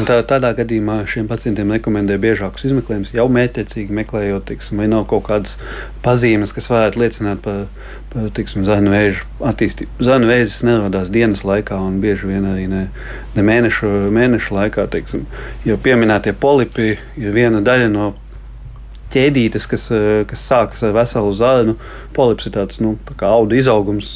Tā, 0.08 0.16
tādā 0.26 0.50
gadījumā 0.58 1.04
šiem 1.06 1.28
pacientiem 1.30 1.70
rekomendē 1.76 2.16
biežākus 2.18 2.66
izmeklējumus, 2.66 3.12
jau 3.14 3.28
mērķiecīgi 3.30 3.94
meklējot, 3.94 4.48
tiksim, 4.48 4.80
vai 4.82 4.88
nav 4.90 5.04
kaut 5.10 5.22
kādas 5.28 5.54
pazīmes, 6.02 6.50
kas 6.56 6.66
varētu 6.72 7.02
liecināt 7.04 7.44
par, 7.44 7.62
par 8.10 8.26
tiksim, 8.34 8.64
zēnu 8.66 8.90
vēža 8.90 9.22
attīstību. 9.52 10.02
Zēnu 10.08 10.30
vēzis 10.32 10.64
nerodās 10.66 11.12
dienas 11.14 11.44
laikā 11.46 11.78
un 11.78 12.00
bieži 12.02 12.32
vien 12.32 12.50
arī 12.50 12.66
ne, 12.72 12.82
ne 13.36 13.46
mēnešu, 13.46 13.92
mēnešu 14.18 14.58
laikā. 14.58 14.88
Tiksim, 14.90 15.28
jo 15.68 15.78
pieminētie 15.82 16.34
polipi 16.34 16.96
ir 16.96 17.36
viena 17.36 17.62
daļa 17.62 17.92
no 17.94 18.12
ķēdītes, 19.16 19.66
kas, 19.70 19.88
eh, 19.94 20.24
kas 20.28 20.44
sākas 20.50 20.84
ar 20.84 20.92
veselu 20.96 21.32
zāli. 21.36 21.76
Polips 22.16 22.46
ir 22.46 22.52
tāds 22.56 22.80
nu, 22.80 22.96
tā 23.08 23.30
auga 23.30 23.56
izaugums, 23.56 24.12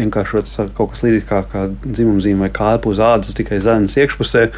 vienkāršots 0.00 0.58
ar 0.62 0.72
kaut 0.76 0.94
kas 0.94 1.04
līdzīgs 1.04 1.28
kā, 1.28 1.44
kā 1.52 1.68
dzimumzīme 1.84 2.46
vai 2.46 2.50
kāpu 2.50 2.92
uz 2.94 3.02
ādas, 3.02 3.34
tikai 3.36 3.60
zēnas 3.60 3.98
iekšpusē, 4.00 4.48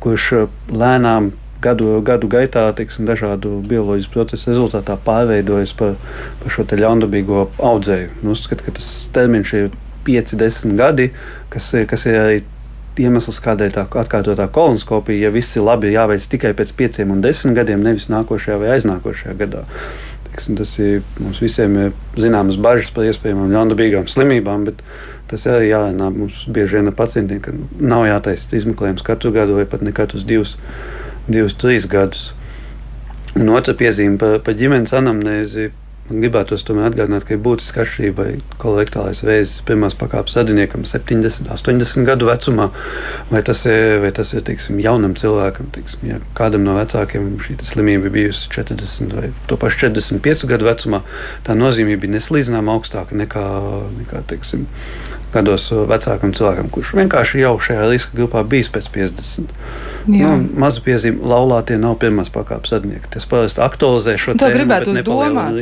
kurš 0.00 0.32
eh, 0.32 0.48
lēnām 0.70 1.32
gadu, 1.64 1.98
gadu 2.06 2.30
gaitā 2.30 2.68
tiksim, 2.78 3.06
dažādu 3.08 3.58
bioloģisku 3.68 4.14
procesu 4.14 4.52
rezultātā 4.52 4.98
pārveidojas 5.04 5.74
par, 5.78 5.96
par 6.42 6.54
šo 6.54 6.66
ļaundabīgo 6.70 7.48
audzēju. 7.58 8.14
Nu, 8.22 8.36
uzskatu, 8.36 8.66
ka 8.66 8.78
tas 8.78 9.08
termiņš 9.16 9.54
ir 9.58 9.74
5, 10.06 10.36
10 10.40 10.78
gadi, 10.78 11.10
kas, 11.52 11.72
kas 11.90 12.06
ir 12.06 12.20
arī 12.20 12.38
iemesls, 13.02 13.40
kādēļ 13.44 13.74
tā 13.74 13.84
atkārtotā 14.02 14.48
kolonoskopija, 14.52 15.26
ja 15.26 15.32
viss 15.34 15.56
ir 15.56 15.66
labi, 15.66 15.92
jāveic 15.94 16.26
tikai 16.32 16.54
pēc 16.58 16.74
pieciem 16.78 17.14
un 17.14 17.24
desmit 17.24 17.56
gadiem, 17.58 17.82
nevis 17.84 18.08
nākošajā 18.12 18.58
vai 18.62 18.72
aiznākošajā 18.76 19.36
gadā. 19.38 19.64
Tas 20.38 20.76
ir 20.78 21.02
mums 21.18 21.40
visiem 21.42 21.74
ir 21.82 21.94
zināmas 22.20 22.60
bažas 22.62 22.92
par 22.94 23.08
iespējamām 23.08 23.50
ļaundabīgām 23.50 24.06
slimībām, 24.06 24.68
bet 24.68 24.84
tas 25.30 25.46
arī 25.50 25.72
jārunā 25.72 26.12
mums 26.14 26.44
bieži 26.46 26.78
vien 26.78 26.92
pacientiem, 26.94 27.40
ka 27.42 27.54
nav 27.80 28.06
jātaisa 28.06 28.54
izmeklējums 28.60 29.04
katru 29.06 29.32
gadu 29.34 29.58
vai 29.58 29.66
pat 29.66 29.82
ne 29.82 29.92
katrus 29.96 30.26
divus, 30.28 30.54
divus 31.26 31.58
trīs 31.58 31.88
gadus. 31.90 32.30
Un 33.38 33.50
otra 33.54 33.74
piezīme 33.76 34.16
par, 34.18 34.38
par 34.46 34.56
ģimenes 34.58 34.94
anamnēzi. 34.96 35.72
Man 36.08 36.22
gribētos 36.22 36.64
tomēr 36.64 36.88
atgādināt, 36.88 37.26
ka 37.28 37.34
ir 37.34 37.40
būtiska 37.44 37.82
atšķirība, 37.84 38.26
kolektālais 38.62 39.20
vēzis 39.26 39.60
pirmās 39.68 39.96
pakāpes 39.98 40.38
radiniekam 40.38 40.86
70, 40.88 41.50
80 41.52 42.08
gadu 42.08 42.30
vecumā, 42.30 42.70
vai 43.28 43.42
tas 43.44 43.60
ir, 43.68 43.98
vai 44.00 44.12
tas 44.16 44.32
ir 44.32 44.44
teiksim, 44.46 44.80
jaunam 44.80 45.12
cilvēkam. 45.20 45.68
Teiksim, 45.74 46.06
ja 46.08 46.20
kādam 46.38 46.64
no 46.64 46.78
vecākiem 46.78 47.34
šī 47.44 47.58
slimība 47.68 48.12
bijusi 48.14 48.48
40 48.56 49.18
vai 49.18 49.28
to 49.50 49.60
pašu 49.60 49.84
45 49.84 50.48
gadu 50.48 50.70
vecumā, 50.70 51.02
tā 51.44 51.56
nozīmība 51.58 52.08
ir 52.08 52.16
neslīdzinām 52.16 52.72
augstāka 52.72 53.18
nekā, 53.18 53.44
nekā 54.00 54.24
teiksim, 54.32 54.64
gados 55.32 55.68
vecākam 55.90 56.32
cilvēkam, 56.36 56.70
kurš 56.72 56.94
vienkārši 56.98 57.42
jau 57.42 57.54
šajā 57.62 57.88
riska 57.90 58.16
grupā 58.18 58.44
bijis 58.48 58.70
pēc 58.74 58.88
50. 58.94 59.52
Jā. 60.08 60.32
Nu, 60.38 60.48
Maza 60.62 60.82
piezīme, 60.84 61.20
laulātie 61.28 61.76
nav 61.80 61.98
pirmās 62.02 62.32
pakāpes 62.32 62.72
radnieki. 62.76 63.10
Tas 63.12 63.28
parasti 63.28 63.62
aktualizē 63.64 64.16
šo 64.16 64.34
tēmu. 64.34 64.40
Tā 64.40 64.52
gribētu 64.54 64.94
uzdomāt, 64.94 65.60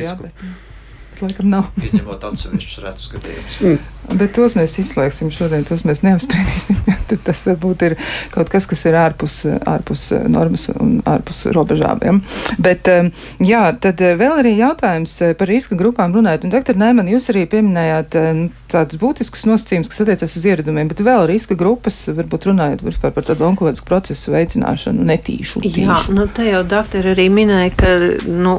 laikam 1.24 1.50
nav. 1.52 1.70
Izņemot 1.82 2.24
atsevišķus 2.30 2.82
retus 2.84 3.12
gadījumus. 3.14 3.60
Mm. 3.62 3.92
Bet 4.14 4.36
tos 4.36 4.54
mēs 4.54 4.76
izslēgsim 4.78 5.32
šodien, 5.34 5.64
tos 5.66 5.82
mēs 5.86 6.04
neapspriedīsim. 6.06 6.78
Tas 7.26 7.42
varbūt 7.48 7.82
ir 7.88 7.96
kaut 8.34 8.50
kas, 8.52 8.68
kas 8.70 8.84
ir 8.86 8.94
ārpus, 8.98 9.40
ārpus 9.66 10.08
normas 10.30 10.68
un 10.74 11.00
ārpus 11.06 11.42
robežām. 11.54 12.02
Ja? 12.06 12.14
Bet, 12.62 12.86
um, 12.92 13.10
jā, 13.42 13.64
tad 13.82 14.00
uh, 14.04 14.14
vēl 14.18 14.42
arī 14.42 14.54
jautājums 14.60 15.14
uh, 15.24 15.32
par 15.38 15.50
riska 15.50 15.78
grupām 15.78 16.14
runājot. 16.14 16.46
Un, 16.46 16.54
doktor 16.54 16.78
Nēman, 16.78 17.10
jūs 17.10 17.30
arī 17.32 17.46
pieminējāt 17.50 18.18
uh, 18.20 18.30
nu, 18.36 18.50
tādus 18.70 19.00
būtiskus 19.02 19.46
nosacījumus, 19.48 19.90
kas 19.90 20.02
attiecas 20.04 20.38
uz 20.38 20.46
ieradumiem, 20.46 20.90
bet 20.90 21.02
vēl 21.06 21.26
riska 21.30 21.58
grupas, 21.58 21.98
varbūt 22.14 22.48
runājot 22.50 22.86
par, 23.02 23.12
par 23.18 23.26
tādu 23.26 23.46
onkoloģisku 23.48 23.88
procesu 23.88 24.34
veicināšanu 24.34 25.06
netīšu. 25.06 25.62
Tīšu. 25.66 25.84
Jā, 25.86 25.98
nu 26.14 26.26
te 26.30 26.46
jau 26.48 26.62
doktori 26.66 27.12
arī 27.14 27.26
minēja, 27.32 27.74
ka 27.78 27.92
nu, 28.30 28.56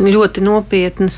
ļoti 0.00 0.44
nopietnas 0.44 1.16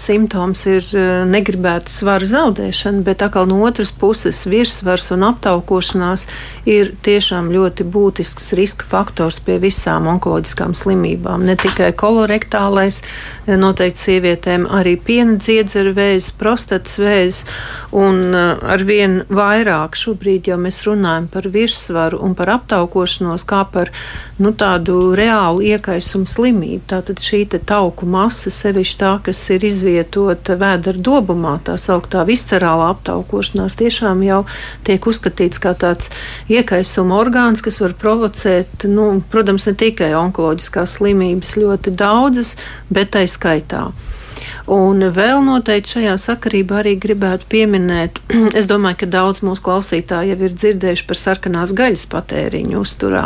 simptoms 0.59 0.95
ir 0.95 1.27
negribēta 1.29 1.91
svara 1.91 2.27
zaudēšana, 2.27 3.03
bet 3.05 3.23
atkal 3.23 3.47
no 3.49 3.61
otras 3.67 3.93
puses 3.93 4.47
virsvars 4.47 5.11
un 5.13 5.25
aptaukošanās 5.29 6.27
ir 6.67 6.95
tiešām 7.03 7.51
ļoti 7.53 7.85
būtisks 7.85 8.53
riska 8.57 8.85
faktors 8.89 9.41
pie 9.41 9.59
visām 9.59 10.07
onkoloģiskām 10.07 10.75
slimībām. 10.75 11.45
Ne 11.45 11.57
tikai 11.57 11.93
kolorektālais, 11.93 13.03
noteikti 13.47 13.99
sievietēm 13.99 14.67
arī 14.71 14.97
piena 14.97 15.39
dziedzera 15.39 15.93
vēzis, 15.95 16.33
prostatas 16.39 16.99
vēzis 16.99 17.45
un 17.93 18.35
uh, 18.35 18.59
arvien 18.69 19.23
vairāk 19.29 19.97
šobrīd 19.97 20.51
jau 20.51 20.59
mēs 20.61 20.83
runājam 20.87 21.29
par 21.33 21.49
virsvaru 21.49 22.21
un 22.25 22.35
par 22.39 22.53
aptaukošanos 22.59 23.47
kā 23.49 23.65
par 23.73 23.93
nu, 24.43 24.53
tādu 24.57 25.13
reālu 25.19 25.63
iekaisumu 25.67 26.29
slimību. 26.29 26.83
Tātad 26.91 27.23
šī 27.23 27.45
tauku 27.49 28.07
masa, 28.09 28.53
sevišķi 28.55 28.99
tā, 29.01 29.13
kas 29.25 29.41
ir 29.55 29.65
izvietota 29.67 30.57
vēdera 30.59 30.99
dobumā, 30.99 31.59
tā 31.67 31.77
sauktā 31.81 32.25
viscerālā 32.29 32.91
aptaukošanās, 32.95 33.79
tiešām 33.79 34.23
jau 34.27 34.43
tiek 34.87 35.07
uzskatīts 35.11 35.63
kā 35.63 35.75
tāds 35.79 36.13
iekaisuma 36.53 37.19
orgāns, 37.19 37.65
kas 37.65 37.81
var 37.83 37.97
provocēt, 37.99 38.89
nu, 38.91 39.11
protams, 39.33 39.69
ne 39.69 39.77
tikai 39.79 40.13
onkoloģiskās 40.19 40.99
slimības, 40.99 41.57
ļoti 41.63 41.95
daudzas, 41.99 42.57
bet 42.93 43.15
tai 43.17 43.27
skaitā. 43.31 43.89
Un 44.69 45.01
vēl 45.17 45.41
noteikti 45.47 45.95
šajā 45.95 46.15
sakarībā 46.21 46.83
arī 46.83 46.93
gribētu 47.01 47.47
pieminēt, 47.49 48.19
es 48.59 48.67
domāju, 48.69 48.99
ka 49.01 49.09
daudz 49.09 49.41
mūsu 49.47 49.65
klausītāji 49.65 50.35
jau 50.35 50.39
ir 50.45 50.55
dzirdējuši 50.55 51.07
par 51.09 51.19
sarkanās 51.19 51.73
gaļas 51.77 52.05
patēriņu 52.13 52.77
uzturā, 52.83 53.23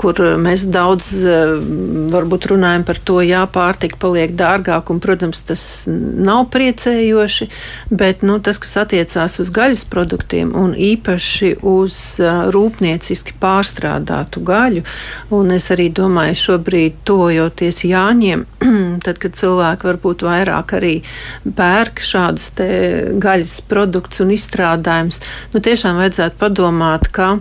kur 0.00 0.20
mēs 0.44 0.66
daudz 0.68 1.08
varbūt 2.12 2.48
runājam 2.52 2.84
par 2.84 3.00
to, 3.00 3.18
jā, 3.24 3.40
pārtika 3.48 3.96
paliek 4.02 4.34
dārgāk, 4.36 4.92
un, 4.92 5.00
protams, 5.00 5.40
tas 5.48 5.64
nav 5.88 6.50
priecējoši, 6.52 7.48
bet 7.88 8.26
nu, 8.26 8.36
tas, 8.44 8.60
kas 8.60 8.76
attiecās 8.84 9.38
uz 9.40 9.52
gaļas 9.54 9.86
produktiem 9.88 10.52
un 10.60 10.76
īpaši 10.76 11.54
uz 11.64 11.98
rūpnieciski 12.52 13.38
pārstrādātu 13.40 14.44
gaļu, 14.44 14.84
un 15.32 15.56
es 15.56 15.70
arī 15.72 15.88
domāju, 15.94 16.36
šobrīd 16.44 17.00
tojoties 17.08 17.84
Jāņiem, 17.88 18.44
tad, 19.02 19.18
kad 19.22 19.36
cilvēki 19.38 19.88
varbūt 19.90 20.24
vairāk 20.26 20.76
arī 20.78 20.94
pērk 21.56 22.02
šādus 22.04 22.50
gaļas 23.22 23.58
produktus 23.70 24.24
un 24.24 24.34
izstrādājumus, 24.34 25.22
nu 25.54 25.62
tiešām 25.64 26.00
vajadzētu 26.02 26.40
padomāt, 26.42 27.10
ka 27.14 27.34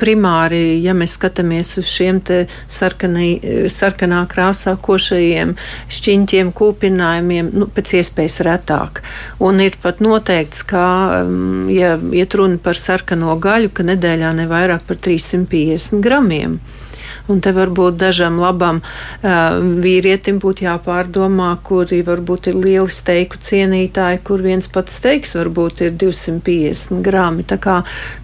primāri, 0.00 0.80
ja 0.82 0.94
mēs 0.96 1.16
skatāmies 1.18 1.76
uz 1.80 1.88
šiem 1.90 2.20
sarkanī, 2.70 3.68
sarkanā 3.68 4.22
krāsā 4.30 4.76
košajiem 4.80 5.54
šķiņķiem, 5.92 6.52
kūpinājumiem, 6.56 7.50
nu, 7.52 7.68
pēc 7.68 7.98
iespējas 8.00 8.40
retāk. 8.46 9.02
Un 9.40 9.60
ir 9.60 9.76
pat 9.82 10.00
noteikts, 10.00 10.64
ka, 10.64 10.84
ja 11.68 11.96
iet 12.12 12.34
runa 12.38 12.60
par 12.62 12.78
sarkano 12.78 13.36
gaļu, 13.36 13.72
ka 13.74 13.84
nedēļā 13.84 14.32
ne 14.40 14.48
vairāk 14.48 14.86
par 14.88 14.96
350 14.96 16.00
gramiem. 16.04 16.60
Un 17.32 17.40
te 17.44 17.54
varbūt 17.56 17.96
dažam 18.00 18.36
labam 18.42 18.82
uh, 18.82 19.58
vīrietim 19.82 20.40
būtu 20.42 20.66
jāpārdomā, 20.66 21.50
kuri 21.64 22.02
varbūt 22.04 22.50
ir 22.52 22.58
lieli 22.60 22.92
steiku 22.92 23.40
cienītāji, 23.40 24.20
kur 24.26 24.44
viens 24.44 24.68
pats 24.72 24.98
steiks 25.00 25.36
varbūt 25.38 25.84
ir 25.86 25.96
250 26.00 27.00
grami. 27.04 27.46
Tā 27.48 27.58
kā 27.62 27.80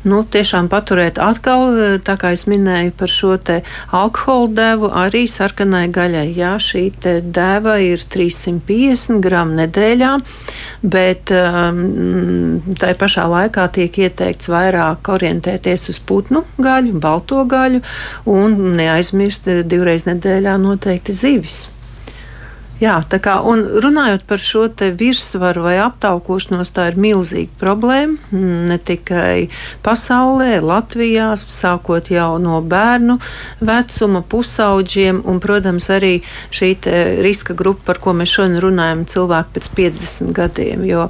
nu, 0.08 0.22
tiešām 0.28 0.68
paturēt 0.72 1.20
atkal, 1.22 1.98
tā 2.04 2.18
kā 2.20 2.34
es 2.36 2.46
minēju 2.50 2.94
par 2.98 3.12
šo 3.12 3.36
te 3.40 3.60
alkohola 3.96 4.52
devu, 4.58 4.92
arī 4.92 5.24
sarkanai 5.30 5.86
gaļai. 5.94 6.26
Jā, 6.36 6.54
šī 6.62 6.84
te 7.02 7.18
deva 7.22 7.78
ir 7.82 8.02
350 8.02 9.22
gramu 9.24 9.58
nedēļā, 9.62 10.12
bet 10.82 11.30
um, 11.34 12.58
tai 12.78 12.92
pašā 12.98 13.28
laikā 13.30 13.68
tiek 13.74 13.98
ieteikts 14.04 14.50
vairāk 14.50 15.10
orientēties 15.14 15.88
uz 15.94 16.02
putnu 16.02 16.44
gaļu, 16.58 16.98
balto 17.02 17.44
gaļu 17.48 17.82
un 18.30 18.58
ne 18.76 18.88
neaizmirst 18.88 19.50
eh, 19.50 19.64
divreiz 19.66 20.06
nedēļā 20.08 20.56
noteikti 20.62 21.14
zivis. 21.16 21.66
Jā, 22.78 23.00
tā 23.10 23.18
kā 23.18 23.40
runājot 23.42 24.22
par 24.30 24.38
šo 24.38 24.68
virsvaru 24.78 25.64
vai 25.64 25.78
aptaukošanos, 25.82 26.70
tā 26.76 26.92
ir 26.92 26.98
milzīga 27.00 27.50
problēma. 27.58 28.14
Mm, 28.30 28.68
ne 28.70 28.76
tikai 28.78 29.48
pasaulē, 29.82 30.60
Latvijā, 30.62 31.32
sākot 31.42 32.06
jau 32.12 32.36
no 32.38 32.60
bērnu 32.62 33.16
vecuma, 33.58 34.22
pusauģiem, 34.22 35.24
un, 35.26 35.40
protams, 35.42 35.88
arī 35.90 36.12
šī 36.54 36.70
riska 37.24 37.56
grupa, 37.58 37.88
par 37.90 38.02
ko 38.04 38.14
mēs 38.14 38.36
šodien 38.36 38.62
runājam, 38.62 39.02
cilvēki 39.10 39.56
pēc 39.56 39.68
50 39.80 40.32
gadiem. 40.38 40.86
Jo 40.86 41.08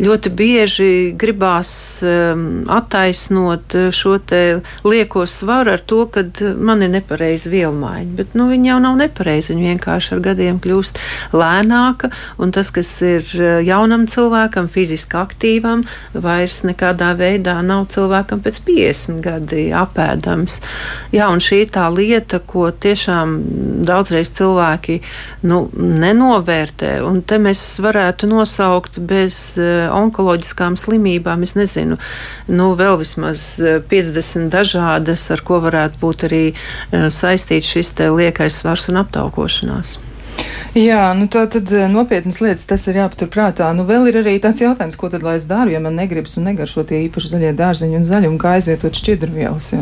ļoti 0.00 0.32
bieži 0.32 0.90
gribās 1.20 1.72
um, 2.00 2.64
attaisnot 2.72 3.76
šo 3.92 4.16
lieko 4.88 5.26
svaru 5.28 5.76
ar 5.76 5.84
to, 5.84 6.06
ka 6.08 6.24
man 6.56 6.80
ir 6.84 6.94
nepareiza 6.96 7.52
vielmaiņa, 7.52 8.10
bet 8.16 8.34
nu, 8.38 8.48
viņi 8.50 8.72
jau 8.72 8.80
nav 8.88 8.98
nepareizi, 9.04 9.52
viņi 9.54 9.72
vienkārši 9.74 10.16
ar 10.16 10.24
gadiem 10.30 10.58
kļūst 10.62 11.00
lēnāka, 11.32 12.10
un 12.40 12.52
tas, 12.54 12.70
kas 12.74 12.90
ir 13.04 13.24
eh, 13.38 13.60
jaunam 13.66 14.06
cilvēkam, 14.10 14.68
fiziski 14.70 15.18
aktīvam, 15.20 15.84
vairs 16.14 16.60
nekādā 16.66 17.12
veidā 17.18 17.58
nav 17.66 17.86
cilvēkam 17.92 18.42
pēc 18.44 18.60
50 18.66 19.22
gadi 19.24 19.68
apēdams. 19.76 20.60
Jā, 21.14 21.30
un 21.32 21.42
šī 21.42 21.64
ir 21.64 21.72
tā 21.74 21.86
lieta, 21.92 22.40
ko 22.40 22.68
tiešām 22.70 23.36
daudzreiz 23.88 24.32
cilvēki 24.38 25.00
nu, 25.50 25.62
nenovērtē, 25.74 26.98
un 27.06 27.22
te 27.22 27.40
mēs 27.42 27.62
varētu 27.82 28.28
nosaukt 28.30 29.00
bez 29.00 29.40
uh, 29.60 29.88
onkoloģiskām 29.96 30.76
slimībām, 30.80 31.44
es 31.46 31.56
nezinu, 31.58 31.98
nu, 32.50 32.70
vēl 32.78 33.00
vismaz 33.00 33.46
50 33.60 34.44
eh, 34.46 34.50
dažādas, 34.52 35.26
ar 35.34 35.44
ko 35.46 35.60
varētu 35.64 36.00
būt 36.00 36.28
arī 36.28 36.44
saistīts 36.90 37.74
šis 37.74 37.92
liekais 38.00 38.60
svars 38.62 38.88
un 38.90 39.00
aptaukošanās. 39.02 39.98
Jā, 40.70 41.08
nu 41.18 41.26
tā 41.26 41.48
tad 41.50 41.66
eh, 41.74 41.88
nopietnas 41.90 42.36
lietas 42.38 42.68
tas 42.70 42.84
ir 42.86 43.00
jāpaturprātā. 43.00 43.72
Nu 43.74 43.82
vēl 43.88 44.06
ir 44.06 44.20
arī 44.20 44.36
tāds 44.42 44.62
jautājums, 44.62 44.94
ko 45.00 45.08
tad 45.10 45.24
lai 45.26 45.34
es 45.40 45.48
daru, 45.50 45.72
ja 45.74 45.80
man 45.82 45.96
negribas 45.98 46.36
un 46.38 46.46
negaršo 46.46 46.84
tie 46.86 47.00
īpaši 47.08 47.32
zaļie 47.32 47.50
dārziņi 47.58 47.98
un 47.98 48.06
zaļumi, 48.06 48.38
kā 48.38 48.52
aizvietot 48.54 48.94
šķidrvielas. 48.94 49.72
Jā, 49.74 49.80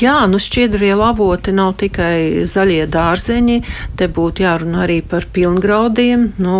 jā, 0.00 0.14
nu 0.32 0.40
šķidrvielu 0.40 1.04
avoti 1.04 1.52
nav 1.52 1.74
tikai 1.82 2.46
zaļie 2.48 2.86
dārzeņi, 2.88 3.58
te 4.00 4.08
būtu 4.08 4.46
jārunā 4.46 4.86
arī 4.86 5.02
par 5.04 5.26
pilngraudiem. 5.28 6.24
Nu, 6.40 6.56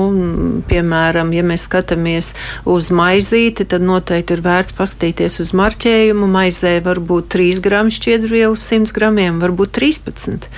piemēram, 0.69 1.33
ja 1.33 1.47
mēs 1.47 1.65
skatāmies 1.71 2.35
uz 2.69 2.93
maizīti, 2.93 3.65
tad 3.65 3.81
noteikti 3.87 4.37
ir 4.37 4.45
vērts 4.45 4.77
paskatīties 4.77 5.41
uz 5.47 5.55
marķējumu. 5.57 6.29
Maizē 6.37 6.77
var 6.85 7.01
būt 7.01 7.33
3 7.39 7.65
gramu 7.65 7.97
šķidrvielu, 7.97 8.61
100 8.61 8.93
gramiem, 8.93 9.41
varbūt 9.41 9.73
13. 9.81 10.53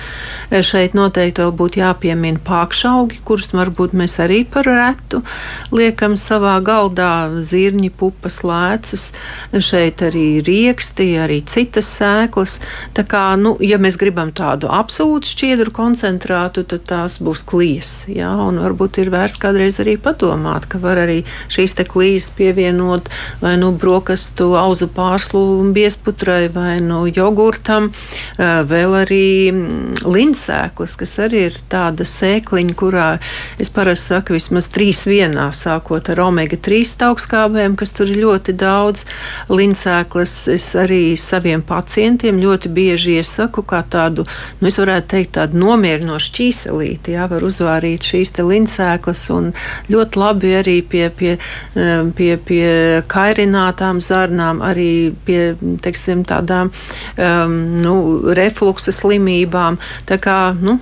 Šeit 0.59 0.99
noteikti 0.99 1.45
vēl 1.45 1.55
būtu 1.63 1.79
jāpiemina 1.93 2.41
pākšaugi, 2.43 3.21
kurus 3.25 3.53
varbūt 3.53 3.93
mēs 3.93 4.17
arī 4.23 4.43
par 4.49 4.65
retu 4.65 5.21
liekam 5.71 6.15
savā 6.17 6.57
galdā, 6.63 7.29
zirņi, 7.41 7.91
pupas, 7.97 8.41
lēcas, 8.43 9.13
šeit 9.53 10.01
arī 10.01 10.41
rieksti, 10.43 11.13
arī 11.21 11.41
citas 11.45 11.87
sēklas. 11.99 12.59
Tā 12.93 13.05
kā, 13.05 13.35
nu, 13.37 13.55
ja 13.61 13.77
mēs 13.77 13.97
gribam 13.97 14.33
tādu 14.33 14.69
absolūtu 14.71 15.29
šķiedru 15.29 15.73
koncentrātu, 15.73 16.65
tad 16.65 16.85
tās 16.89 17.19
būs 17.23 17.45
klijas, 17.45 17.93
jā, 18.09 18.31
un 18.47 18.59
varbūt 18.63 18.99
ir 19.03 19.11
vērts 19.13 19.39
kādreiz 19.41 19.79
arī 19.83 19.97
padomāt, 20.01 20.67
ka 20.69 20.81
var 20.81 21.03
arī 21.05 21.21
šīs 21.53 21.77
te 21.77 21.85
klijas 21.87 22.31
pievienot 22.33 23.09
vai 23.41 23.55
nu 23.61 23.71
brokastu 23.77 24.53
auzu 24.57 24.89
pārslu 24.93 25.43
biesputrai 25.73 26.47
vai 26.53 26.79
nu 26.83 27.03
jogurtam, 27.07 27.91
vēl 28.39 28.97
arī 29.03 29.25
mm, 29.51 30.03
linsēklas, 30.07 30.97
kas 30.99 31.17
arī 31.25 31.47
ir 31.49 31.57
tāda 31.83 32.05
sēkliņa, 32.07 32.75
kurā 32.79 33.07
es 33.61 33.71
parasti 33.73 34.13
saku 34.13 34.37
vismaz 34.37 34.69
trīs 34.71 35.03
vienā, 35.09 35.49
sākot 35.55 36.09
ar 36.13 36.21
omega-3 36.25 36.93
augstskābēm, 37.09 37.75
kas 37.79 37.93
tur 37.95 38.11
ir 38.11 38.21
ļoti 38.23 38.55
daudz. 38.59 39.05
Linsēklas 39.51 40.35
es 40.53 40.67
arī 40.79 41.15
saviem 41.19 41.63
pacientiem 41.65 42.39
ļoti 42.41 42.71
bieži 42.73 43.17
iesaku 43.19 43.65
kā 43.67 43.83
tādu, 43.83 44.25
nu 44.61 44.69
es 44.69 44.79
varētu 44.79 45.09
teikt, 45.15 45.33
tādu 45.39 45.59
nomierinošu 45.61 46.33
ķīselīti, 46.37 47.17
jā, 47.17 47.27
var 47.31 47.45
uzvārīt 47.47 48.07
šīs 48.07 48.33
te 48.37 48.45
linsēklas 48.47 49.25
un 49.35 49.51
ļoti 49.91 50.21
labi 50.21 50.53
arī 50.59 50.77
pie, 50.87 51.07
pie, 51.17 51.35
pie, 52.17 52.31
pie 52.47 52.65
kairinātām 53.11 54.01
zarnām, 54.03 54.63
arī 54.65 55.13
pie, 55.25 55.41
teiksim, 55.83 56.23
tādām 56.29 56.71
um, 56.71 57.59
nu, 57.83 57.95
refluksa 58.37 58.93
slimībām. 58.95 59.79
Tā 60.09 60.19
kā 60.21 60.39
nu, 60.61 60.79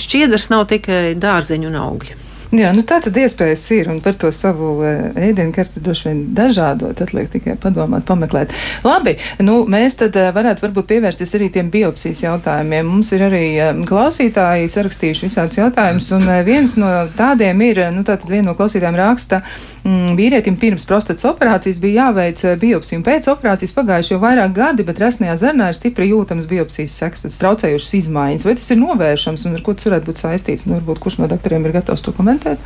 šķiedrs 0.00 0.50
nav 0.52 0.66
tikai 0.70 1.14
dārzeņu 1.20 1.70
un 1.70 1.78
augļi. 1.80 2.16
Jā, 2.50 2.72
nu 2.74 2.82
tā 2.82 2.96
tad 2.98 3.14
iespējas 3.14 3.62
ir, 3.76 3.88
un 3.92 4.00
par 4.02 4.16
to 4.18 4.26
savu 4.34 4.72
eh, 4.82 5.12
ēdienkarti 5.28 5.78
droši 5.86 6.08
vien 6.08 6.22
dažādot, 6.34 6.98
atliek 6.98 7.28
tikai 7.30 7.54
padomāt, 7.62 8.02
pameklēt. 8.08 8.50
Labi, 8.82 9.12
nu 9.46 9.60
mēs 9.70 9.94
tad 10.00 10.16
eh, 10.18 10.32
varētu 10.34 10.64
varbūt 10.64 10.88
pievērsties 10.88 11.36
arī 11.38 11.46
tiem 11.54 11.68
biopsijas 11.70 12.24
jautājumiem. 12.24 12.88
Mums 12.90 13.12
ir 13.14 13.22
arī 13.28 13.42
eh, 13.54 13.70
klausītāji 13.86 14.66
sarakstījuši 14.74 15.28
visādus 15.28 15.60
jautājumus, 15.60 16.08
un 16.16 16.26
viens 16.48 16.74
no 16.80 16.88
tādiem 17.14 17.62
ir, 17.68 17.84
nu 17.94 18.02
tātad 18.08 18.26
viena 18.26 18.48
no 18.48 18.56
klausītājiem 18.58 18.98
raksta, 18.98 19.44
mm, 19.84 20.18
vīrietim 20.18 20.58
pirms 20.58 20.88
prostatas 20.90 21.30
operācijas 21.30 21.78
bija 21.78 22.08
jāveic 22.08 22.42
biopsija, 22.64 22.98
un 22.98 23.06
pēc 23.06 23.30
operācijas 23.30 23.76
pagājuši 23.78 24.16
jau 24.16 24.20
vairāk 24.26 24.58
gadi, 24.58 24.88
bet 24.90 24.98
resnajā 25.04 25.38
zarnā 25.44 25.70
ir 25.70 25.78
stipri 25.78 26.10
jūtams 26.10 26.50
biopsijas 26.50 26.98
seks, 26.98 27.28
tad 27.28 27.38
traucējušas 27.44 27.96
izmaiņas. 28.02 28.50
Vai 28.50 28.58
tas 28.58 28.74
ir 28.74 28.82
novēršams, 28.82 29.46
un 29.46 29.54
ar 29.60 29.62
ko 29.62 29.78
tas 29.78 29.86
varētu 29.86 30.10
būt 30.10 30.26
saistīts? 30.26 30.66
Nu, 30.66 30.80
varbūt 30.80 31.06
kurš 31.06 31.22
no 31.22 31.30
doktoriem 31.30 31.70
ir 31.70 31.78
gatavs 31.78 32.02
to 32.02 32.16
komentēt? 32.16 32.39
Komentēt? 32.40 32.58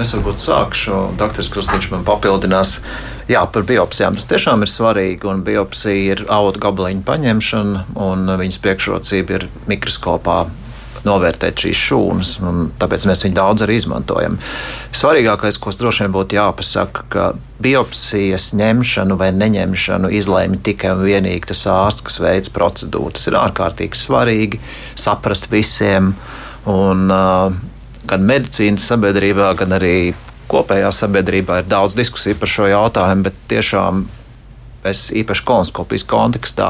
Es 0.00 0.12
varbūt 0.12 0.42
sākšu. 0.42 1.16
Dr. 1.16 1.46
Krustīčs 1.52 1.90
man 1.92 2.04
papildinās. 2.04 2.82
Jā, 3.28 3.42
par 3.50 3.64
biopsijām 3.66 4.14
tas 4.14 4.28
tiešām 4.28 4.62
ir 4.62 4.70
svarīgi. 4.70 5.32
Biopsija 5.42 6.12
ir 6.14 6.26
auga 6.28 6.60
gabaliņu 6.68 7.02
paņemšana, 7.06 7.86
un 7.96 8.28
viņas 8.38 8.60
priekšrocība 8.62 9.38
ir 9.38 9.48
mikroskopā 9.66 10.44
novērtēt 11.06 11.62
šīs 11.62 11.80
šūnas, 11.86 12.30
un 12.42 12.64
tāpēc 12.80 13.04
mēs 13.06 13.22
viņu 13.22 13.36
daudz 13.36 13.62
arī 13.62 13.76
izmantojam. 13.78 14.38
Svarīgākais, 14.96 15.58
ko 15.62 15.70
droši 15.70 16.02
vien 16.02 16.14
būtu 16.16 16.34
jāpasaka, 16.34 17.04
ka 17.12 17.26
biopsijas 17.62 18.48
ņemšanu 18.58 19.14
vai 19.20 19.30
neņemšanu 19.36 20.10
izlēma 20.18 20.58
tikai 20.66 20.96
un 20.96 21.04
vienīgi 21.06 21.52
tas 21.52 21.62
ārsts, 21.70 22.02
kas 22.08 22.18
veids 22.24 22.50
procedūru. 22.50 23.14
Tas 23.14 23.30
ir 23.30 23.38
ārkārtīgi 23.38 24.02
svarīgi 24.02 24.60
saprast 24.98 25.46
visiem. 25.52 26.10
Un, 26.66 27.06
uh, 27.06 27.54
gan 28.10 28.26
medicīnas 28.26 28.86
sabiedrībā, 28.90 29.52
gan 29.58 29.76
arī 29.78 29.96
kopējā 30.50 30.92
sabiedrībā 30.94 31.62
ir 31.62 31.70
daudz 31.70 31.96
diskusiju 31.98 32.38
par 32.38 32.50
šo 32.50 32.70
jautājumu, 32.70 33.26
bet 33.26 33.42
tiešām 33.50 34.06
es 34.86 35.08
īpaši 35.16 35.44
kolonoskopijas 35.46 36.04
kontekstā 36.06 36.68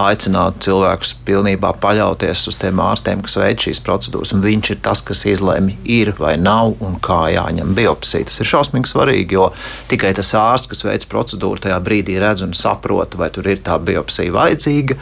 aicinātu 0.00 0.68
cilvēkus 0.68 1.14
pilnībā 1.28 1.74
paļauties 1.82 2.46
uz 2.50 2.56
tiem 2.60 2.80
ārstiem, 2.82 3.22
kas 3.24 3.36
veic 3.40 3.66
šīs 3.66 3.82
procedūras. 3.84 4.32
Viņš 4.44 4.70
ir 4.74 4.80
tas, 4.84 5.02
kas 5.04 5.24
izlemj, 5.28 5.74
ir 5.84 6.14
vai 6.18 6.36
nav 6.40 6.78
un 6.84 6.96
kā 7.04 7.26
jāņem 7.34 7.74
biopsija. 7.76 8.28
Tas 8.30 8.40
ir 8.40 8.50
šausmīgi 8.52 8.92
svarīgi, 8.92 9.38
jo 9.38 9.50
tikai 9.92 10.14
tas 10.16 10.32
ārsts, 10.38 10.70
kas 10.72 10.84
veic 10.86 11.04
procedūru, 11.12 11.60
tajā 11.66 11.78
brīdī 11.84 12.18
redz 12.22 12.46
un 12.46 12.56
saprot, 12.56 13.18
vai 13.20 13.30
tur 13.34 13.50
ir 13.50 13.60
tā 13.64 13.76
biopsija 13.82 14.34
vajadzīga. 14.34 14.98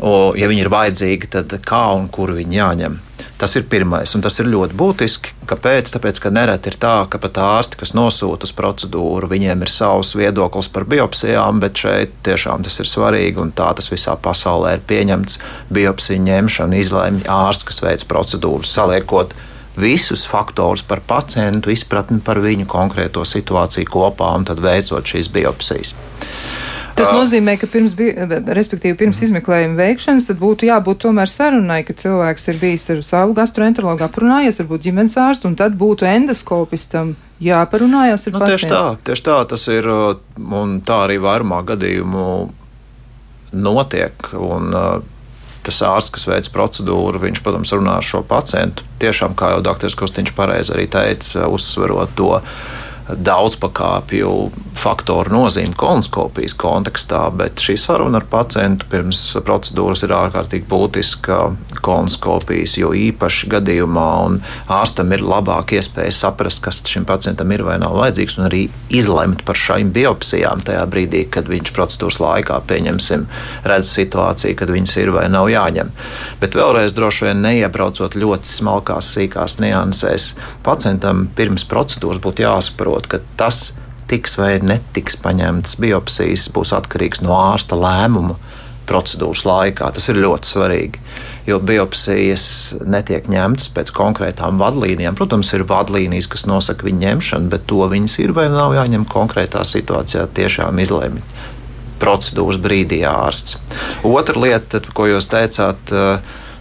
O, 0.00 0.34
ja 0.36 0.48
viņi 0.50 0.66
ir 0.66 0.72
vajadzīgi, 0.72 1.32
tad 1.32 1.52
kā 1.64 1.86
un 1.96 2.10
kur 2.12 2.34
viņi 2.36 2.58
jāņem. 2.58 2.98
Tas 3.36 3.52
ir 3.56 3.66
pirmais, 3.68 4.14
un 4.16 4.22
tas 4.24 4.38
ir 4.40 4.48
ļoti 4.48 4.76
būtiski. 4.80 5.32
Kāpēc? 5.48 5.90
Tāpēc, 5.92 6.20
ka 6.24 6.32
nereti 6.32 6.70
ir 6.72 6.78
tā, 6.80 6.94
ka 7.08 7.20
pat 7.20 7.36
ārsti, 7.40 7.76
kas 7.80 7.92
nosūta 7.96 8.48
uz 8.48 8.52
procedūru, 8.56 9.28
viņiem 9.28 9.64
ir 9.64 9.72
savs 9.72 10.14
viedoklis 10.16 10.70
par 10.72 10.86
biopsijām, 10.88 11.60
bet 11.60 11.76
šeit 11.80 12.14
tiešām 12.24 12.64
tas 12.64 12.80
ir 12.80 12.88
svarīgi, 12.88 13.40
un 13.40 13.52
tā 13.56 13.68
tas 13.76 13.90
visā 13.92 14.16
pasaulē 14.20 14.78
ir 14.78 14.86
pieņemts. 14.88 15.40
Biopsiju 15.68 16.24
ņemšanu 16.28 16.80
izlēma 16.80 17.28
ārsts, 17.36 17.68
kas 17.68 17.82
veic 17.84 18.06
procedūru, 18.08 18.64
saliekot 18.64 19.36
visus 19.76 20.24
faktorus 20.28 20.84
par 20.88 21.04
pacientu, 21.04 21.72
izpratni 21.72 22.22
par 22.24 22.40
viņu 22.40 22.64
konkrēto 22.72 23.24
situāciju 23.28 23.92
kopā 23.92 24.32
un 24.38 24.48
tad 24.48 24.64
veicot 24.64 25.04
šīs 25.12 25.28
biopsijas. 25.32 25.92
Tas 26.96 27.12
nozīmē, 27.12 27.56
ka 27.60 27.68
pirms, 27.68 27.94
respektīvi, 28.56 28.96
pirms 28.96 29.20
izmeklējuma 29.26 29.76
veikšanas, 29.78 30.30
būtu 30.40 30.68
jābūt 30.70 31.02
tomēr 31.04 31.30
sarunai, 31.30 31.82
ka 31.84 31.96
cilvēks 31.96 32.48
ir 32.52 32.60
bijis 32.62 32.88
ar 32.94 33.02
savu 33.06 33.36
gastroenterologu 33.36 34.06
aprunājies, 34.06 34.62
varbūt 34.62 34.86
ģimenes 34.88 35.16
ārstu, 35.20 35.50
un 35.50 35.58
tad 35.60 35.76
būtu 35.76 36.08
endoskopistam 36.08 37.12
jāparunājas 37.44 38.28
ar 38.30 38.36
nu, 38.36 38.40
pacientu. 38.40 38.62
Tieši 38.62 38.72
tā, 38.72 38.84
tieši 39.10 39.26
tā 39.28 39.40
tas 39.52 39.66
ir, 39.72 39.90
un 40.60 40.78
tā 40.86 41.02
arī 41.08 41.20
vairumā 41.20 41.60
gadījumu 41.68 42.24
notiek. 43.52 44.32
Un, 44.40 44.72
tas 45.66 45.82
ārsts, 45.82 46.12
kas 46.14 46.26
veic 46.30 46.48
procedūru, 46.54 47.20
viņš, 47.22 47.42
protams, 47.42 47.72
runā 47.74 47.98
ar 47.98 48.06
šo 48.06 48.22
pacientu. 48.26 48.86
Tiešām, 49.02 49.34
kā 49.38 49.52
jau 49.54 49.62
dr. 49.66 49.90
Kustiņš 49.98 50.34
pareizi 50.36 50.74
arī 50.76 50.86
teica, 50.90 51.48
uzsverot 51.50 52.14
to 52.18 52.36
daudzpakāpju 53.08 54.30
faktoru 54.76 55.32
nozīmi 55.32 55.74
kolonoskopijas 55.78 56.54
kontekstā, 56.58 57.22
bet 57.34 57.62
šī 57.62 57.76
saruna 57.80 58.20
ar 58.20 58.26
pacientu 58.30 58.88
pirms 58.90 59.20
procedūras 59.46 60.04
ir 60.04 60.12
ārkārtīgi 60.16 60.66
būtiska 60.68 61.38
kolonoskopijas, 61.84 62.76
jo 62.80 62.92
īpaši 62.96 63.50
gadījumā 63.54 64.06
ārstam 64.76 65.12
ir 65.14 65.24
labāka 65.24 65.78
iespēja 65.78 66.12
saprast, 66.14 66.62
kas 66.64 66.82
šim 66.86 67.06
pacientam 67.08 67.52
ir 67.54 67.64
vai 67.66 67.78
nav 67.82 67.96
vajadzīgs, 67.96 68.36
un 68.40 68.48
arī 68.48 68.62
izlemt 68.92 69.44
par 69.48 69.58
šīm 69.60 69.92
biopsijām 69.96 70.62
tajā 70.66 70.84
brīdī, 70.90 71.24
kad 71.32 71.48
viņš 71.50 71.72
procedūras 71.76 72.20
laikā, 72.22 72.60
pieņemsim, 72.68 73.26
redz 73.66 73.92
situāciju, 73.96 74.58
kad 74.60 74.72
viņas 74.72 74.96
ir 75.02 75.12
vai 75.16 75.26
nav 75.32 75.48
jāņem. 75.52 75.92
Bet 76.42 76.58
vēlreiz 76.58 76.94
droši 76.96 77.30
vien 77.30 77.42
neiebraucot 77.46 78.18
ļoti 78.18 78.52
smalkās, 78.52 79.12
sīkās 79.16 79.58
niansēs, 79.62 80.30
pacientam 80.66 81.26
pirms 81.36 81.66
procedūras 81.70 82.20
būtu 82.22 82.44
jāsaprot, 82.44 82.95
saprot, 82.96 83.06
ka 83.06 83.18
tas 83.36 83.74
tiks 84.08 84.36
vai 84.38 84.60
netiks 84.62 85.16
paņemts 85.18 85.80
biopsijas, 85.80 86.48
būs 86.54 86.72
atkarīgs 86.72 87.22
no 87.22 87.34
ārsta 87.34 87.76
lēmuma 87.76 88.36
procedūras 88.86 89.44
laikā. 89.44 89.90
Tas 89.92 90.08
ir 90.08 90.20
ļoti 90.22 90.46
svarīgi, 90.46 91.00
jo 91.48 91.58
biopsijas 91.58 92.76
netiek 92.86 93.26
ņemtas 93.26 93.72
pēc 93.74 93.90
konkrētām 93.90 94.60
vadlīnijām. 94.62 95.16
Protams, 95.18 95.52
ir 95.54 95.66
vadlīnijas, 95.66 96.28
kas 96.30 96.46
nosaka 96.46 96.86
viņu 96.86 97.02
ņemšanu, 97.02 97.50
bet 97.50 97.66
to 97.66 97.82
viņas 97.90 98.18
ir 98.22 98.32
vai 98.32 98.46
nav 98.48 98.76
jāņem 98.78 99.08
konkrētā 99.10 99.64
situācijā 99.66 100.28
tiešām 100.38 100.78
izlēmt. 100.78 101.36
Procedūras 101.98 102.60
brīdī 102.62 103.02
ārsts. 103.08 103.58
Otra 104.04 104.38
lieta, 104.38 104.82
ko 104.94 105.08
jūs 105.08 105.26
teicāt, 105.32 105.90
uh, 105.90 106.20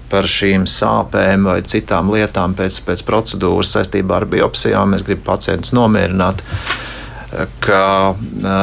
par 0.10 0.28
šīm 0.30 0.66
sāpēm 0.70 1.48
vai 1.50 1.60
citām 1.68 2.12
lietām 2.14 2.56
pēc, 2.58 2.82
pēc 2.88 3.04
procedūras 3.08 3.76
saistībā 3.78 4.22
ar 4.22 4.28
biopsijām. 4.30 4.96
Es 4.98 5.06
gribu 5.06 5.26
pacientus 5.28 5.74
nomierināt. 5.76 6.44
Ka, 7.60 8.16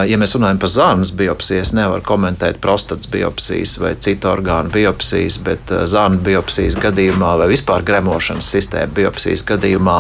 ja 0.09 0.17
mēs 0.17 0.33
runājam 0.39 0.61
par 0.63 0.71
zarnas 0.73 1.11
biopsiju, 1.19 1.61
es 1.61 1.75
nevaru 1.77 2.05
komentēt 2.07 2.61
prostatas 2.63 3.11
biopsijas 3.13 3.75
vai 3.83 3.91
citu 4.01 4.31
orgānu 4.31 4.73
biopsijas, 4.73 5.37
bet 5.45 5.73
zarnu 5.91 6.23
biopsijas 6.25 6.79
gadījumā 6.81 7.35
vai 7.43 7.51
vispār 7.53 7.85
gremošanas 7.85 8.49
sistēmu 8.55 8.97
biopsijas 8.97 9.45
gadījumā 9.51 9.99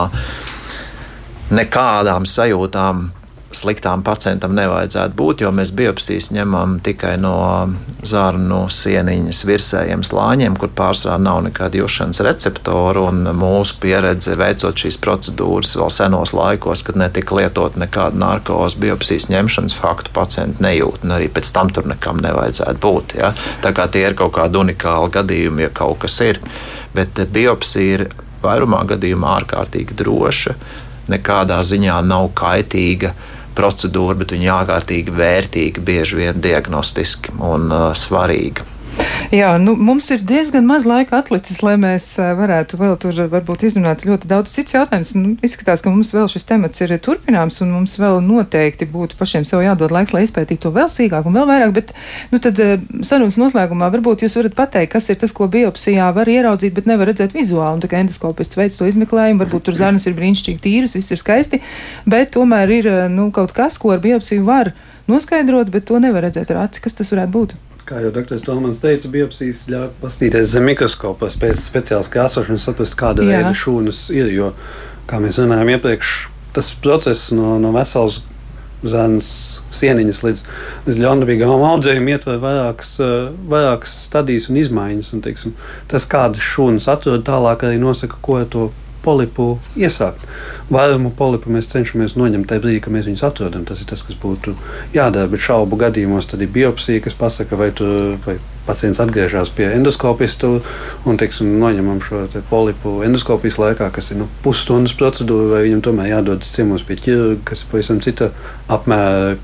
nekādām 1.52 2.24
sajūtām 2.24 3.10
sliktām 3.56 4.02
pacientam 4.06 4.54
nevajadzētu 4.56 5.16
būt, 5.18 5.42
jo 5.44 5.50
mēs 5.54 5.72
biopsijas 5.76 6.30
ņemam 6.34 6.78
tikai 6.84 7.14
no 7.20 7.36
zarnu 8.06 8.64
sieniņas 8.72 9.42
virsējiem 9.46 10.02
slāņiem, 10.06 10.56
kur 10.58 10.72
pārsvarā 10.76 11.18
nav 11.22 11.42
nekāda 11.46 11.80
jūšanas 11.82 12.22
receptoru. 12.26 13.06
Mūsu 13.36 13.78
pieredze 13.82 14.36
veicot 14.38 14.84
šīs 14.84 14.98
procedūras 15.02 15.76
vēl 15.78 15.92
senos 15.92 16.34
laikos, 16.36 16.84
kad 16.86 16.98
netika 17.00 17.38
lietot 17.38 17.78
nekāda 17.80 18.18
narkotikas 18.18 18.78
biopsijas 18.82 19.28
ņemšanas 19.32 19.76
faktu, 19.78 20.12
pacienti 20.14 20.64
nejūt, 20.64 21.06
un 21.06 21.16
arī 21.18 21.28
pēc 21.32 21.52
tam 21.54 21.70
tur 21.74 21.86
nekam 21.90 22.20
nevajadzētu 22.22 22.82
būt. 22.82 23.16
Ja? 23.20 23.32
Tā 23.62 23.74
kā 23.76 23.86
tie 23.92 24.06
ir 24.08 24.18
kaut 24.18 24.34
kādi 24.38 24.60
unikāli 24.62 25.12
gadījumi, 25.14 25.66
ja 25.66 25.72
kaut 25.74 26.02
kas 26.04 26.18
ir. 26.24 26.40
Bet 26.96 27.20
biopsija 27.32 27.98
ir 27.98 28.08
vairumā 28.42 28.82
gadījumā 28.90 29.36
ārkārtīgi 29.40 29.96
droša, 29.98 30.56
nekādā 31.12 31.60
ziņā 31.66 32.00
nav 32.06 32.30
kaitīga 32.38 33.12
procedūra, 33.56 34.18
bet 34.22 34.34
viņa 34.36 34.58
ārkārtīgi 34.60 35.14
vērtīga, 35.16 35.84
bieži 35.84 36.20
vien 36.22 36.42
diagnostiski 36.42 37.34
un 37.38 37.68
uh, 37.70 37.90
svarīga. 37.96 38.71
Jā, 39.32 39.54
nu, 39.56 39.72
mums 39.80 40.10
ir 40.12 40.20
diezgan 40.28 40.66
maz 40.68 40.84
laika 40.84 41.16
atlicis, 41.22 41.62
lai 41.64 41.78
mēs 41.80 42.04
varētu 42.36 42.76
vēl 42.76 42.98
tur 43.00 43.16
varbūt 43.32 43.62
izrunāt 43.64 44.02
ļoti 44.04 44.28
daudz 44.28 44.52
cits 44.52 44.74
jautājums. 44.74 45.14
Nu, 45.16 45.30
izskatās, 45.40 45.80
ka 45.80 45.88
mums 45.88 46.10
vēl 46.12 46.28
šis 46.28 46.44
temats 46.50 46.84
ir 46.84 46.92
turpināms, 47.00 47.62
un 47.64 47.70
mums 47.72 47.96
vēl 47.96 48.20
noteikti 48.26 48.90
būtu 48.92 49.16
pašiem 49.16 49.48
sev 49.48 49.64
jādod 49.64 49.94
laiks, 49.96 50.12
lai 50.12 50.26
izpētītu 50.26 50.66
to 50.66 50.74
vēl 50.76 50.92
sīkāk 50.92 51.30
un 51.30 51.38
vēl 51.38 51.48
vairāk. 51.48 51.72
Bet, 51.78 51.94
nu, 52.28 52.42
tad 52.44 52.60
sarunas 53.08 53.40
noslēgumā 53.40 53.88
varbūt 53.96 54.26
jūs 54.26 54.36
varat 54.36 54.58
pateikt, 54.60 54.92
kas 54.98 55.08
ir 55.08 55.16
tas, 55.24 55.32
ko 55.32 55.48
biopsijā 55.48 56.12
var 56.12 56.28
ieraudzīt, 56.28 56.76
bet 56.76 56.92
nevar 56.92 57.08
redzēt 57.08 57.32
vizuāli. 57.32 57.80
Un 57.80 57.82
tā 57.86 57.88
kā 57.88 58.04
endoskopists 58.04 58.60
veids 58.60 58.76
to 58.76 58.92
izmeklējumu, 58.92 59.46
varbūt 59.46 59.70
tur 59.70 59.80
zarnas 59.80 60.10
ir 60.12 60.20
brīnišķīgi 60.20 60.60
tīras, 60.68 61.00
viss 61.00 61.16
ir 61.16 61.24
skaisti, 61.24 61.64
bet 62.04 62.36
tomēr 62.36 62.76
ir 62.82 62.92
nu, 63.16 63.30
kaut 63.32 63.56
kas, 63.56 63.80
ko 63.80 63.96
ar 63.96 64.04
biopsiju 64.04 64.44
var 64.44 64.74
noskaidrot, 65.08 65.72
bet 65.72 65.88
to 65.88 66.04
nevar 66.04 66.28
redzēt 66.28 66.52
ar 66.52 66.66
aci. 66.68 66.84
Kas 66.84 67.00
tas 67.00 67.16
varētu 67.16 67.38
būt? 67.40 67.60
Kā 67.88 67.98
jau 67.98 68.12
dr. 68.14 68.38
Tomans 68.46 68.78
teica, 68.82 69.08
biopsijas 69.10 69.64
ļauj 69.70 69.88
paskatīties 70.02 70.52
zem 70.54 70.68
mikroskopa, 70.70 71.30
pēc 71.42 71.58
speciālas 71.64 72.10
krāsošanas, 72.12 72.66
saprast, 72.68 72.94
kāda 72.98 73.24
Jā. 73.26 73.40
veida 73.40 73.54
šūnas 73.58 74.04
ir. 74.14 74.30
Jo, 74.30 74.52
kā 75.10 75.18
mēs 75.22 75.40
runājām 75.42 75.72
iepriekš, 75.74 76.12
tas 76.54 76.70
process 76.84 77.32
no, 77.34 77.56
no 77.62 77.72
veselas 77.74 78.20
zēnas 78.86 79.28
sieniņas 79.74 80.20
līdz, 80.26 80.44
līdz 80.86 81.00
ļaunprātīgām 81.04 81.64
audzējumam 81.68 82.12
ietver 82.12 82.38
vairākas, 82.42 82.94
vairākas 83.50 83.96
stadijas 84.08 84.48
un 84.50 84.58
izmaiņas. 84.62 85.12
Un, 85.16 85.24
teiksim, 85.24 85.56
tas, 85.90 86.06
kādas 86.10 86.42
šūnas 86.52 86.88
atrod, 86.92 87.24
tālāk 87.26 87.66
arī 87.66 87.82
nosaka, 87.82 88.18
ko 88.24 88.40
ar 88.42 88.48
to 88.52 88.68
polipu 89.04 89.56
iesākt. 89.78 90.24
Vairumu 90.72 91.12
polipu 91.16 91.52
mēs 91.52 91.68
cenšamies 91.72 92.14
noņemt 92.18 92.48
tajā 92.50 92.62
brīdī, 92.64 92.80
kad 92.84 92.94
mēs 92.94 93.08
viņus 93.08 93.24
atrodam. 93.28 93.66
Tas 93.68 93.82
ir 93.82 93.90
tas, 93.90 94.04
kas 94.06 94.18
būtu 94.22 94.54
jādara. 94.94 95.30
Bet 95.32 95.44
šaubu 95.44 95.78
gadījumos 95.80 96.30
tad 96.30 96.44
ir 96.44 96.52
biopsija, 96.54 97.02
kas 97.04 97.18
pasaka, 97.18 97.58
vai, 97.58 97.70
tu, 97.76 97.86
vai 98.26 98.38
pacients 98.66 99.02
atgriežas 99.02 99.50
pie 99.56 99.68
endoskopista 99.74 100.54
un 101.08 101.20
teiksim, 101.20 101.56
noņemam 101.60 102.00
šo 102.06 102.24
te 102.32 102.42
polipu 102.50 103.00
endoskopijas 103.06 103.58
laikā, 103.58 103.90
kas 103.94 104.12
ir 104.14 104.22
nu, 104.22 104.30
pusstundas 104.44 104.94
procedūra, 104.98 105.56
vai 105.56 105.64
viņam 105.66 105.84
tomēr 105.88 106.12
jādodas 106.14 106.54
ciemos 106.54 106.86
pie 106.86 106.98
ķirurga, 107.02 107.40
kas 107.50 107.64
ir 107.64 107.72
pavisam 107.74 108.00
cita 108.04 108.30
apmēra 108.72 109.36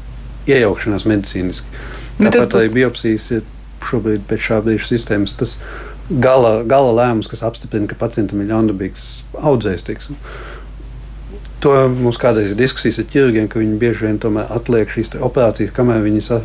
iejaukšanās 0.48 1.06
medicīniski. 1.11 1.86
Tāpat 2.18 2.56
arī 2.59 2.70
biopsijas 2.80 3.30
ir 3.36 3.46
šobrīd 3.88 4.24
pēc 4.28 4.48
šā 4.48 4.62
brīža 4.64 4.90
sistēmas. 4.90 5.34
Tas, 5.38 5.56
gala, 6.11 6.62
gala 6.68 6.94
lēmums, 6.96 7.28
kas 7.30 7.44
apstiprina, 7.46 7.88
ka 7.90 7.98
pacientam 7.98 8.42
ir 8.42 8.50
ļaundabīgs 8.52 9.09
audzējs. 9.38 9.86
Tiksim. 9.88 10.20
To 11.64 11.74
mums 11.90 12.20
kādreiz 12.22 12.52
ir 12.52 12.59
diskusijas 12.59 13.00
ar 13.02 13.09
ķirurgiem, 13.11 13.48
ka 13.50 13.61
viņi 13.61 13.80
bieži 13.80 14.06
vien 14.06 14.20
atliek 14.46 14.90
šīs 14.94 15.16
operācijas, 15.18 15.74
kamēr 15.74 16.04
viņi 16.04 16.22
sa 16.22 16.42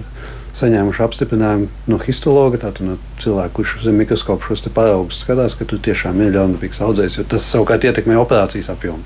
saņēmuši 0.57 1.01
apstiprinājumu 1.05 1.69
no 1.89 1.97
histologa, 2.01 2.59
tātad 2.61 2.85
no 2.85 2.97
cilvēka, 3.21 3.53
kurš 3.57 3.77
zem 3.85 3.97
mikroskopu 4.01 4.49
šos 4.49 4.67
paraugus 4.73 5.21
skatās, 5.23 5.57
ka 5.57 5.65
tur 5.69 5.81
tiešām 5.81 6.21
ir 6.21 6.35
ļaundabīgs 6.35 6.81
audzējs, 6.85 7.17
jo 7.19 7.25
tas 7.29 7.47
savukārt 7.49 7.85
ietekmē 7.89 8.19
operācijas 8.21 8.69
apjomu. 8.73 9.01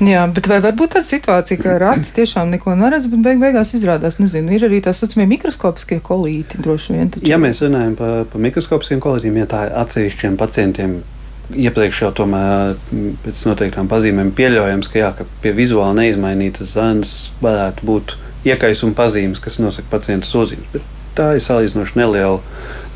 Jā, 0.00 0.22
bet 0.32 0.46
vai 0.48 0.62
var 0.64 0.72
būt 0.78 0.94
tāda 0.94 1.04
situācija, 1.04 1.60
ka 1.60 1.74
rāds 1.80 2.14
tiešām 2.16 2.48
neko 2.54 2.72
neredz, 2.78 3.10
bet 3.12 3.20
beig 3.24 3.40
beigās 3.42 3.74
izrādās, 3.76 4.16
nezinu, 4.20 4.54
ir 4.56 4.64
arī 4.70 4.80
tā 4.84 4.94
saucamie 4.96 5.26
mikroskopiskie 5.34 5.98
kolīti 6.04 6.60
droši 6.64 6.96
vien. 6.96 7.10
Taču. 7.12 7.28
Ja 7.28 7.36
mēs 7.40 7.60
runājam 7.60 7.98
par, 7.98 8.24
par 8.32 8.44
mikroskopiskiem 8.46 9.02
kolītiem, 9.04 9.36
ja 9.42 9.50
tā 9.50 9.66
ir 9.68 9.76
atsevišķiem 9.82 10.40
pacientiem. 10.40 11.00
Iepriekš 11.50 12.04
jau 12.04 12.12
tomēr 12.14 12.76
pēc 13.24 13.44
noteiktām 13.48 13.88
pazīmēm 13.90 14.30
pieļaujams, 14.38 14.88
ka, 14.88 15.00
jā, 15.02 15.12
ka 15.18 15.26
pie 15.42 15.52
vizuāli 15.56 15.98
neizmainītas 15.98 16.76
zāles 16.76 17.14
varētu 17.42 17.88
būt 17.88 18.14
iekaisuma 18.46 18.94
pazīmes, 18.96 19.42
kas 19.42 19.58
nosaka 19.60 19.90
pacienta 19.90 20.30
sūdzības. 20.30 20.70
Bet 20.76 20.92
tā 21.18 21.32
ir 21.36 21.42
salīdzinoši 21.44 21.98
neliela, 21.98 22.38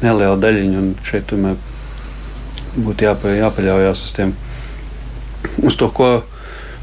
neliela 0.04 0.38
daļiņa, 0.40 0.84
un 0.84 0.92
šeit 1.04 1.26
tomēr 1.32 1.58
būtu 2.78 3.08
jāpa, 3.08 3.34
jāpaļaujas 3.34 4.06
uz, 4.06 4.14
tiem, 4.14 4.36
uz 5.66 5.76
to, 5.80 5.90
ko 5.90 6.14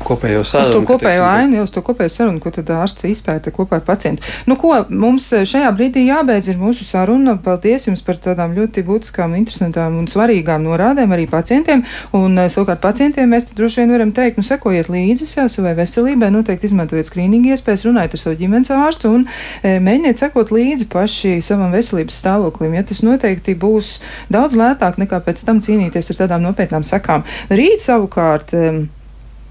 kopējo 0.05 0.43
sarunu. 0.47 0.69
Uz 0.69 0.75
to 0.75 0.81
kopējo 0.87 1.25
ainu, 1.27 1.61
uz 1.65 1.73
to 1.73 1.83
kopējo 1.85 2.11
sarunu, 2.11 2.41
ko 2.43 2.51
tad 2.53 2.69
ārsts 2.75 3.07
izpēta 3.09 3.53
kopā 3.55 3.79
ar 3.79 3.85
pacientu. 3.87 4.25
Nu, 4.49 4.57
ko 4.59 4.73
mums 4.89 5.29
šajā 5.29 5.71
brīdī 5.77 6.05
jābeidz 6.07 6.51
ir 6.51 6.59
mūsu 6.61 6.85
saruna. 6.87 7.37
Paldies 7.41 7.87
jums 7.87 8.03
par 8.05 8.19
tādām 8.21 8.55
ļoti 8.57 8.83
būtiskām, 8.87 9.35
interesantām 9.39 9.97
un 9.99 10.09
svarīgām 10.11 10.65
norādēm 10.65 11.13
arī 11.15 11.27
pacientiem. 11.31 11.83
Un 12.17 12.37
eh, 12.37 12.49
savukārt 12.51 12.81
pacientiem 12.83 13.31
mēs 13.31 13.51
droši 13.57 13.81
vien 13.81 13.95
varam 13.95 14.13
teikt, 14.15 14.39
nu, 14.39 14.45
sekojiet 14.45 14.91
līdzi 14.91 15.27
sev 15.29 15.51
savai 15.53 15.73
veselībai, 15.79 16.31
noteikti 16.33 16.69
izmantojiet 16.69 17.09
skrīningu 17.09 17.53
iespējas, 17.55 17.85
runājiet 17.87 18.17
ar 18.17 18.23
savu 18.23 18.39
ģimenes 18.39 18.73
ārstu 18.75 19.11
un 19.15 19.27
e, 19.27 19.77
mēģiniet 19.83 20.23
sekot 20.23 20.53
līdzi 20.55 20.87
paši 20.91 21.35
savam 21.45 21.73
veselības 21.75 22.21
stāvoklim. 22.23 22.75
Ja 22.77 22.85
tas 22.87 23.03
noteikti 23.05 23.57
būs 23.59 23.97
daudz 24.33 24.57
lētāk 24.59 25.01
nekā 25.01 25.21
pēc 25.25 25.45
tam 25.47 25.61
cīnīties 25.63 26.13
ar 26.13 26.23
tādām 26.23 26.47
nopietnām 26.47 26.87
sekām. 26.87 27.27
Rīt 27.51 27.85
savukārt. 27.85 28.55
E, 28.55 28.89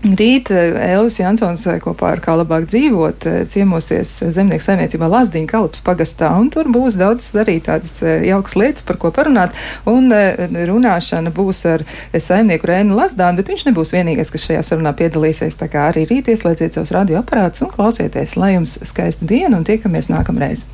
Rīt 0.00 0.48
eh, 0.48 0.78
Elvis 0.94 1.18
Jansons 1.20 1.66
eh, 1.68 1.76
kopā 1.82 2.14
ar 2.14 2.22
kā 2.24 2.32
labāk 2.32 2.64
dzīvot 2.72 3.26
eh, 3.28 3.34
ciemosies 3.52 4.14
zemnieku 4.32 4.64
saimniecībā 4.64 5.10
Lazdiņa 5.12 5.50
Kalpas 5.50 5.84
pagastā, 5.84 6.30
un 6.40 6.48
tur 6.48 6.70
būs 6.72 6.96
daudz 6.96 7.26
arī 7.36 7.58
tādas 7.66 7.98
jaukas 8.24 8.56
lietas, 8.56 8.86
par 8.88 8.96
ko 9.02 9.12
parunāt, 9.12 9.52
un 9.84 10.08
runāšana 10.08 11.34
būs 11.36 11.62
ar 11.68 11.84
saimnieku 12.16 12.72
Rēnu 12.72 12.96
Lazdānu, 12.96 13.42
bet 13.42 13.52
viņš 13.52 13.68
nebūs 13.68 13.92
vienīgais, 13.98 14.32
kas 14.32 14.48
šajā 14.48 14.64
sarunā 14.70 14.96
piedalīsies, 14.96 15.60
tā 15.60 15.68
kā 15.68 15.90
arī 15.92 16.08
rīt 16.08 16.32
ieslēdziet 16.32 16.80
savus 16.80 16.96
radioaparātus 16.96 17.68
un 17.68 17.74
klausieties, 17.76 18.38
lai 18.40 18.54
jums 18.54 18.80
skaista 18.88 19.28
diena 19.28 19.60
un 19.60 19.68
tiekamies 19.68 20.08
nākamreiz. 20.08 20.70